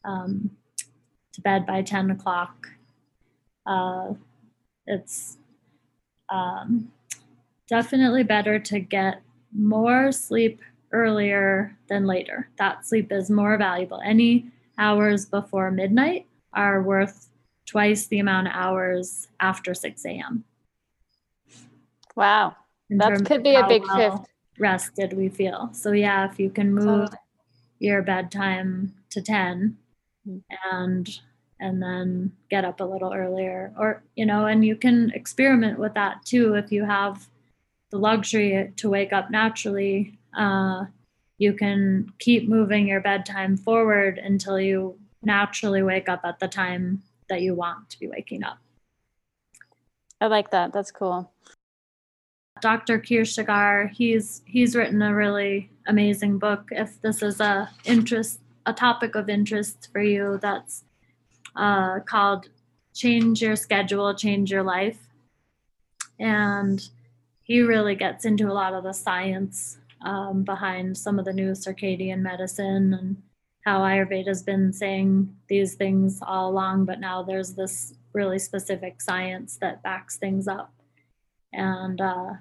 Um, 0.05 0.57
to 1.33 1.41
bed 1.41 1.67
by 1.67 1.83
10 1.83 2.11
o'clock. 2.11 2.69
Uh, 3.67 4.15
it's 4.87 5.39
um, 6.29 6.91
definitely 7.69 8.23
better 8.23 8.59
to 8.59 8.81
get 8.81 9.23
more 9.55 10.13
sleep 10.13 10.61
earlier 10.93 11.77
than 11.89 12.07
later. 12.07 12.49
That 12.59 12.87
sleep 12.87 13.13
is 13.13 13.31
more 13.31 13.57
valuable. 13.57 14.01
Any 14.05 14.51
hours 14.79 15.27
before 15.27 15.71
midnight 15.71 16.27
are 16.53 16.83
worth 16.83 17.29
twice 17.67 18.07
the 18.07 18.19
amount 18.19 18.49
of 18.49 18.55
hours 18.55 19.29
after 19.41 19.75
6 19.75 20.05
a.m. 20.05 20.45
Wow. 22.15 22.57
That 22.91 23.25
could 23.25 23.43
be 23.43 23.55
a 23.55 23.67
big 23.67 23.83
well 23.83 23.97
shift. 24.19 24.29
Rested 24.59 25.15
we 25.15 25.29
feel. 25.31 25.71
So, 25.73 25.93
yeah, 25.93 26.31
if 26.31 26.39
you 26.39 26.51
can 26.51 26.75
move 26.75 27.09
your 27.79 28.03
bedtime 28.03 28.95
to 29.11 29.23
10 29.23 29.59
mm-hmm. 29.59 29.82
And 30.71 31.09
and 31.61 31.81
then 31.81 32.33
get 32.51 32.65
up 32.65 32.81
a 32.81 32.85
little 32.85 33.13
earlier. 33.13 33.73
Or 33.79 34.03
you 34.17 34.27
know 34.27 34.47
and 34.47 34.65
you 34.65 34.77
can 34.77 35.11
experiment 35.15 35.79
with 35.79 35.95
that 35.95 36.25
too 36.25 36.55
if 36.55 36.73
you 36.73 36.85
have 36.85 37.27
the 37.91 37.99
luxury 37.99 38.73
to 38.77 38.91
wake 38.91 39.13
up 39.13 39.31
naturally. 39.31 40.19
Uh, 40.37 40.87
you 41.39 41.53
can 41.53 42.13
keep 42.19 42.49
moving 42.49 42.87
your 42.87 43.01
bedtime 43.01 43.57
forward 43.57 44.19
until 44.19 44.61
you 44.61 44.99
naturally 45.23 45.83
wake 45.83 46.09
up 46.09 46.21
at 46.25 46.39
the 46.41 46.49
time 46.49 47.03
that 47.29 47.43
you 47.43 47.55
want 47.55 47.91
to 47.91 47.99
be 47.99 48.07
waking 48.07 48.45
up. 48.45 48.59
I 50.21 50.27
like 50.27 50.51
that. 50.51 50.73
That's 50.73 50.91
cool. 50.91 51.33
Dr 52.61 53.01
Kshirsagar 53.01 53.91
he's 53.91 54.43
he's 54.45 54.77
written 54.77 55.03
a 55.03 55.15
really 55.15 55.71
amazing 55.87 56.39
book. 56.39 56.69
If 56.71 57.01
this 57.03 57.23
is 57.23 57.41
a 57.41 57.69
interest 57.85 58.39
a 58.67 58.73
topic 58.73 59.15
of 59.15 59.29
interest 59.29 59.89
for 59.93 60.03
you 60.03 60.39
that's 60.41 60.85
uh, 61.57 62.01
called 62.01 62.49
Change 62.95 63.43
Your 63.43 63.57
Schedule, 63.57 64.15
Change 64.15 64.51
Your 64.51 64.63
Life. 64.63 64.99
And 66.19 66.81
he 67.43 67.61
really 67.61 67.95
gets 67.95 68.25
into 68.25 68.51
a 68.51 68.55
lot 68.55 68.75
of 68.75 68.85
the 68.85 68.93
science 68.93 69.79
um, 70.05 70.43
behind 70.43 70.97
some 70.97 71.19
of 71.19 71.25
the 71.25 71.33
new 71.33 71.53
circadian 71.53 72.21
medicine 72.21 72.95
and 72.95 73.23
how 73.65 73.81
Ayurveda 73.81 74.27
has 74.27 74.43
been 74.43 74.73
saying 74.73 75.35
these 75.49 75.75
things 75.75 76.21
all 76.23 76.51
along, 76.51 76.85
but 76.85 77.01
now 77.01 77.23
there's 77.23 77.55
this 77.55 77.95
really 78.13 78.39
specific 78.39 79.01
science 79.01 79.57
that 79.61 79.83
backs 79.83 80.17
things 80.17 80.49
up. 80.49 80.73
And 81.53 82.01
uh, 82.01 82.35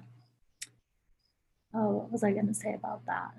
oh, 1.74 1.90
what 1.90 2.10
was 2.10 2.24
I 2.24 2.32
going 2.32 2.48
to 2.48 2.54
say 2.54 2.74
about 2.74 3.06
that? 3.06 3.32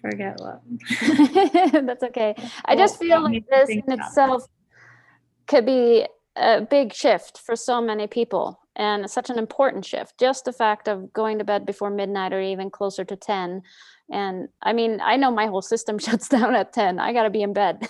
Forget 0.00 0.38
what. 0.40 0.62
That's 1.86 2.02
okay. 2.04 2.34
I 2.64 2.76
just 2.76 2.98
feel 2.98 3.22
like 3.22 3.44
this 3.48 3.70
in 3.70 3.82
itself 3.86 4.46
could 5.46 5.66
be 5.66 6.06
a 6.36 6.60
big 6.60 6.92
shift 6.92 7.38
for 7.38 7.56
so 7.56 7.80
many 7.80 8.06
people 8.06 8.60
and 8.76 9.10
such 9.10 9.28
an 9.28 9.38
important 9.38 9.84
shift. 9.84 10.18
Just 10.18 10.44
the 10.44 10.52
fact 10.52 10.88
of 10.88 11.12
going 11.12 11.38
to 11.38 11.44
bed 11.44 11.66
before 11.66 11.90
midnight 11.90 12.32
or 12.32 12.40
even 12.40 12.70
closer 12.70 13.04
to 13.04 13.16
10. 13.16 13.62
And 14.10 14.48
I 14.62 14.72
mean, 14.72 15.00
I 15.02 15.16
know 15.16 15.30
my 15.30 15.46
whole 15.46 15.62
system 15.62 15.98
shuts 15.98 16.28
down 16.28 16.54
at 16.54 16.72
10. 16.72 16.98
I 16.98 17.12
got 17.12 17.24
to 17.24 17.30
be 17.30 17.42
in 17.42 17.52
bed. 17.52 17.86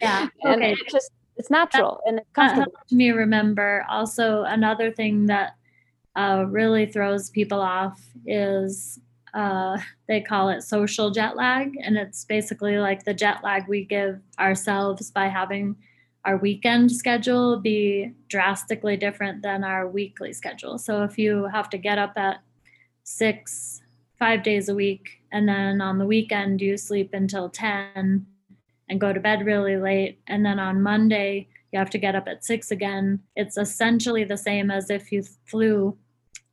Yeah. 0.00 0.28
and 0.42 0.62
okay. 0.62 0.72
it's 0.72 0.92
just, 0.92 1.10
it's 1.36 1.50
natural 1.50 2.00
that, 2.04 2.08
and 2.08 2.18
it's 2.20 2.30
comfortable. 2.32 2.72
That 2.90 2.94
me 2.94 3.10
remember 3.10 3.84
also 3.88 4.44
another 4.44 4.90
thing 4.92 5.26
that 5.26 5.56
uh, 6.16 6.44
really 6.48 6.86
throws 6.86 7.30
people 7.30 7.60
off 7.60 8.00
is 8.24 9.00
uh, 9.34 9.76
they 10.06 10.20
call 10.20 10.48
it 10.48 10.62
social 10.62 11.10
jet 11.10 11.36
lag. 11.36 11.76
And 11.82 11.96
it's 11.96 12.24
basically 12.24 12.78
like 12.78 13.04
the 13.04 13.14
jet 13.14 13.42
lag 13.42 13.66
we 13.68 13.84
give 13.84 14.20
ourselves 14.38 15.10
by 15.10 15.26
having 15.26 15.76
our 16.24 16.36
weekend 16.38 16.90
schedule 16.90 17.58
be 17.58 18.12
drastically 18.28 18.96
different 18.96 19.42
than 19.42 19.64
our 19.64 19.88
weekly 19.88 20.32
schedule. 20.32 20.78
So 20.78 21.02
if 21.02 21.18
you 21.18 21.48
have 21.52 21.68
to 21.70 21.78
get 21.78 21.98
up 21.98 22.14
at 22.16 22.40
six, 23.02 23.82
five 24.18 24.42
days 24.42 24.68
a 24.68 24.74
week, 24.74 25.20
and 25.32 25.48
then 25.48 25.80
on 25.80 25.98
the 25.98 26.06
weekend 26.06 26.60
you 26.60 26.76
sleep 26.76 27.10
until 27.12 27.50
10 27.50 28.24
and 28.88 29.00
go 29.00 29.12
to 29.12 29.20
bed 29.20 29.44
really 29.44 29.76
late, 29.76 30.20
and 30.26 30.46
then 30.46 30.58
on 30.58 30.82
Monday 30.82 31.48
you 31.72 31.78
have 31.78 31.90
to 31.90 31.98
get 31.98 32.14
up 32.14 32.28
at 32.28 32.44
six 32.44 32.70
again, 32.70 33.20
it's 33.34 33.58
essentially 33.58 34.24
the 34.24 34.36
same 34.36 34.70
as 34.70 34.90
if 34.90 35.10
you 35.10 35.24
flew 35.44 35.98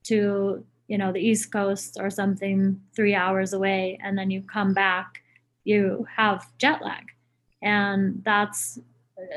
to 0.03 0.65
you 0.91 0.97
know 0.97 1.11
the 1.11 1.25
east 1.29 1.51
coast 1.51 1.97
or 1.99 2.09
something 2.09 2.81
three 2.95 3.15
hours 3.15 3.53
away 3.53 3.97
and 4.03 4.17
then 4.17 4.29
you 4.29 4.41
come 4.41 4.73
back 4.73 5.21
you 5.63 6.05
have 6.15 6.45
jet 6.57 6.81
lag. 6.81 7.03
And 7.61 8.21
that's 8.23 8.79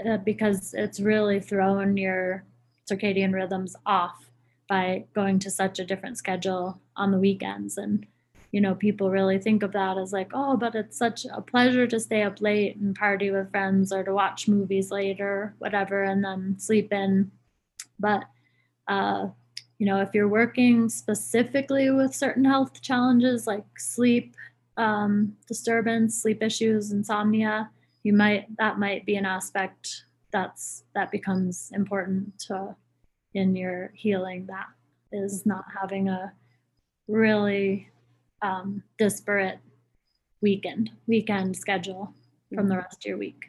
uh, 0.07 0.19
because 0.19 0.75
it's 0.75 1.01
really 1.01 1.41
thrown 1.41 1.97
your 1.97 2.45
circadian 2.91 3.35
rhythms 3.35 3.77
off 3.85 4.31
by 4.69 5.05
going 5.15 5.39
to 5.41 5.51
such 5.51 5.79
a 5.79 5.85
different 5.85 6.17
schedule 6.17 6.81
on 6.97 7.11
the 7.11 7.19
weekends. 7.19 7.77
And 7.77 8.07
you 8.53 8.61
know 8.61 8.75
people 8.75 9.11
really 9.11 9.39
think 9.39 9.65
of 9.65 9.73
that 9.73 9.99
as 9.99 10.13
like 10.13 10.31
oh 10.33 10.57
but 10.57 10.77
it's 10.77 10.97
such 10.97 11.25
a 11.25 11.41
pleasure 11.41 11.89
to 11.89 11.99
stay 11.99 12.23
up 12.23 12.41
late 12.41 12.77
and 12.77 12.95
party 12.95 13.33
with 13.33 13.51
friends 13.51 13.93
or 13.93 14.05
to 14.05 14.15
watch 14.15 14.47
movies 14.47 14.93
later 14.93 15.57
whatever 15.59 16.05
and 16.05 16.25
then 16.25 16.57
sleep 16.59 16.93
in. 16.93 17.33
But 17.99 18.25
uh, 18.87 19.29
you 19.85 19.91
know, 19.91 20.01
if 20.01 20.14
you're 20.14 20.28
working 20.28 20.89
specifically 20.89 21.91
with 21.91 22.14
certain 22.14 22.43
health 22.43 22.80
challenges 22.80 23.47
like 23.47 23.66
sleep 23.76 24.35
um, 24.78 25.37
disturbance, 25.47 26.22
sleep 26.22 26.43
issues, 26.43 26.91
insomnia, 26.91 27.68
you 28.03 28.14
might 28.14 28.47
that 28.57 28.78
might 28.78 29.05
be 29.05 29.16
an 29.16 29.26
aspect 29.26 30.05
that's 30.32 30.85
that 30.95 31.11
becomes 31.11 31.70
important 31.74 32.39
to, 32.47 32.74
in 33.35 33.55
your 33.55 33.93
healing. 33.95 34.47
That 34.47 34.68
is 35.12 35.45
not 35.45 35.66
having 35.78 36.09
a 36.09 36.32
really 37.07 37.91
um, 38.41 38.82
disparate 38.97 39.59
weekend 40.41 40.93
weekend 41.07 41.59
schedule 41.59 42.14
from 42.55 42.68
the 42.68 42.74
mm-hmm. 42.74 42.85
rest 42.85 43.05
of 43.05 43.07
your 43.07 43.18
week. 43.18 43.45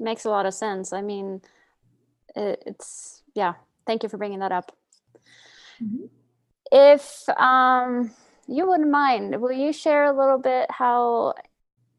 Makes 0.00 0.24
a 0.24 0.30
lot 0.30 0.44
of 0.44 0.54
sense. 0.54 0.92
I 0.92 1.02
mean, 1.02 1.40
it's 2.34 3.22
yeah. 3.36 3.52
Thank 3.86 4.02
you 4.02 4.08
for 4.08 4.16
bringing 4.16 4.40
that 4.40 4.50
up. 4.50 4.76
Mm-hmm. 5.82 6.06
If 6.72 7.28
um, 7.38 8.10
you 8.48 8.66
wouldn't 8.66 8.90
mind, 8.90 9.40
will 9.40 9.52
you 9.52 9.72
share 9.72 10.04
a 10.04 10.16
little 10.16 10.38
bit 10.38 10.70
how 10.70 11.34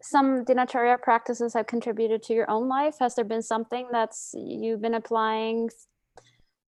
some 0.01 0.45
dinacharya 0.45 1.01
practices 1.01 1.53
have 1.53 1.67
contributed 1.67 2.23
to 2.23 2.33
your 2.33 2.49
own 2.49 2.67
life? 2.67 2.95
Has 2.99 3.15
there 3.15 3.25
been 3.25 3.41
something 3.41 3.87
that's 3.91 4.33
you've 4.37 4.81
been 4.81 4.93
applying 4.93 5.69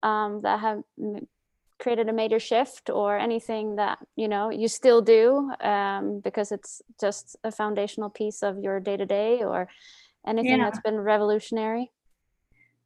um, 0.03 0.41
that 0.43 0.60
have 0.60 0.84
created 1.80 2.10
a 2.10 2.14
major 2.14 2.39
shift 2.39 2.89
or 2.89 3.18
anything 3.18 3.78
that 3.78 3.99
you 4.16 4.28
know 4.28 4.49
you 4.49 4.68
still 4.68 5.01
do 5.01 5.51
um, 5.62 6.20
because 6.20 6.51
it's 6.51 6.82
just 6.99 7.38
a 7.43 7.51
foundational 7.51 8.10
piece 8.10 8.43
of 8.43 8.60
your 8.60 8.80
day 8.80 8.97
to 8.97 9.05
day 9.05 9.43
or 9.43 9.68
anything 10.28 10.60
yeah. 10.60 10.66
that's 10.66 10.82
been 10.82 10.99
revolutionary? 10.99 11.91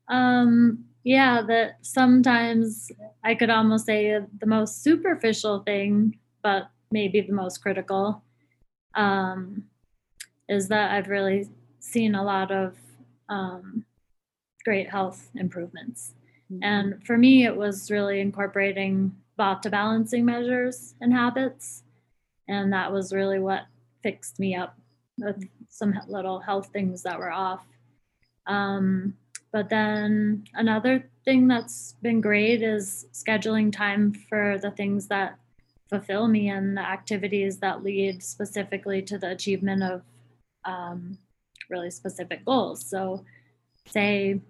Um, 0.07 0.85
yeah, 1.03 1.41
that 1.47 1.77
sometimes 1.81 2.91
I 3.23 3.35
could 3.35 3.49
almost 3.49 3.85
say 3.85 4.19
the 4.39 4.45
most 4.45 4.83
superficial 4.83 5.59
thing, 5.59 6.17
but 6.41 6.69
maybe 6.91 7.21
the 7.21 7.33
most 7.33 7.61
critical, 7.61 8.23
um, 8.95 9.63
is 10.47 10.69
that 10.69 10.91
I've 10.91 11.09
really 11.09 11.49
seen 11.79 12.15
a 12.15 12.23
lot 12.23 12.51
of 12.51 12.77
um, 13.27 13.85
great 14.63 14.89
health 14.89 15.29
improvements. 15.35 16.13
Mm-hmm. 16.51 16.63
And 16.63 17.05
for 17.05 17.17
me, 17.17 17.45
it 17.45 17.55
was 17.55 17.91
really 17.91 18.21
incorporating 18.21 19.15
Vata 19.37 19.69
balancing 19.69 20.25
measures 20.25 20.95
and 21.01 21.11
habits. 21.11 21.83
And 22.47 22.71
that 22.71 22.91
was 22.91 23.13
really 23.13 23.39
what 23.39 23.63
fixed 24.03 24.39
me 24.39 24.55
up 24.55 24.77
with 25.17 25.43
some 25.69 25.99
little 26.07 26.39
health 26.39 26.69
things 26.71 27.03
that 27.03 27.17
were 27.17 27.31
off. 27.31 27.65
Um, 28.45 29.15
but 29.53 29.69
then 29.69 30.45
another 30.55 31.07
thing 31.25 31.47
that's 31.47 31.95
been 32.01 32.19
great 32.19 32.63
is 32.63 33.05
scheduling 33.13 33.71
time 33.71 34.11
for 34.27 34.57
the 34.57 34.71
things 34.71 35.07
that 35.07 35.37
fulfill 35.89 36.27
me 36.27 36.49
and 36.49 36.75
the 36.75 36.81
activities 36.81 37.59
that 37.59 37.83
lead 37.83 38.23
specifically 38.23 38.99
to 39.03 39.19
the 39.19 39.29
achievement 39.29 39.83
of 39.83 40.01
um, 40.65 41.19
really 41.69 41.91
specific 41.91 42.43
goals. 42.43 42.83
So, 42.83 43.23
say, 43.85 44.41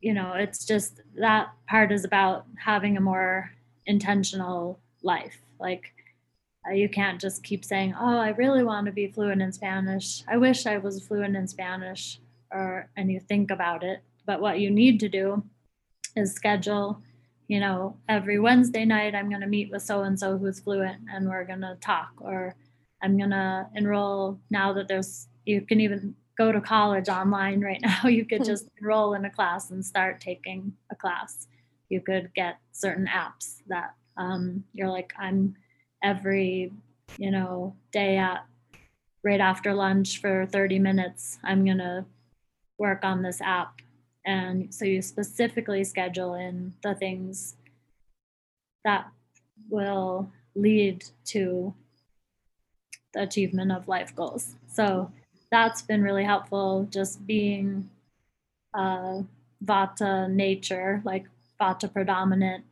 you 0.00 0.12
know, 0.12 0.32
it's 0.32 0.64
just 0.66 1.00
that 1.14 1.50
part 1.68 1.92
is 1.92 2.04
about 2.04 2.46
having 2.56 2.96
a 2.96 3.00
more 3.00 3.52
intentional 3.86 4.80
life. 5.04 5.38
Like, 5.60 5.92
uh, 6.68 6.74
you 6.74 6.88
can't 6.88 7.20
just 7.20 7.44
keep 7.44 7.64
saying, 7.64 7.94
"Oh, 7.98 8.18
I 8.18 8.30
really 8.30 8.64
want 8.64 8.86
to 8.86 8.92
be 8.92 9.06
fluent 9.06 9.40
in 9.40 9.52
Spanish. 9.52 10.24
I 10.26 10.36
wish 10.36 10.66
I 10.66 10.78
was 10.78 11.06
fluent 11.06 11.36
in 11.36 11.46
Spanish," 11.46 12.18
or 12.52 12.90
and 12.96 13.10
you 13.10 13.20
think 13.20 13.50
about 13.50 13.82
it. 13.82 14.02
But 14.26 14.40
what 14.40 14.60
you 14.60 14.70
need 14.70 15.00
to 15.00 15.08
do 15.08 15.44
is 16.16 16.34
schedule 16.34 17.02
you 17.50 17.58
know, 17.58 17.96
every 18.08 18.38
Wednesday 18.38 18.84
night 18.84 19.12
I'm 19.12 19.28
going 19.28 19.40
to 19.40 19.48
meet 19.48 19.72
with 19.72 19.82
so 19.82 20.02
and 20.02 20.16
so 20.16 20.38
who's 20.38 20.60
fluent 20.60 21.00
and 21.12 21.28
we're 21.28 21.44
going 21.44 21.62
to 21.62 21.76
talk 21.80 22.12
or 22.20 22.54
I'm 23.02 23.18
going 23.18 23.30
to 23.30 23.66
enroll 23.74 24.38
now 24.50 24.72
that 24.74 24.86
there's 24.86 25.26
you 25.44 25.60
can 25.62 25.80
even 25.80 26.14
go 26.38 26.52
to 26.52 26.60
college 26.60 27.08
online 27.08 27.60
right 27.60 27.80
now. 27.82 28.08
You 28.08 28.24
could 28.24 28.44
just 28.44 28.68
enroll 28.80 29.14
in 29.14 29.24
a 29.24 29.30
class 29.30 29.72
and 29.72 29.84
start 29.84 30.20
taking 30.20 30.74
a 30.92 30.94
class. 30.94 31.48
You 31.88 32.00
could 32.00 32.32
get 32.36 32.58
certain 32.70 33.08
apps 33.08 33.56
that 33.66 33.94
um, 34.16 34.62
you're 34.72 34.88
like, 34.88 35.12
I'm 35.18 35.56
every, 36.04 36.70
you 37.18 37.32
know, 37.32 37.74
day 37.90 38.16
at 38.16 38.46
right 39.24 39.40
after 39.40 39.74
lunch 39.74 40.20
for 40.20 40.46
30 40.46 40.78
minutes, 40.78 41.40
I'm 41.42 41.64
going 41.64 41.78
to 41.78 42.04
work 42.80 43.04
on 43.04 43.22
this 43.22 43.40
app 43.40 43.80
and 44.24 44.72
so 44.74 44.84
you 44.84 45.00
specifically 45.02 45.84
schedule 45.84 46.34
in 46.34 46.74
the 46.82 46.94
things 46.94 47.56
that 48.84 49.06
will 49.68 50.30
lead 50.54 51.04
to 51.24 51.74
the 53.14 53.22
achievement 53.22 53.72
of 53.72 53.88
life 53.88 54.14
goals. 54.14 54.56
So 54.66 55.10
that's 55.50 55.82
been 55.82 56.02
really 56.02 56.24
helpful, 56.24 56.86
just 56.90 57.26
being 57.26 57.90
uh, 58.74 59.22
Vata 59.64 60.30
nature, 60.30 61.02
like 61.04 61.26
Vata 61.60 61.92
predominant. 61.92 62.64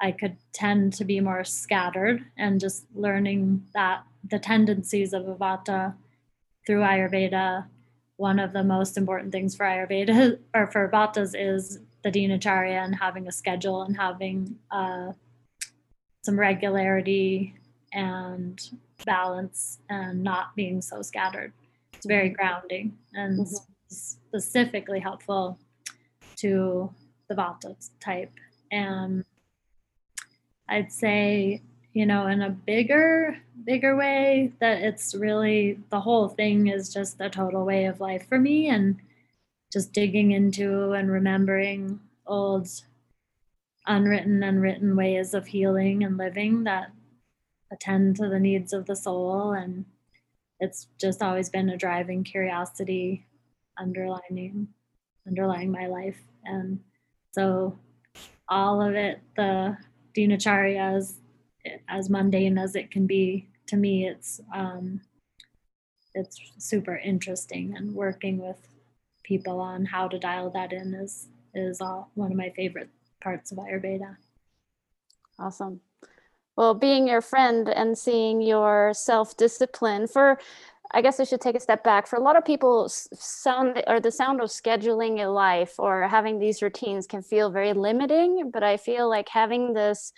I 0.00 0.12
could 0.12 0.36
tend 0.52 0.92
to 0.94 1.04
be 1.04 1.20
more 1.20 1.44
scattered 1.44 2.24
and 2.36 2.60
just 2.60 2.84
learning 2.94 3.64
that 3.74 4.04
the 4.28 4.38
tendencies 4.38 5.12
of 5.12 5.26
a 5.26 5.34
Vata 5.34 5.94
through 6.66 6.80
Ayurveda 6.80 7.66
one 8.16 8.38
of 8.38 8.52
the 8.52 8.64
most 8.64 8.96
important 8.96 9.32
things 9.32 9.54
for 9.54 9.66
Ayurveda 9.66 10.38
or 10.54 10.66
for 10.68 10.88
Vatas 10.88 11.34
is 11.34 11.80
the 12.02 12.10
Dinacharya 12.10 12.84
and 12.84 12.94
having 12.94 13.28
a 13.28 13.32
schedule 13.32 13.82
and 13.82 13.96
having 13.96 14.56
uh, 14.70 15.12
some 16.22 16.38
regularity 16.38 17.54
and 17.92 18.60
balance 19.04 19.78
and 19.88 20.22
not 20.22 20.54
being 20.56 20.80
so 20.80 21.02
scattered. 21.02 21.52
It's 21.94 22.06
very 22.06 22.28
mm-hmm. 22.28 22.36
grounding 22.36 22.98
and 23.14 23.40
mm-hmm. 23.40 23.54
specifically 23.88 25.00
helpful 25.00 25.58
to 26.36 26.92
the 27.28 27.34
Vata 27.34 27.74
type. 28.00 28.32
And 28.70 29.24
I'd 30.68 30.92
say 30.92 31.62
you 31.96 32.04
know, 32.04 32.26
in 32.26 32.42
a 32.42 32.50
bigger, 32.50 33.38
bigger 33.64 33.96
way, 33.96 34.52
that 34.60 34.82
it's 34.82 35.14
really 35.14 35.78
the 35.88 35.98
whole 35.98 36.28
thing 36.28 36.66
is 36.66 36.92
just 36.92 37.18
a 37.22 37.30
total 37.30 37.64
way 37.64 37.86
of 37.86 38.02
life 38.02 38.28
for 38.28 38.38
me 38.38 38.68
and 38.68 39.00
just 39.72 39.94
digging 39.94 40.32
into 40.32 40.92
and 40.92 41.10
remembering 41.10 41.98
old 42.26 42.68
unwritten 43.86 44.42
and 44.42 44.60
written 44.60 44.94
ways 44.94 45.32
of 45.32 45.46
healing 45.46 46.04
and 46.04 46.18
living 46.18 46.64
that 46.64 46.92
attend 47.72 48.16
to 48.16 48.28
the 48.28 48.40
needs 48.40 48.74
of 48.74 48.84
the 48.84 48.94
soul. 48.94 49.52
And 49.52 49.86
it's 50.60 50.88
just 51.00 51.22
always 51.22 51.48
been 51.48 51.70
a 51.70 51.78
driving 51.78 52.24
curiosity 52.24 53.24
underlining 53.78 54.68
underlying 55.26 55.70
my 55.70 55.86
life. 55.86 56.20
And 56.44 56.78
so 57.32 57.78
all 58.50 58.82
of 58.82 58.94
it 58.94 59.22
the 59.34 59.78
dinacharyas 60.14 61.14
as 61.88 62.10
mundane 62.10 62.58
as 62.58 62.74
it 62.74 62.90
can 62.90 63.06
be 63.06 63.48
to 63.66 63.76
me 63.76 64.06
it's 64.06 64.40
um, 64.54 65.00
it's 66.14 66.40
super 66.58 66.96
interesting 66.96 67.74
and 67.76 67.94
working 67.94 68.38
with 68.38 68.56
people 69.22 69.60
on 69.60 69.84
how 69.84 70.08
to 70.08 70.18
dial 70.18 70.50
that 70.50 70.72
in 70.72 70.94
is 70.94 71.28
is 71.54 71.80
all, 71.80 72.10
one 72.14 72.30
of 72.30 72.36
my 72.36 72.50
favorite 72.50 72.90
parts 73.20 73.52
of 73.52 73.58
ayurveda 73.58 74.16
awesome 75.38 75.80
well 76.56 76.74
being 76.74 77.08
your 77.08 77.20
friend 77.20 77.68
and 77.68 77.96
seeing 77.96 78.40
your 78.40 78.92
self-discipline 78.94 80.06
for 80.06 80.38
I 80.92 81.02
guess 81.02 81.18
I 81.18 81.24
should 81.24 81.40
take 81.40 81.56
a 81.56 81.60
step 81.60 81.82
back. 81.82 82.06
For 82.06 82.16
a 82.16 82.22
lot 82.22 82.36
of 82.36 82.44
people, 82.44 82.88
sound 82.88 83.82
or 83.86 84.00
the 84.00 84.12
sound 84.12 84.40
of 84.40 84.48
scheduling 84.48 85.22
a 85.24 85.28
life 85.28 85.74
or 85.78 86.06
having 86.06 86.38
these 86.38 86.62
routines 86.62 87.06
can 87.06 87.22
feel 87.22 87.50
very 87.50 87.72
limiting. 87.72 88.50
But 88.52 88.62
I 88.62 88.76
feel 88.76 89.08
like 89.08 89.28
having 89.28 89.72
this 89.72 90.12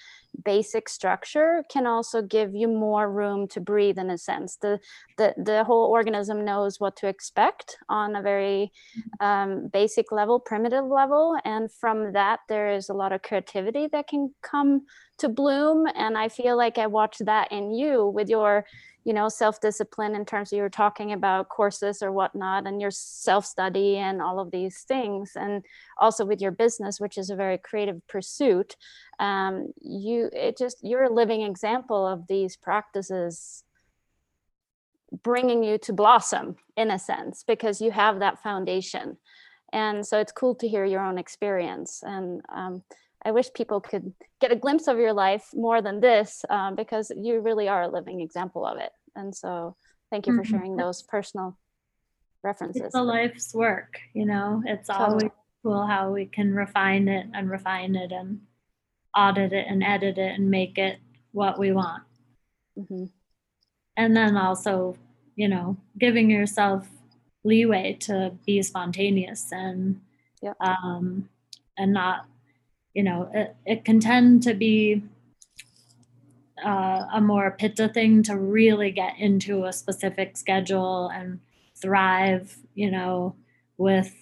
basic 0.45 0.89
structure 0.89 1.65
can 1.71 1.87
also 1.87 2.23
give 2.23 2.55
you 2.55 2.69
more 2.69 3.11
room 3.11 3.49
to 3.49 3.61
breathe 3.61 3.99
in 3.99 4.11
a 4.11 4.19
sense 4.19 4.57
the 4.57 4.79
the, 5.17 5.35
the 5.37 5.65
whole 5.65 5.87
organism 5.87 6.45
knows 6.45 6.79
what 6.79 6.97
to 6.97 7.09
expect 7.09 7.77
on 7.89 8.17
a 8.17 8.23
very 8.23 8.71
mm-hmm. 8.97 9.27
um, 9.27 9.69
basic 9.73 10.13
level 10.13 10.39
primitive 10.39 10.85
level 10.85 11.37
and 11.45 11.73
from 11.73 12.13
that 12.13 12.41
there 12.49 12.73
is 12.73 12.89
a 12.89 12.95
lot 12.95 13.13
of 13.13 13.23
creativity 13.23 13.89
that 13.91 14.07
can 14.09 14.33
come 14.43 14.83
to 15.19 15.29
bloom 15.29 15.87
and 15.95 16.17
i 16.17 16.29
feel 16.29 16.57
like 16.57 16.79
i 16.79 16.87
watched 16.87 17.25
that 17.25 17.51
in 17.51 17.73
you 17.73 18.07
with 18.07 18.29
your 18.29 18.65
you 19.09 19.15
know 19.15 19.29
self-discipline 19.29 20.15
in 20.15 20.25
terms 20.25 20.53
of 20.53 20.57
you 20.57 20.63
were 20.63 20.69
talking 20.85 21.13
about 21.13 21.49
courses 21.49 22.03
or 22.03 22.13
whatnot 22.13 22.67
and 22.67 22.81
your 22.81 22.91
self-study 22.91 23.97
and 23.97 24.21
all 24.21 24.39
of 24.39 24.51
these 24.51 24.83
things. 24.83 25.33
And 25.35 25.65
also 25.99 26.25
with 26.27 26.41
your 26.41 26.53
business 26.53 27.01
which 27.01 27.17
is 27.19 27.31
a 27.31 27.37
very 27.45 27.59
creative 27.59 28.07
pursuit 28.07 28.77
um, 29.19 29.73
you 29.81 30.29
it 30.33 30.59
just 30.59 30.77
you're 30.83 31.05
a 31.05 31.13
living 31.13 31.43
example 31.43 32.07
of 32.07 32.27
these 32.29 32.57
practices 32.57 33.65
bringing 35.23 35.63
you 35.65 35.79
to 35.79 35.93
blossom 35.93 36.57
in 36.77 36.91
a 36.91 36.99
sense 36.99 37.45
because 37.47 37.81
you 37.81 37.91
have 37.91 38.21
that 38.21 38.43
foundation. 38.43 39.17
And 39.73 40.07
so 40.07 40.19
it's 40.19 40.33
cool 40.33 40.55
to 40.57 40.69
hear 40.69 40.85
your 40.85 41.05
own 41.05 41.19
experience. 41.19 42.03
And 42.03 42.43
um, 42.55 42.83
I 43.25 43.33
wish 43.33 43.53
people 43.53 43.81
could 43.81 44.13
get 44.41 44.53
a 44.53 44.57
glimpse 44.57 44.87
of 44.87 44.99
your 44.99 45.13
life 45.13 45.49
more 45.53 45.83
than 45.83 46.01
this 46.01 46.45
um, 46.49 46.77
because 46.77 47.11
you 47.17 47.41
really 47.41 47.69
are 47.69 47.83
a 47.83 47.89
living 47.89 48.21
example 48.21 48.65
of 48.65 48.79
it. 48.79 48.93
And 49.17 49.35
so 49.35 49.77
thank 50.11 50.27
you 50.27 50.35
for 50.35 50.43
mm-hmm. 50.43 50.51
sharing 50.51 50.77
those 50.77 51.03
personal 51.03 51.59
references. 52.43 52.83
It's 52.83 52.95
a 52.95 53.03
life's 53.03 53.55
work, 53.55 53.99
you 54.15 54.25
know, 54.25 54.63
it's 54.65 54.89
totally. 54.89 55.07
always 55.07 55.31
cool 55.63 55.87
how 55.87 56.11
we 56.13 56.27
can 56.27 56.55
refine 56.55 57.09
it 57.09 57.27
and 57.35 57.51
refine 57.51 57.97
it 57.97 58.13
and 58.13 58.41
audit 59.17 59.53
it 59.53 59.67
and 59.69 59.83
edit 59.83 60.19
it 60.19 60.35
and 60.35 60.51
make 60.51 60.79
it 60.79 60.99
what 61.33 61.59
we 61.59 61.73
want. 61.73 62.05
Mm-hmm. 62.79 63.07
And 63.97 64.17
then 64.17 64.37
also, 64.37 64.97
you 65.35 65.49
know, 65.49 65.77
giving 65.99 66.31
yourself 66.31 66.89
leeway 67.43 67.95
to 68.01 68.33
be 68.47 68.63
spontaneous 68.63 69.51
and 69.51 70.01
yep. 70.41 70.57
um, 70.61 71.29
and 71.77 71.93
not, 71.93 72.27
you 72.99 73.05
know, 73.05 73.31
it, 73.33 73.55
it 73.65 73.85
can 73.85 74.01
tend 74.01 74.43
to 74.43 74.55
be 74.55 75.05
uh, 76.67 77.07
a 77.15 77.21
more 77.21 77.53
pitta 77.53 77.89
thing 77.89 78.25
to 78.25 78.37
really 78.37 78.91
get 78.91 79.17
into 79.21 79.67
a 79.67 79.73
specific 79.73 80.37
schedule 80.37 81.09
and 81.15 81.39
thrive, 81.81 82.59
you 82.75 82.91
know, 82.91 83.37
with 83.77 84.13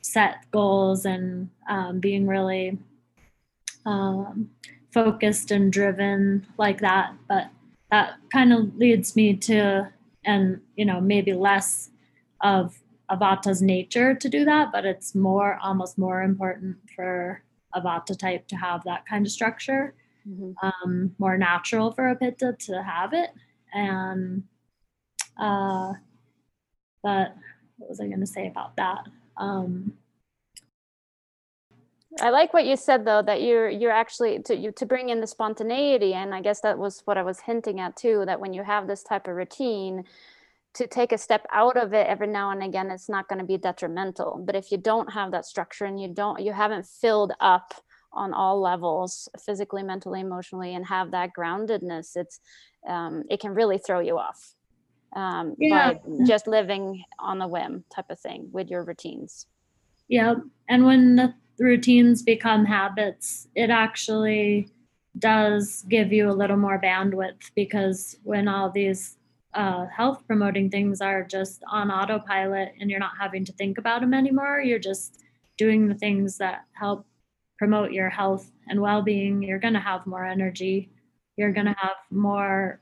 set 0.00 0.36
goals 0.50 1.04
and 1.04 1.50
um, 1.68 2.00
being 2.00 2.26
really 2.26 2.78
um, 3.84 4.48
focused 4.90 5.50
and 5.50 5.70
driven 5.70 6.46
like 6.56 6.80
that. 6.80 7.12
But 7.28 7.50
that 7.90 8.14
kind 8.32 8.54
of 8.54 8.74
leads 8.78 9.14
me 9.14 9.36
to, 9.36 9.92
and 10.24 10.62
you 10.76 10.86
know, 10.86 10.98
maybe 10.98 11.34
less 11.34 11.90
of 12.40 12.78
a 13.10 13.18
Vata's 13.18 13.60
nature 13.60 14.14
to 14.14 14.28
do 14.30 14.46
that, 14.46 14.72
but 14.72 14.86
it's 14.86 15.14
more, 15.14 15.58
almost 15.62 15.98
more 15.98 16.22
important 16.22 16.78
for 16.96 17.42
a 17.74 17.80
Vata 17.80 18.16
type 18.16 18.46
to 18.48 18.56
have 18.56 18.84
that 18.84 19.06
kind 19.06 19.26
of 19.26 19.32
structure 19.32 19.94
mm-hmm. 20.28 20.52
um, 20.66 21.14
more 21.18 21.36
natural 21.36 21.92
for 21.92 22.08
a 22.08 22.16
pitta 22.16 22.56
to 22.58 22.82
have 22.82 23.12
it. 23.12 23.30
And 23.72 24.44
uh, 25.38 25.92
but 27.02 27.34
what 27.76 27.90
was 27.90 28.00
I 28.00 28.06
going 28.06 28.20
to 28.20 28.26
say 28.26 28.46
about 28.46 28.76
that? 28.76 29.08
Um, 29.36 29.94
I 32.20 32.30
like 32.30 32.54
what 32.54 32.64
you 32.64 32.76
said 32.76 33.04
though 33.04 33.22
that 33.22 33.42
you're 33.42 33.68
you're 33.68 33.90
actually 33.90 34.38
to 34.44 34.56
you 34.56 34.70
to 34.72 34.86
bring 34.86 35.08
in 35.08 35.20
the 35.20 35.26
spontaneity 35.26 36.14
and 36.14 36.32
I 36.32 36.40
guess 36.40 36.60
that 36.60 36.78
was 36.78 37.02
what 37.06 37.18
I 37.18 37.24
was 37.24 37.40
hinting 37.40 37.80
at 37.80 37.96
too 37.96 38.22
that 38.26 38.38
when 38.38 38.52
you 38.52 38.62
have 38.62 38.86
this 38.86 39.02
type 39.02 39.26
of 39.26 39.34
routine 39.34 40.04
to 40.74 40.86
take 40.86 41.12
a 41.12 41.18
step 41.18 41.46
out 41.52 41.76
of 41.76 41.92
it 41.92 42.06
every 42.06 42.26
now 42.26 42.50
and 42.50 42.62
again 42.62 42.90
it's 42.90 43.08
not 43.08 43.28
going 43.28 43.38
to 43.38 43.44
be 43.44 43.56
detrimental. 43.56 44.42
But 44.44 44.56
if 44.56 44.70
you 44.70 44.78
don't 44.78 45.12
have 45.12 45.30
that 45.30 45.46
structure 45.46 45.84
and 45.84 46.00
you 46.00 46.08
don't 46.08 46.40
you 46.40 46.52
haven't 46.52 46.86
filled 46.86 47.32
up 47.40 47.74
on 48.12 48.32
all 48.32 48.60
levels 48.60 49.28
physically 49.44 49.82
mentally 49.82 50.20
emotionally 50.20 50.74
and 50.74 50.86
have 50.86 51.10
that 51.10 51.30
groundedness 51.36 52.16
it's 52.16 52.40
um, 52.88 53.24
it 53.30 53.40
can 53.40 53.54
really 53.54 53.78
throw 53.78 54.00
you 54.00 54.18
off. 54.18 54.54
Um, 55.16 55.54
yeah. 55.58 55.92
by 55.92 56.00
just 56.26 56.48
living 56.48 57.04
on 57.20 57.40
a 57.40 57.46
whim 57.46 57.84
type 57.94 58.10
of 58.10 58.18
thing 58.18 58.48
with 58.50 58.68
your 58.68 58.82
routines. 58.82 59.46
Yeah 60.08 60.34
and 60.68 60.84
when 60.84 61.16
the 61.16 61.34
routines 61.58 62.22
become 62.22 62.64
habits 62.64 63.46
it 63.54 63.70
actually 63.70 64.68
does 65.16 65.84
give 65.88 66.12
you 66.12 66.28
a 66.28 66.32
little 66.32 66.56
more 66.56 66.80
bandwidth 66.80 67.52
because 67.54 68.16
when 68.24 68.48
all 68.48 68.70
these 68.70 69.16
uh, 69.54 69.86
health 69.86 70.22
promoting 70.26 70.70
things 70.70 71.00
are 71.00 71.22
just 71.22 71.62
on 71.70 71.90
autopilot 71.90 72.72
and 72.80 72.90
you're 72.90 73.00
not 73.00 73.12
having 73.18 73.44
to 73.44 73.52
think 73.52 73.78
about 73.78 74.00
them 74.00 74.14
anymore. 74.14 74.60
You're 74.60 74.78
just 74.78 75.22
doing 75.56 75.88
the 75.88 75.94
things 75.94 76.38
that 76.38 76.64
help 76.72 77.06
promote 77.56 77.92
your 77.92 78.10
health 78.10 78.50
and 78.68 78.80
well-being. 78.80 79.42
You're 79.42 79.60
going 79.60 79.74
to 79.74 79.80
have 79.80 80.06
more 80.06 80.24
energy. 80.24 80.90
You're 81.36 81.52
going 81.52 81.66
to 81.66 81.76
have 81.78 81.96
more 82.10 82.80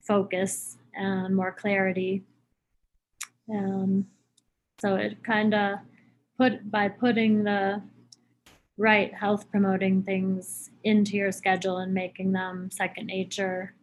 focus 0.00 0.78
and 0.94 1.36
more 1.36 1.52
clarity. 1.52 2.22
And 3.48 4.06
so 4.80 4.96
it 4.96 5.22
kind 5.22 5.54
of 5.54 5.78
put 6.38 6.70
by 6.70 6.88
putting 6.88 7.44
the 7.44 7.82
right 8.78 9.12
health 9.12 9.50
promoting 9.50 10.02
things 10.02 10.70
into 10.84 11.16
your 11.16 11.32
schedule 11.32 11.78
and 11.78 11.92
making 11.92 12.32
them 12.32 12.70
second 12.70 13.06
nature 13.06 13.74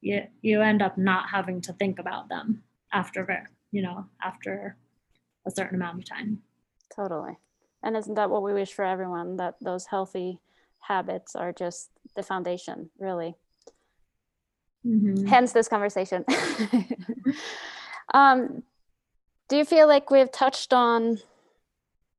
you 0.00 0.22
you 0.42 0.62
end 0.62 0.82
up 0.82 0.96
not 0.98 1.30
having 1.30 1.60
to 1.62 1.72
think 1.74 1.98
about 1.98 2.28
them 2.28 2.62
after 2.92 3.46
you 3.70 3.82
know 3.82 4.06
after 4.22 4.76
a 5.46 5.50
certain 5.50 5.76
amount 5.76 5.98
of 5.98 6.08
time. 6.08 6.42
Totally. 6.94 7.38
And 7.82 7.96
isn't 7.96 8.14
that 8.14 8.30
what 8.30 8.42
we 8.42 8.52
wish 8.52 8.72
for 8.72 8.84
everyone 8.84 9.36
that 9.36 9.54
those 9.60 9.86
healthy 9.86 10.40
habits 10.80 11.34
are 11.34 11.52
just 11.52 11.90
the 12.16 12.22
foundation 12.22 12.90
really? 12.98 13.34
Mm-hmm. 14.86 15.26
hence 15.26 15.52
this 15.52 15.68
conversation. 15.68 16.24
Um, 18.12 18.62
do 19.48 19.56
you 19.56 19.64
feel 19.64 19.86
like 19.86 20.10
we've 20.10 20.30
touched 20.30 20.72
on 20.72 21.18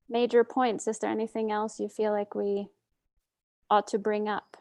major 0.09 0.43
points? 0.43 0.87
Is 0.87 0.99
there 0.99 1.11
anything 1.11 1.51
else 1.51 1.79
you 1.79 1.89
feel 1.89 2.11
like 2.11 2.35
we 2.35 2.67
ought 3.69 3.87
to 3.87 3.97
bring 3.97 4.27
up 4.27 4.57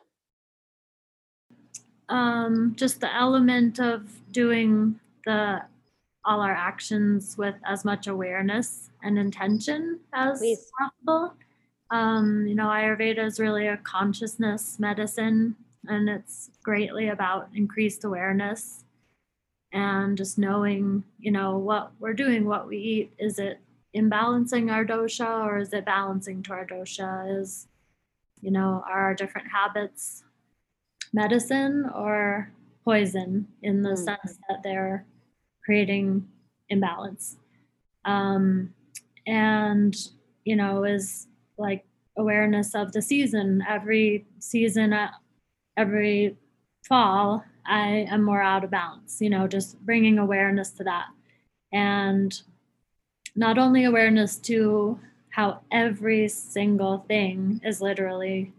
um, 2.11 2.75
just 2.77 3.01
the 3.01 3.15
element 3.15 3.79
of 3.79 4.07
doing 4.33 4.99
the 5.25 5.63
all 6.25 6.41
our 6.41 6.53
actions 6.53 7.39
with 7.39 7.55
as 7.65 7.83
much 7.85 8.07
awareness 8.07 8.91
and 9.03 9.19
intention 9.19 9.99
as 10.13 10.41
Please. 10.41 10.71
possible. 10.79 11.33
Um, 11.91 12.47
you 12.47 12.55
know, 12.55 12.67
Ayurveda 12.67 13.25
is 13.25 13.41
really 13.41 13.69
a 13.69 13.79
consciousness 13.79 14.79
medicine, 14.79 15.57
and 15.87 16.11
it's 16.11 16.51
greatly 16.63 17.09
about 17.09 17.49
increased 17.55 18.05
awareness 18.05 18.85
and 19.73 20.17
just 20.17 20.37
knowing, 20.37 21.05
you 21.19 21.31
know, 21.31 21.57
what 21.57 21.93
we're 22.01 22.13
doing, 22.13 22.45
what 22.45 22.69
we 22.69 22.77
eat. 22.77 23.13
Is 23.19 23.39
it 23.39 23.61
imbalancing 23.97 24.71
our 24.71 24.85
dosha 24.85 25.45
or 25.45 25.59
is 25.59 25.73
it 25.73 25.87
balancing 25.87 26.43
to 26.45 26.53
our 26.53 26.67
dosha? 26.67 27.41
Is, 27.41 27.67
you 28.43 28.51
know, 28.51 28.85
are 28.87 29.01
our 29.01 29.15
different 29.15 29.49
habits 29.49 30.25
medicine 31.13 31.91
or 31.95 32.53
poison 32.85 33.47
in 33.63 33.83
the 33.83 33.91
mm. 33.91 34.05
sense 34.05 34.39
that 34.49 34.63
they're 34.63 35.05
creating 35.65 36.27
imbalance. 36.69 37.37
Um, 38.05 38.73
and, 39.27 39.95
you 40.45 40.57
know, 40.57 40.85
is 40.85 41.27
like 41.59 41.85
awareness 42.17 42.75
of 42.75 42.93
the 42.93 43.03
season. 43.03 43.63
Every 43.69 44.27
season, 44.39 44.93
uh, 44.93 45.11
every 45.77 46.37
fall, 46.87 47.45
I 47.67 48.07
am 48.11 48.25
more 48.25 48.43
out 48.43 48.65
of 48.65 48.71
balance, 48.71 49.19
you 49.21 49.31
know, 49.31 49.47
just 49.47 49.79
bringing 49.85 50.19
awareness 50.19 50.71
to 50.73 50.85
that. 50.85 51.09
And 51.73 52.41
not 53.37 53.59
only 53.59 53.85
awareness 53.85 54.37
to 54.39 54.99
how 55.31 55.61
every 55.71 56.27
single 56.29 57.05
thing 57.07 57.61
is 57.65 57.81
literally 57.81 58.53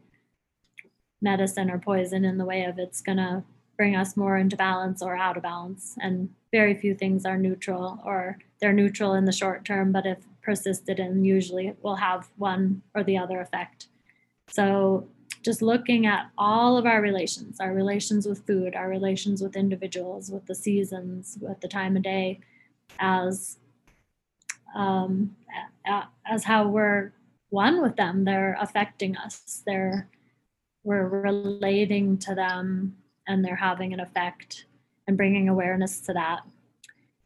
medicine 1.22 1.70
or 1.70 1.78
poison 1.78 2.26
in 2.26 2.38
the 2.38 2.46
way 2.46 2.64
of 2.64 2.80
it's 2.80 3.02
going 3.02 3.18
to 3.18 3.44
bring 3.78 3.96
us 3.96 4.18
more 4.18 4.38
into 4.38 4.56
balance 4.56 5.02
or 5.02 5.16
out 5.16 5.38
of 5.38 5.44
balance. 5.44 5.96
And 6.00 6.30
very 6.52 6.76
few 6.76 6.94
things 6.94 7.26
are 7.26 7.38
neutral 7.38 8.00
or 8.06 8.38
they're 8.60 8.74
neutral 8.74 9.14
in 9.14 9.26
the 9.26 9.32
short 9.32 9.66
term, 9.66 9.92
but 9.92 10.06
if 10.06 10.20
persisted 10.42 11.00
in, 11.00 11.24
usually 11.24 11.74
will 11.82 11.96
have 11.96 12.30
one 12.38 12.82
or 12.94 13.04
the 13.04 13.18
other 13.18 13.40
effect. 13.42 13.88
So 14.50 15.08
just 15.42 15.62
looking 15.62 16.06
at 16.06 16.30
all 16.38 16.78
of 16.78 16.86
our 16.86 17.02
relations, 17.02 17.60
our 17.60 17.74
relations 17.74 18.28
with 18.28 18.46
food, 18.46 18.76
our 18.76 18.90
relations 18.90 19.42
with 19.42 19.56
individuals, 19.56 20.30
with 20.30 20.46
the 20.46 20.56
seasons, 20.56 21.38
with 21.42 21.60
the 21.62 21.68
time 21.68 21.98
of 21.98 22.04
day, 22.04 22.40
as 23.00 23.58
um, 24.76 25.36
as 26.26 26.44
how 26.44 26.68
we're 26.68 27.12
one 27.50 27.82
with 27.82 27.96
them. 27.96 28.24
They're 28.24 28.58
affecting 28.60 29.18
us. 29.18 29.64
They're 29.66 30.08
we're 30.84 31.08
relating 31.08 32.18
to 32.18 32.36
them 32.36 32.96
and 33.28 33.44
they're 33.44 33.56
having 33.56 33.94
an 33.94 34.00
effect 34.00 34.66
and 35.08 35.18
bringing 35.18 35.50
awareness 35.50 36.02
to 36.02 36.14
that. 36.14 36.42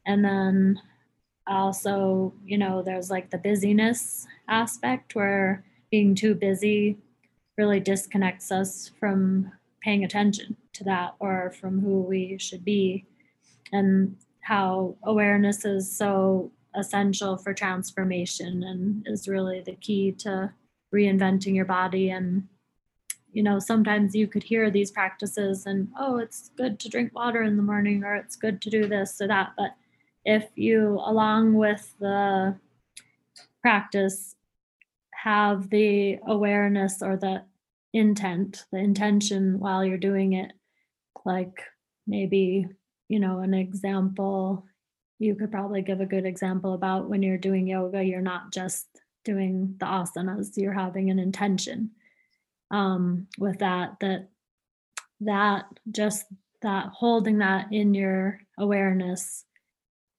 And 0.06 0.24
then 0.24 0.82
also, 1.48 2.34
you 2.44 2.58
know, 2.58 2.82
there's 2.82 3.10
like 3.10 3.30
the 3.30 3.38
busyness 3.38 4.28
aspect 4.48 5.16
where 5.16 5.64
being 5.92 6.16
too 6.16 6.36
busy 6.36 6.98
really 7.58 7.80
disconnects 7.80 8.52
us 8.52 8.92
from 9.00 9.52
paying 9.82 10.04
attention 10.04 10.58
to 10.74 10.84
that 10.84 11.16
or 11.20 11.54
from 11.60 11.80
who 11.80 12.02
we 12.02 12.38
should 12.38 12.66
be 12.66 13.06
and 13.72 14.16
how 14.42 14.96
awareness 15.04 15.64
is 15.66 15.96
so 15.96 16.52
essential 16.76 17.38
for 17.38 17.54
transformation 17.54 18.64
and 18.64 19.08
is 19.08 19.28
really 19.28 19.62
the 19.62 19.76
key 19.76 20.12
to 20.12 20.52
reinventing 20.94 21.56
your 21.56 21.66
body 21.66 22.10
and 22.10 22.48
you 23.36 23.44
know, 23.44 23.60
sometimes 23.60 24.16
you 24.16 24.28
could 24.28 24.44
hear 24.44 24.72
these 24.72 24.92
practices 24.92 25.66
and, 25.66 25.90
oh, 26.00 26.20
it's 26.20 26.52
good 26.58 26.80
to 26.80 26.88
drink 26.88 27.14
water 27.14 27.44
in 27.44 27.58
the 27.58 27.64
morning 27.64 28.02
or 28.02 28.16
it's 28.16 28.38
good 28.38 28.62
to 28.62 28.70
do 28.70 28.88
this 28.88 29.20
or 29.20 29.28
that. 29.28 29.52
But 29.58 29.76
if 30.24 30.46
you, 30.56 31.02
along 31.04 31.54
with 31.54 31.94
the 32.00 32.56
practice, 33.62 34.36
have 35.12 35.70
the 35.70 36.18
awareness 36.26 37.02
or 37.02 37.18
the 37.18 37.44
intent, 37.92 38.64
the 38.72 38.78
intention 38.78 39.60
while 39.60 39.84
you're 39.84 39.98
doing 39.98 40.32
it, 40.32 40.54
like 41.26 41.62
maybe, 42.08 42.66
you 43.10 43.20
know, 43.20 43.40
an 43.40 43.54
example, 43.54 44.66
you 45.20 45.36
could 45.36 45.52
probably 45.52 45.82
give 45.82 46.00
a 46.00 46.06
good 46.06 46.26
example 46.26 46.74
about 46.74 47.10
when 47.10 47.22
you're 47.22 47.38
doing 47.38 47.68
yoga, 47.68 48.02
you're 48.02 48.22
not 48.22 48.54
just 48.54 48.88
doing 49.26 49.76
the 49.78 49.86
asanas, 49.86 50.56
you're 50.56 50.72
having 50.72 51.10
an 51.10 51.20
intention 51.20 51.92
um, 52.72 53.28
with 53.38 53.60
that 53.60 53.98
that 54.02 54.30
that 55.22 55.66
just 55.92 56.26
that 56.62 56.88
holding 56.88 57.40
that 57.40 57.68
in 57.72 57.94
your 57.94 58.40
awareness 58.58 59.46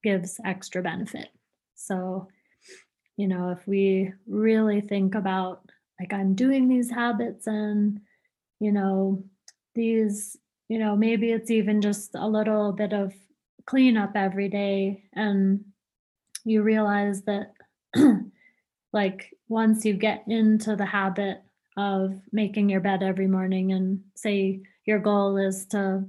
gives 0.03 0.39
extra 0.45 0.81
benefit. 0.81 1.29
So 1.75 2.27
you 3.17 3.27
know 3.27 3.49
if 3.49 3.67
we 3.67 4.13
really 4.27 4.79
think 4.79 5.15
about 5.15 5.61
like 5.99 6.13
i'm 6.13 6.35
doing 6.35 6.69
these 6.69 6.89
habits 6.89 7.47
and 7.47 7.99
you 8.59 8.71
know 8.71 9.23
these 9.75 10.37
you 10.69 10.79
know 10.79 10.95
maybe 10.95 11.31
it's 11.31 11.51
even 11.51 11.81
just 11.81 12.15
a 12.15 12.27
little 12.27 12.71
bit 12.71 12.93
of 12.93 13.13
cleanup 13.65 14.11
every 14.15 14.47
day 14.47 15.03
and 15.13 15.65
you 16.45 16.61
realize 16.61 17.23
that 17.23 17.53
like 18.93 19.33
once 19.49 19.83
you 19.83 19.93
get 19.93 20.23
into 20.27 20.75
the 20.75 20.85
habit 20.85 21.41
of 21.77 22.19
making 22.31 22.69
your 22.69 22.81
bed 22.81 23.03
every 23.03 23.27
morning 23.27 23.71
and 23.71 24.01
say 24.15 24.61
your 24.85 24.99
goal 24.99 25.37
is 25.37 25.65
to 25.67 26.03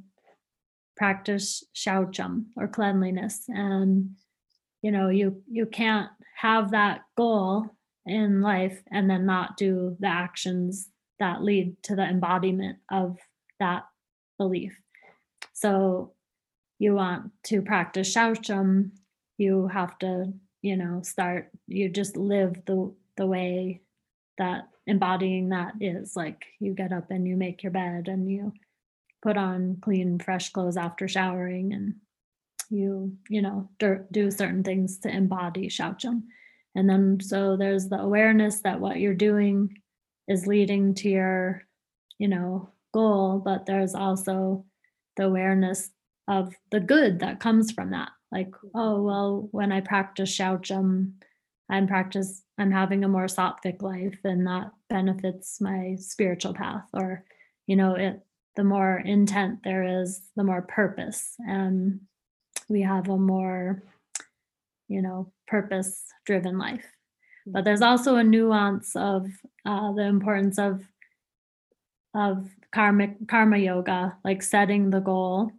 practice 0.97 1.62
shaucham 1.75 2.47
or 2.57 2.66
cleanliness. 2.66 3.45
And 3.49 4.16
you 4.83 4.91
know 4.91 5.09
you 5.09 5.43
you 5.51 5.66
can't 5.66 6.11
have 6.37 6.71
that 6.71 7.03
goal 7.16 7.66
in 8.07 8.41
life 8.41 8.83
and 8.91 9.11
then 9.11 9.27
not 9.27 9.57
do 9.57 9.97
the 10.01 10.07
actions 10.07 10.89
that 11.19 11.43
lead 11.43 11.77
to 11.83 11.95
the 11.95 12.03
embodiment 12.03 12.79
of 12.91 13.19
that 13.61 13.85
belief. 14.39 14.79
So 15.53 16.12
you 16.79 16.95
want 16.95 17.31
to 17.45 17.61
practice 17.61 18.14
shaucham 18.14 18.91
you 19.37 19.69
have 19.69 19.99
to 19.99 20.33
you 20.62 20.77
know 20.77 21.01
start 21.03 21.51
you 21.66 21.89
just 21.89 22.16
live 22.16 22.55
the 22.66 22.93
the 23.16 23.27
way 23.27 23.81
that 24.39 24.69
embodying 24.89 25.51
that 25.51 25.74
is 25.80 26.16
like 26.16 26.45
you 26.59 26.74
get 26.74 26.93
up 26.93 27.11
and 27.11 27.28
you 27.28 27.36
make 27.36 27.62
your 27.62 27.72
bed 27.72 28.09
and 28.09 28.30
you 28.30 28.53
put 29.22 29.36
on 29.36 29.76
clean 29.80 30.18
fresh 30.18 30.51
clothes 30.51 30.76
after 30.76 31.07
showering 31.07 31.72
and 31.72 31.95
you 32.70 33.16
you 33.28 33.43
know 33.43 33.68
do 34.11 34.30
certain 34.30 34.62
things 34.62 34.99
to 34.99 35.09
embody 35.09 35.68
shaucham 35.68 36.22
and 36.74 36.89
then 36.89 37.18
so 37.20 37.57
there's 37.57 37.89
the 37.89 37.99
awareness 37.99 38.61
that 38.61 38.80
what 38.80 38.99
you're 38.99 39.14
doing 39.14 39.80
is 40.28 40.47
leading 40.47 40.95
to 40.95 41.09
your, 41.09 41.64
you 42.18 42.28
know, 42.28 42.70
goal, 42.93 43.41
but 43.45 43.66
there's 43.66 43.95
also 43.95 44.64
the 45.16 45.24
awareness 45.24 45.91
of 46.28 46.55
the 46.70 46.80
good 46.80 47.20
that 47.20 47.41
comes 47.41 47.72
from 47.72 47.91
that. 47.91 48.11
Like, 48.30 48.53
oh, 48.74 49.03
well, 49.03 49.49
when 49.51 49.72
I 49.72 49.80
practice 49.80 50.30
shaucham, 50.30 51.14
I'm 51.70 51.89
practice 51.89 52.43
I'm 52.59 52.71
having 52.71 53.05
a 53.05 53.09
more 53.09 53.27
sattvic 53.27 53.83
life 53.83 54.19
and 54.25 54.47
that 54.47 54.73
benefits 54.91 55.61
my 55.61 55.97
spiritual 55.99 56.55
path. 56.55 56.89
Or, 56.93 57.25
you 57.67 57.77
know, 57.77 57.95
it 57.95 58.21
the 58.57 58.65
more 58.65 58.99
intent 58.99 59.61
there 59.63 60.03
is, 60.03 60.21
the 60.35 60.43
more 60.43 60.63
purpose. 60.63 61.37
And 61.39 62.01
we 62.69 62.83
have 62.83 63.09
a 63.09 63.17
more, 63.17 63.85
you 64.89 65.01
know, 65.01 65.33
purpose 65.47 66.05
driven 66.27 66.59
life. 66.59 66.85
But 67.47 67.65
there's 67.65 67.83
also 67.83 68.17
a 68.17 68.25
nuance 68.25 68.95
of 68.97 69.29
uh, 69.65 69.93
the 69.93 70.03
importance 70.03 70.59
of 70.59 70.83
of 72.15 72.49
karmic 72.73 73.29
karma 73.29 73.59
yoga, 73.59 74.19
like 74.25 74.43
setting 74.43 74.91
the 74.91 75.01
goal, 75.01 75.53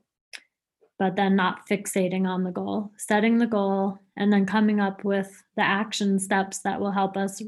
but 0.99 1.15
then 1.15 1.35
not 1.35 1.67
fixating 1.67 2.27
on 2.27 2.43
the 2.43 2.51
goal, 2.51 2.91
setting 2.97 3.37
the 3.37 3.47
goal, 3.47 3.97
and 4.17 4.31
then 4.31 4.45
coming 4.45 4.81
up 4.81 5.05
with 5.05 5.41
the 5.55 5.63
action 5.63 6.19
steps 6.19 6.59
that 6.59 6.79
will 6.79 6.91
help 6.91 7.15
us 7.15 7.41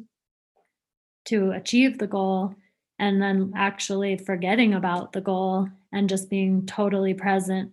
to 1.26 1.52
achieve 1.52 1.99
the 1.99 2.08
goal, 2.08 2.56
and 2.97 3.22
then 3.22 3.52
actually 3.56 4.18
forgetting 4.18 4.74
about 4.74 5.12
the 5.12 5.22
goal 5.22 5.68
and 5.91 6.08
just 6.08 6.30
being 6.30 6.66
totally 6.66 7.14
present 7.14 7.72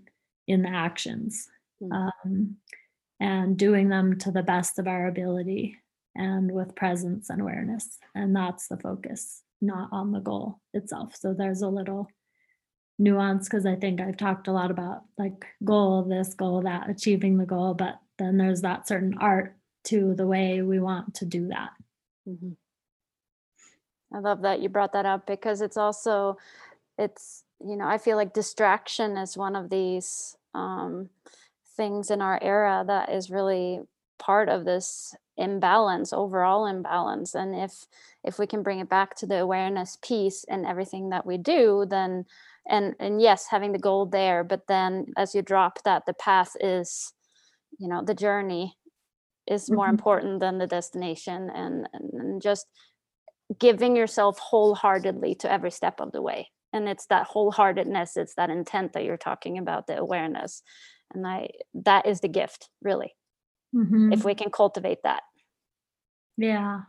in 0.49 0.63
the 0.63 0.69
actions 0.69 1.49
mm-hmm. 1.81 1.93
um, 1.93 2.57
and 3.21 3.57
doing 3.57 3.89
them 3.89 4.19
to 4.19 4.33
the 4.33 4.43
best 4.43 4.79
of 4.79 4.89
our 4.89 5.07
ability 5.07 5.77
and 6.17 6.51
with 6.51 6.75
presence 6.75 7.31
and 7.31 7.41
awareness. 7.41 7.99
And 8.15 8.35
that's 8.35 8.67
the 8.67 8.79
focus, 8.79 9.43
not 9.61 9.89
on 9.93 10.11
the 10.11 10.21
goal 10.21 10.59
itself. 10.75 11.15
So 11.15 11.35
there's 11.35 11.63
a 11.63 11.69
little 11.69 12.09
nuance 12.99 13.49
because 13.49 13.67
I 13.67 13.77
think 13.77 14.01
I've 14.01 14.17
talked 14.17 14.49
a 14.49 14.53
lot 14.53 14.71
about 14.71 15.03
like 15.17 15.47
goal, 15.65 16.03
this, 16.03 16.35
goal, 16.35 16.63
that, 16.63 16.91
achieving 16.91 17.39
the 17.39 17.47
goal, 17.47 17.75
but 17.75 18.01
then 18.19 18.37
there's 18.37 18.63
that 18.63 18.89
certain 18.89 19.17
art 19.21 19.57
to 19.85 20.15
the 20.15 20.27
way 20.27 20.63
we 20.63 20.81
want 20.81 21.15
to 21.15 21.25
do 21.25 21.49
that. 21.49 21.71
Mm-hmm. 22.29 22.53
I 24.15 24.19
love 24.21 24.43
that 24.43 24.61
you 24.61 24.69
brought 24.69 24.93
that 24.95 25.07
up 25.07 25.27
because 25.27 25.61
it's 25.61 25.77
also, 25.77 26.39
it's, 26.99 27.45
you 27.65 27.77
know, 27.77 27.87
I 27.87 27.99
feel 27.99 28.17
like 28.17 28.33
distraction 28.33 29.17
is 29.17 29.37
one 29.37 29.55
of 29.55 29.71
these 29.71 30.37
um, 30.55 31.11
things 31.77 32.11
in 32.11 32.21
our 32.21 32.39
era 32.43 32.85
that 32.87 33.11
is 33.11 33.31
really 33.31 33.81
part 34.19 34.49
of 34.49 34.65
this 34.65 35.15
imbalance 35.37 36.13
overall 36.13 36.67
imbalance 36.67 37.37
and 37.37 37.55
if 37.55 37.87
if 38.25 38.41
we 38.41 38.47
can 38.49 38.65
bring 38.65 38.81
it 38.81 38.89
back 38.89 39.15
to 39.15 39.25
the 39.25 39.39
awareness 39.39 39.97
piece 40.03 40.45
and 40.49 40.67
everything 40.67 41.11
that 41.11 41.25
we 41.25 41.39
do 41.39 41.87
then 41.89 42.27
and 42.69 42.95
and 43.01 43.21
yes 43.21 43.47
having 43.51 43.73
the 43.73 43.79
goal 43.79 44.07
there 44.07 44.45
but 44.45 44.63
then 44.69 45.07
as 45.17 45.35
you 45.35 45.43
drop 45.43 45.83
that 45.85 46.05
the 46.07 46.15
path 46.15 46.53
is 46.61 47.13
you 47.79 47.89
know 47.89 48.03
the 48.05 48.15
journey 48.15 48.77
is 49.49 49.71
more 49.71 49.87
mm-hmm. 49.87 49.95
important 49.95 50.41
than 50.41 50.59
the 50.59 50.67
destination 50.67 51.51
and, 51.55 51.89
and 51.93 52.43
just 52.43 52.67
giving 53.59 53.97
yourself 53.97 54.39
wholeheartedly 54.39 55.35
to 55.37 55.51
every 55.51 55.71
step 55.71 56.01
of 56.01 56.13
the 56.13 56.21
way. 56.21 56.51
And 56.73 56.89
it's 56.89 57.07
that 57.07 57.29
wholeheartedness 57.29 58.17
it's 58.17 58.35
that 58.35 58.51
intent 58.51 58.93
that 58.93 59.05
you're 59.05 59.17
talking 59.17 59.57
about 59.57 59.87
the 59.87 59.97
awareness. 59.97 60.63
And 61.15 61.27
i 61.27 61.49
that 61.73 62.07
is 62.07 62.21
the 62.21 62.29
gift 62.29 62.69
really 62.83 63.15
mm-hmm. 63.75 64.13
if 64.13 64.25
we 64.25 64.35
can 64.35 64.51
cultivate 64.51 65.03
that. 65.05 65.23
Yeah. 66.37 66.83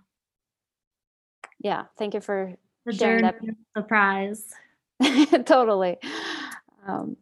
Yeah 1.62 1.86
thank 1.98 2.14
you 2.14 2.22
for 2.22 2.56
the 2.86 2.94
sharing 2.94 3.24
that. 3.24 3.40
surprise 3.78 4.44
totally. 5.46 5.98
Um 6.88 7.18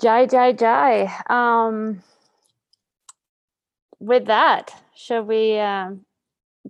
jai 0.00 0.26
jai 0.26 0.52
jai. 0.52 1.12
Um 1.28 2.02
with 3.98 4.26
that 4.26 4.74
should 4.94 5.26
we 5.26 5.58
um 5.58 6.04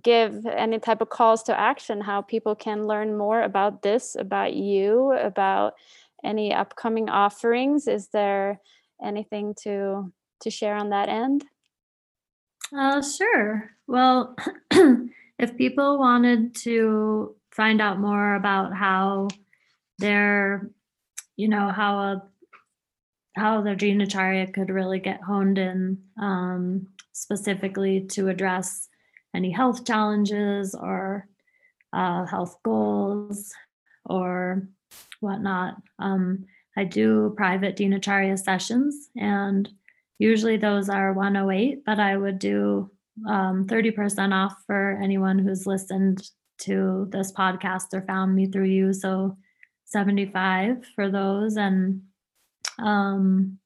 give 0.01 0.45
any 0.45 0.79
type 0.79 1.01
of 1.01 1.09
calls 1.09 1.43
to 1.43 1.59
action 1.59 2.01
how 2.01 2.21
people 2.21 2.55
can 2.55 2.85
learn 2.85 3.17
more 3.17 3.41
about 3.41 3.81
this 3.81 4.15
about 4.17 4.53
you 4.53 5.11
about 5.13 5.73
any 6.23 6.53
upcoming 6.53 7.09
offerings? 7.09 7.87
Is 7.87 8.09
there 8.09 8.61
anything 9.03 9.55
to 9.63 10.11
to 10.41 10.49
share 10.49 10.75
on 10.75 10.89
that 10.89 11.09
end? 11.09 11.45
Uh 12.75 13.01
sure. 13.01 13.71
Well 13.87 14.35
if 15.39 15.57
people 15.57 15.99
wanted 15.99 16.55
to 16.63 17.35
find 17.51 17.81
out 17.81 17.99
more 17.99 18.35
about 18.35 18.73
how 18.73 19.27
their 19.99 20.69
you 21.35 21.47
know 21.47 21.69
how 21.69 21.99
a 21.99 22.23
how 23.35 23.61
their 23.61 23.75
dinacharya 23.75 24.51
could 24.53 24.69
really 24.69 24.99
get 24.99 25.21
honed 25.21 25.57
in 25.57 25.99
um, 26.19 26.87
specifically 27.13 28.01
to 28.01 28.29
address 28.29 28.89
any 29.35 29.51
health 29.51 29.85
challenges 29.85 30.73
or 30.73 31.27
uh, 31.93 32.25
health 32.25 32.57
goals 32.63 33.53
or 34.05 34.67
whatnot. 35.19 35.75
Um, 35.99 36.45
I 36.75 36.83
do 36.83 37.33
private 37.37 37.75
dinacharya 37.75 38.39
sessions, 38.39 39.09
and 39.15 39.69
usually 40.17 40.57
those 40.57 40.89
are 40.89 41.13
108, 41.13 41.83
but 41.85 41.99
I 41.99 42.17
would 42.17 42.39
do 42.39 42.89
um, 43.27 43.65
30% 43.67 44.33
off 44.33 44.55
for 44.65 44.99
anyone 45.01 45.39
who's 45.39 45.65
listened 45.67 46.27
to 46.59 47.07
this 47.11 47.31
podcast 47.31 47.93
or 47.93 48.01
found 48.01 48.35
me 48.35 48.47
through 48.47 48.65
you. 48.65 48.93
So 48.93 49.37
75 49.87 50.85
for 50.95 51.09
those. 51.09 51.57
And 51.57 52.03
um, 52.79 53.57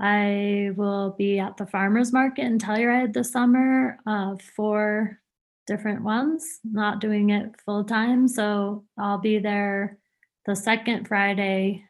I 0.00 0.70
will 0.76 1.14
be 1.16 1.38
at 1.38 1.56
the 1.56 1.66
farmers 1.66 2.12
market 2.12 2.42
in 2.42 2.58
Telluride 2.58 3.12
this 3.12 3.32
summer, 3.32 3.98
uh, 4.06 4.36
four 4.56 5.18
different 5.66 6.02
ones, 6.02 6.58
not 6.64 7.00
doing 7.00 7.30
it 7.30 7.54
full 7.64 7.84
time. 7.84 8.26
So 8.26 8.84
I'll 8.98 9.18
be 9.18 9.38
there 9.38 9.98
the 10.46 10.56
second 10.56 11.06
Friday 11.06 11.84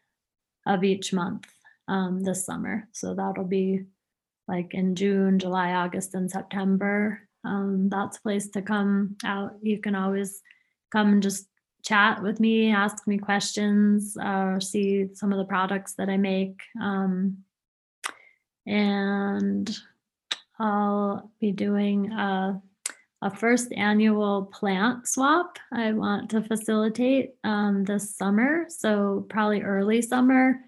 of 0.67 0.83
each 0.85 1.13
month 1.13 1.47
um, 1.89 2.23
this 2.23 2.45
summer. 2.45 2.89
So 2.93 3.15
that'll 3.15 3.45
be 3.45 3.85
like 4.49 4.75
in 4.75 4.97
June, 4.97 5.39
July, 5.39 5.73
August, 5.73 6.15
and 6.15 6.29
September. 6.29 7.29
Um, 7.45 7.89
that's 7.89 8.19
a 8.19 8.23
place 8.23 8.49
to 8.51 8.63
come 8.63 9.17
out. 9.25 9.53
You 9.63 9.79
can 9.79 9.95
always 9.95 10.43
come 10.93 11.13
and 11.13 11.23
just 11.23 11.47
chat 11.83 12.23
with 12.23 12.41
me, 12.41 12.71
ask 12.71 13.07
me 13.07 13.19
questions, 13.19 14.17
or 14.23 14.61
see 14.61 15.09
some 15.15 15.33
of 15.33 15.39
the 15.39 15.45
products 15.45 15.95
that 15.95 16.09
I 16.09 16.17
make. 16.17 16.61
Um, 16.81 17.39
and 18.67 19.71
I'll 20.59 21.31
be 21.41 21.53
doing 21.53 22.13
a, 22.13 22.61
a, 23.23 23.35
first 23.35 23.73
annual 23.73 24.45
plant 24.53 25.09
swap 25.09 25.59
I 25.73 25.93
want 25.93 26.31
to 26.31 26.43
facilitate 26.43 27.31
um, 27.45 27.85
this 27.85 28.17
summer. 28.17 28.67
So, 28.69 29.27
probably 29.29 29.63
early 29.63 30.03
summer. 30.03 30.61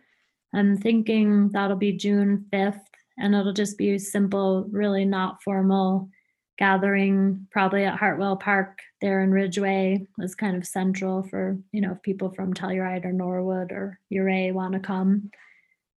I'm 0.54 0.76
thinking 0.76 1.50
that'll 1.50 1.76
be 1.76 1.92
June 1.92 2.46
5th, 2.52 2.80
and 3.18 3.34
it'll 3.34 3.52
just 3.52 3.78
be 3.78 3.98
simple, 3.98 4.66
really 4.70 5.04
not 5.04 5.42
formal 5.42 6.10
gathering, 6.59 7.46
probably 7.50 7.84
at 7.84 7.98
Hartwell 7.98 8.36
Park 8.36 8.80
there 9.00 9.22
in 9.22 9.30
Ridgway 9.30 10.07
is 10.18 10.34
kind 10.34 10.57
of 10.57 10.66
central 10.66 11.22
for, 11.22 11.59
you 11.72 11.80
know, 11.80 11.92
if 11.92 12.03
people 12.03 12.30
from 12.30 12.55
Telluride 12.55 13.05
or 13.05 13.12
Norwood 13.12 13.72
or 13.72 13.98
Ouray 14.12 14.53
want 14.53 14.74
to 14.74 14.80
come 14.80 15.30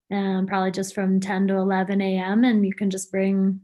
and 0.10 0.48
probably 0.48 0.72
just 0.72 0.94
from 0.94 1.20
10 1.20 1.48
to 1.48 1.56
11 1.56 2.02
a.m. 2.02 2.44
And 2.44 2.66
you 2.66 2.74
can 2.74 2.90
just 2.90 3.12
bring 3.12 3.62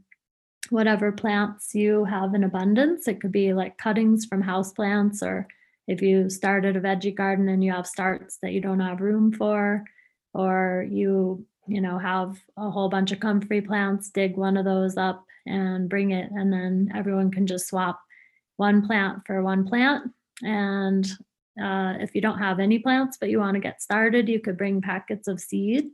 whatever 0.70 1.12
plants 1.12 1.74
you 1.74 2.04
have 2.04 2.34
in 2.34 2.44
abundance. 2.44 3.06
It 3.08 3.20
could 3.20 3.32
be 3.32 3.52
like 3.52 3.78
cuttings 3.78 4.26
from 4.26 4.42
house 4.42 4.72
plants, 4.72 5.22
or 5.22 5.46
if 5.86 6.02
you 6.02 6.28
started 6.28 6.76
a 6.76 6.80
veggie 6.80 7.14
garden 7.14 7.48
and 7.48 7.62
you 7.62 7.72
have 7.72 7.86
starts 7.86 8.38
that 8.42 8.52
you 8.52 8.60
don't 8.60 8.80
have 8.80 9.00
room 9.00 9.32
for, 9.32 9.84
or 10.34 10.86
you 10.90 11.46
you 11.66 11.80
know 11.80 11.98
have 11.98 12.36
a 12.56 12.70
whole 12.70 12.88
bunch 12.88 13.12
of 13.12 13.20
comfrey 13.20 13.60
plants, 13.60 14.10
dig 14.10 14.36
one 14.36 14.56
of 14.56 14.64
those 14.64 14.96
up 14.96 15.24
and 15.50 15.88
bring 15.88 16.12
it, 16.12 16.30
and 16.30 16.52
then 16.52 16.90
everyone 16.94 17.30
can 17.30 17.46
just 17.46 17.68
swap 17.68 18.00
one 18.56 18.86
plant 18.86 19.18
for 19.26 19.42
one 19.42 19.66
plant. 19.66 20.10
And 20.42 21.06
uh, 21.60 21.94
if 22.00 22.14
you 22.14 22.20
don't 22.20 22.38
have 22.38 22.60
any 22.60 22.78
plants 22.78 23.18
but 23.18 23.28
you 23.28 23.38
want 23.38 23.54
to 23.54 23.60
get 23.60 23.82
started, 23.82 24.28
you 24.28 24.40
could 24.40 24.56
bring 24.56 24.80
packets 24.80 25.28
of 25.28 25.40
seed 25.40 25.90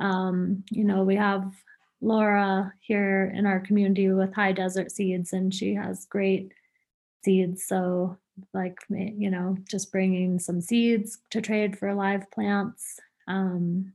um, 0.00 0.64
you 0.70 0.84
know, 0.84 1.02
we 1.04 1.16
have 1.16 1.52
Laura 2.00 2.72
here 2.80 3.32
in 3.34 3.46
our 3.46 3.60
community 3.60 4.10
with 4.10 4.34
High 4.34 4.52
Desert 4.52 4.92
Seeds, 4.92 5.32
and 5.32 5.52
she 5.54 5.74
has 5.74 6.06
great 6.06 6.52
seeds. 7.24 7.64
So, 7.64 8.18
like, 8.52 8.78
you 8.88 9.30
know, 9.30 9.56
just 9.68 9.92
bringing 9.92 10.38
some 10.38 10.60
seeds 10.60 11.18
to 11.30 11.40
trade 11.40 11.78
for 11.78 11.94
live 11.94 12.30
plants. 12.30 13.00
Um, 13.28 13.92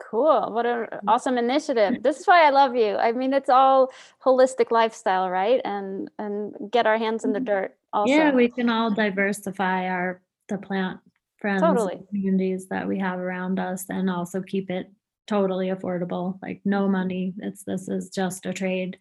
cool. 0.00 0.52
What 0.52 0.66
an 0.66 0.86
mm. 0.86 1.00
awesome 1.06 1.38
initiative. 1.38 2.02
This 2.02 2.20
is 2.20 2.26
why 2.26 2.46
I 2.46 2.50
love 2.50 2.74
you. 2.74 2.96
I 2.96 3.12
mean, 3.12 3.32
it's 3.32 3.50
all 3.50 3.92
holistic 4.24 4.70
lifestyle, 4.70 5.30
right? 5.30 5.60
And 5.64 6.10
and 6.18 6.54
get 6.70 6.86
our 6.86 6.98
hands 6.98 7.24
in 7.24 7.32
the 7.32 7.38
mm-hmm. 7.38 7.46
dirt 7.46 7.76
Also. 7.92 8.12
Yeah, 8.12 8.32
we 8.32 8.48
can 8.48 8.68
all 8.68 8.90
diversify 8.90 9.88
our 9.88 10.20
the 10.48 10.58
plant 10.58 11.00
friends 11.38 11.62
Totally. 11.62 12.00
communities 12.08 12.68
that 12.68 12.86
we 12.86 12.98
have 12.98 13.18
around 13.18 13.58
us 13.58 13.86
and 13.88 14.10
also 14.10 14.42
keep 14.42 14.70
it 14.70 14.90
totally 15.26 15.68
affordable. 15.68 16.38
Like 16.42 16.60
no 16.64 16.88
money. 16.88 17.34
It's 17.38 17.62
this 17.62 17.88
is 17.88 18.10
just 18.10 18.46
a 18.46 18.52
trade. 18.52 18.98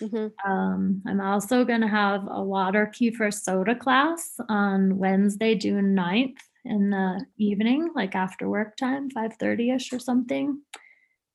Mhm. 0.00 0.32
Um, 0.44 1.02
I'm 1.06 1.20
also 1.20 1.64
going 1.64 1.82
to 1.82 1.88
have 1.88 2.26
a 2.28 2.42
water 2.42 2.90
kefir 2.92 3.32
soda 3.32 3.76
class 3.76 4.40
on 4.48 4.98
Wednesday, 4.98 5.54
June 5.54 5.94
9th 5.94 6.38
in 6.64 6.90
the 6.90 7.24
evening, 7.38 7.90
like 7.94 8.14
after 8.14 8.48
work 8.48 8.76
time, 8.76 9.10
5:30ish 9.10 9.92
or 9.92 9.98
something. 9.98 10.62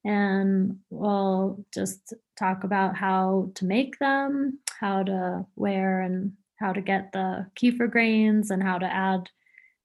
And 0.05 0.79
we'll 0.89 1.65
just 1.73 2.13
talk 2.37 2.63
about 2.63 2.95
how 2.95 3.51
to 3.55 3.65
make 3.65 3.99
them, 3.99 4.59
how 4.79 5.03
to 5.03 5.45
wear 5.55 6.01
and 6.01 6.33
how 6.57 6.73
to 6.73 6.81
get 6.81 7.11
the 7.11 7.47
kefir 7.55 7.89
grains 7.91 8.51
and 8.51 8.63
how 8.63 8.77
to 8.77 8.85
add 8.85 9.29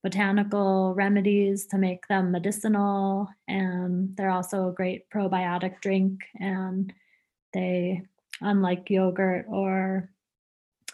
botanical 0.03 0.95
remedies 0.95 1.67
to 1.67 1.79
make 1.79 2.07
them 2.09 2.31
medicinal. 2.31 3.29
And 3.49 4.17
they're 4.17 4.31
also 4.31 4.69
a 4.69 4.73
great 4.75 5.09
probiotic 5.11 5.81
drink 5.81 6.21
and 6.39 6.93
they 7.53 8.03
unlike 8.41 8.91
yogurt 8.91 9.47
or 9.49 10.11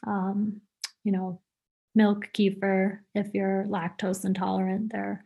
um, 0.07 0.61
you 1.05 1.13
know 1.13 1.41
milk 1.95 2.29
kefir 2.33 2.99
if 3.15 3.35
you're 3.35 3.67
lactose 3.69 4.25
intolerant 4.25 4.93
there 4.93 5.25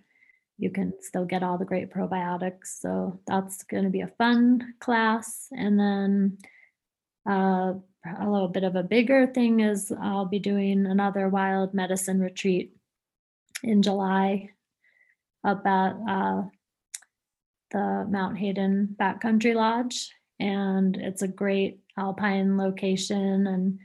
you 0.59 0.71
can 0.71 0.93
still 1.01 1.25
get 1.25 1.43
all 1.43 1.59
the 1.59 1.65
great 1.65 1.93
probiotics. 1.93 2.79
So 2.81 3.21
that's 3.27 3.65
going 3.65 3.85
to 3.85 3.91
be 3.91 4.03
a 4.03 4.13
fun 4.19 4.75
class. 4.79 5.49
And 5.51 5.79
then 5.79 6.39
uh, 7.29 7.75
a 8.21 8.31
little 8.31 8.49
bit 8.49 8.65
of 8.65 8.77
a 8.77 8.83
bigger 8.83 9.27
thing 9.27 9.61
is 9.61 9.91
i'll 9.99 10.27
be 10.27 10.39
doing 10.39 10.85
another 10.85 11.27
wild 11.27 11.73
medicine 11.73 12.21
retreat 12.21 12.77
in 13.63 13.81
july 13.81 14.51
up 15.43 15.67
at 15.67 15.97
uh, 16.07 16.43
the 17.71 18.07
mount 18.11 18.37
hayden 18.37 18.95
backcountry 19.01 19.55
lodge. 19.55 20.11
And 20.39 20.97
it's 20.97 21.23
a 21.23 21.29
great 21.29 21.81
alpine 21.97 22.59
location 22.59 23.47
and 23.47 23.79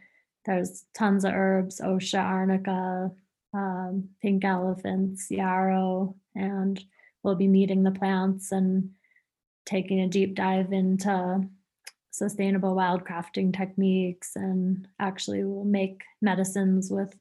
there's 0.50 0.86
tons 0.96 1.24
of 1.24 1.34
herbs 1.34 1.80
osha 1.80 2.20
arnica 2.20 3.12
um, 3.54 4.10
pink 4.20 4.44
elephants 4.44 5.30
yarrow 5.30 6.16
and 6.36 6.84
we'll 7.22 7.36
be 7.36 7.48
meeting 7.48 7.84
the 7.84 7.92
plants 7.92 8.52
and 8.52 8.90
taking 9.66 10.00
a 10.00 10.08
deep 10.08 10.34
dive 10.34 10.74
into 10.74 11.48
sustainable 12.10 12.76
wildcrafting 12.76 13.56
techniques 13.56 14.36
and 14.36 14.88
actually 15.00 15.44
we'll 15.44 15.64
make 15.64 16.02
medicines 16.20 16.90
with 16.90 17.16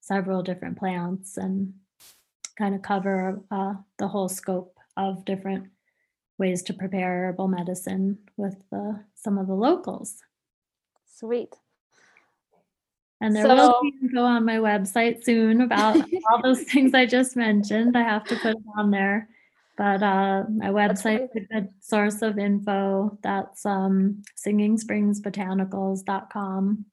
several 0.00 0.42
different 0.42 0.78
plants 0.78 1.38
and 1.38 1.72
kind 2.58 2.74
of 2.74 2.82
cover 2.82 3.40
uh, 3.50 3.72
the 3.98 4.08
whole 4.08 4.28
scope 4.28 4.76
of 4.98 5.24
different 5.24 5.68
ways 6.36 6.62
to 6.62 6.74
prepare 6.74 7.28
herbal 7.28 7.48
medicine 7.48 8.18
with 8.36 8.56
the, 8.70 9.00
some 9.14 9.38
of 9.38 9.46
the 9.46 9.54
locals. 9.54 10.22
Sweet. 11.06 11.54
And 13.24 13.34
there 13.34 13.48
will 13.48 13.72
So- 13.72 13.80
be 13.80 13.94
info 14.02 14.22
on 14.22 14.44
my 14.44 14.56
website 14.56 15.24
soon 15.24 15.62
about 15.62 15.96
all 16.30 16.42
those 16.42 16.62
things 16.64 16.92
I 16.92 17.06
just 17.06 17.36
mentioned. 17.36 17.96
I 17.96 18.02
have 18.02 18.24
to 18.24 18.36
put 18.36 18.56
it 18.56 18.62
on 18.76 18.90
there. 18.90 19.30
But 19.78 20.02
uh, 20.02 20.44
my 20.50 20.68
website 20.68 21.24
is 21.24 21.30
a 21.34 21.40
good 21.40 21.70
source 21.80 22.20
of 22.20 22.38
info. 22.38 23.16
That's 23.22 23.64
um, 23.64 24.22
singingspringsbotanicals.com. 24.46 26.84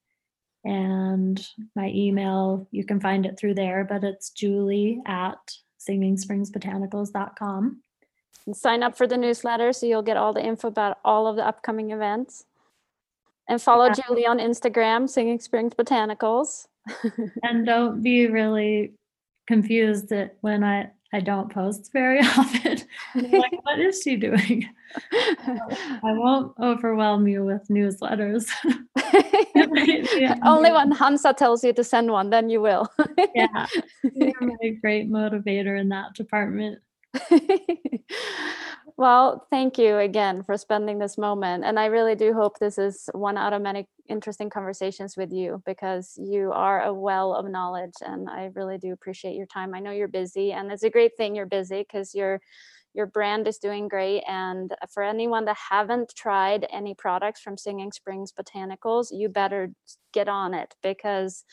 And 0.64 1.48
my 1.76 1.90
email, 1.90 2.66
you 2.72 2.86
can 2.86 3.02
find 3.02 3.26
it 3.26 3.38
through 3.38 3.56
there, 3.56 3.84
but 3.84 4.06
it's 4.06 4.30
julie 4.30 5.02
at 5.06 5.38
singingspringsbotanicals.com. 5.88 7.82
And 8.46 8.56
sign 8.56 8.84
up 8.84 8.96
for 8.96 9.06
the 9.06 9.18
newsletter 9.18 9.74
so 9.74 9.86
you'll 9.86 10.02
get 10.02 10.16
all 10.18 10.32
the 10.34 10.44
info 10.44 10.70
about 10.70 10.98
all 11.04 11.28
of 11.28 11.36
the 11.36 11.46
upcoming 11.46 11.92
events. 11.92 12.46
And 13.52 13.62
follow 13.62 13.88
Yeah. 13.88 13.96
Julie 14.08 14.26
on 14.26 14.40
Instagram, 14.40 15.10
Singing 15.10 15.38
Springs 15.42 15.74
Botanicals. 15.74 16.68
and 17.44 17.66
don't 17.66 18.02
be 18.02 18.28
really 18.28 18.94
confused 19.46 20.08
that 20.10 20.38
when 20.40 20.64
I 20.64 20.90
I 21.14 21.20
don't 21.20 21.52
post 21.52 21.92
very 21.92 22.20
often. 22.38 22.78
Like, 23.16 23.52
what 23.66 23.80
is 23.80 24.02
she 24.02 24.16
doing? 24.16 24.70
I 25.12 26.14
won't 26.14 26.54
overwhelm 26.62 27.28
you 27.28 27.44
with 27.44 27.68
newsletters. 27.68 28.50
Yeah. 30.16 30.38
Only 30.46 30.72
when 30.72 30.92
Hansa 30.92 31.34
tells 31.34 31.66
you 31.66 31.74
to 31.74 31.84
send 31.84 32.10
one, 32.10 32.30
then 32.30 32.50
you 32.50 32.62
will. 32.62 32.88
yeah, 33.36 33.68
you're 34.04 34.32
a 34.64 34.70
great 34.82 35.12
motivator 35.12 35.78
in 35.78 35.90
that 35.90 36.14
department. 36.14 36.80
well, 38.98 39.46
thank 39.50 39.78
you 39.78 39.98
again 39.98 40.44
for 40.44 40.58
spending 40.58 41.00
this 41.00 41.18
moment. 41.18 41.64
And 41.66 41.80
I 41.80 41.86
really 41.88 42.16
do 42.16 42.34
hope 42.34 42.58
this 42.60 42.78
is 42.78 43.10
one 43.14 43.38
out 43.38 43.54
of 43.54 43.62
many 43.62 43.88
interesting 44.10 44.50
conversations 44.50 45.16
with 45.18 45.32
you 45.32 45.62
because 45.66 46.14
you 46.18 46.52
are 46.52 46.84
a 46.84 46.94
well 46.94 47.34
of 47.34 47.50
knowledge 47.50 47.94
and 48.02 48.30
I 48.30 48.50
really 48.56 48.78
do 48.78 48.94
appreciate 48.94 49.36
your 49.36 49.46
time. 49.48 49.74
I 49.74 49.80
know 49.80 49.92
you're 49.92 50.08
busy 50.08 50.52
and 50.52 50.72
it's 50.72 50.84
a 50.84 50.90
great 50.90 51.12
thing 51.18 51.36
you're 51.36 51.46
busy 51.46 51.80
because 51.82 52.14
your 52.14 52.40
your 52.94 53.06
brand 53.06 53.48
is 53.48 53.58
doing 53.58 53.88
great 53.88 54.22
and 54.28 54.74
for 54.94 55.02
anyone 55.02 55.46
that 55.46 55.58
haven't 55.70 56.14
tried 56.16 56.68
any 56.72 56.94
products 56.94 57.40
from 57.42 57.58
Singing 57.58 57.92
Springs 57.92 58.34
Botanicals, 58.34 59.08
you 59.12 59.30
better 59.30 59.72
get 60.14 60.28
on 60.28 60.54
it 60.54 60.76
because 60.84 61.46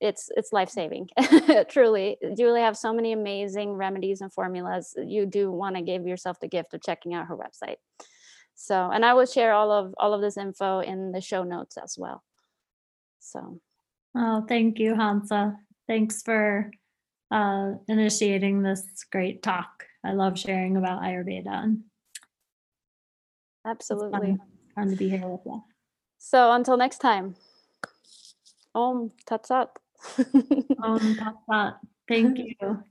it's 0.00 0.30
it's 0.36 0.52
life 0.52 0.68
saving 0.70 1.08
truly 1.68 2.16
julie 2.36 2.60
have 2.60 2.76
so 2.76 2.92
many 2.92 3.12
amazing 3.12 3.72
remedies 3.72 4.20
and 4.20 4.32
formulas 4.32 4.94
you 5.04 5.26
do 5.26 5.50
want 5.50 5.74
to 5.76 5.82
give 5.82 6.06
yourself 6.06 6.38
the 6.40 6.48
gift 6.48 6.72
of 6.72 6.80
checking 6.82 7.14
out 7.14 7.26
her 7.26 7.36
website 7.36 7.76
so 8.54 8.90
and 8.92 9.04
i 9.04 9.12
will 9.12 9.26
share 9.26 9.52
all 9.52 9.72
of 9.72 9.92
all 9.98 10.14
of 10.14 10.20
this 10.20 10.36
info 10.36 10.78
in 10.80 11.10
the 11.12 11.20
show 11.20 11.42
notes 11.42 11.76
as 11.76 11.96
well 11.98 12.22
so 13.18 13.58
Oh, 14.14 14.44
thank 14.46 14.78
you, 14.78 14.94
Hansa. 14.94 15.56
Thanks 15.88 16.22
for 16.22 16.70
uh, 17.30 17.72
initiating 17.88 18.62
this 18.62 18.84
great 19.10 19.42
talk. 19.42 19.86
I 20.04 20.12
love 20.12 20.38
sharing 20.38 20.76
about 20.76 21.00
Ayurveda. 21.00 21.46
and 21.46 21.84
absolutely 23.64 24.36
fun, 24.36 24.40
fun 24.74 24.90
to 24.90 24.96
be 24.96 25.08
here 25.08 25.26
with 25.26 25.40
you. 25.46 25.62
so 26.18 26.52
until 26.52 26.76
next 26.76 26.98
time 26.98 27.34
om 28.72 29.10
tat 29.26 29.46
sat 29.46 29.82
Um, 30.82 31.16
Tat 31.16 31.36
Sat. 31.46 31.80
Thank 32.08 32.38
you. 32.60 32.82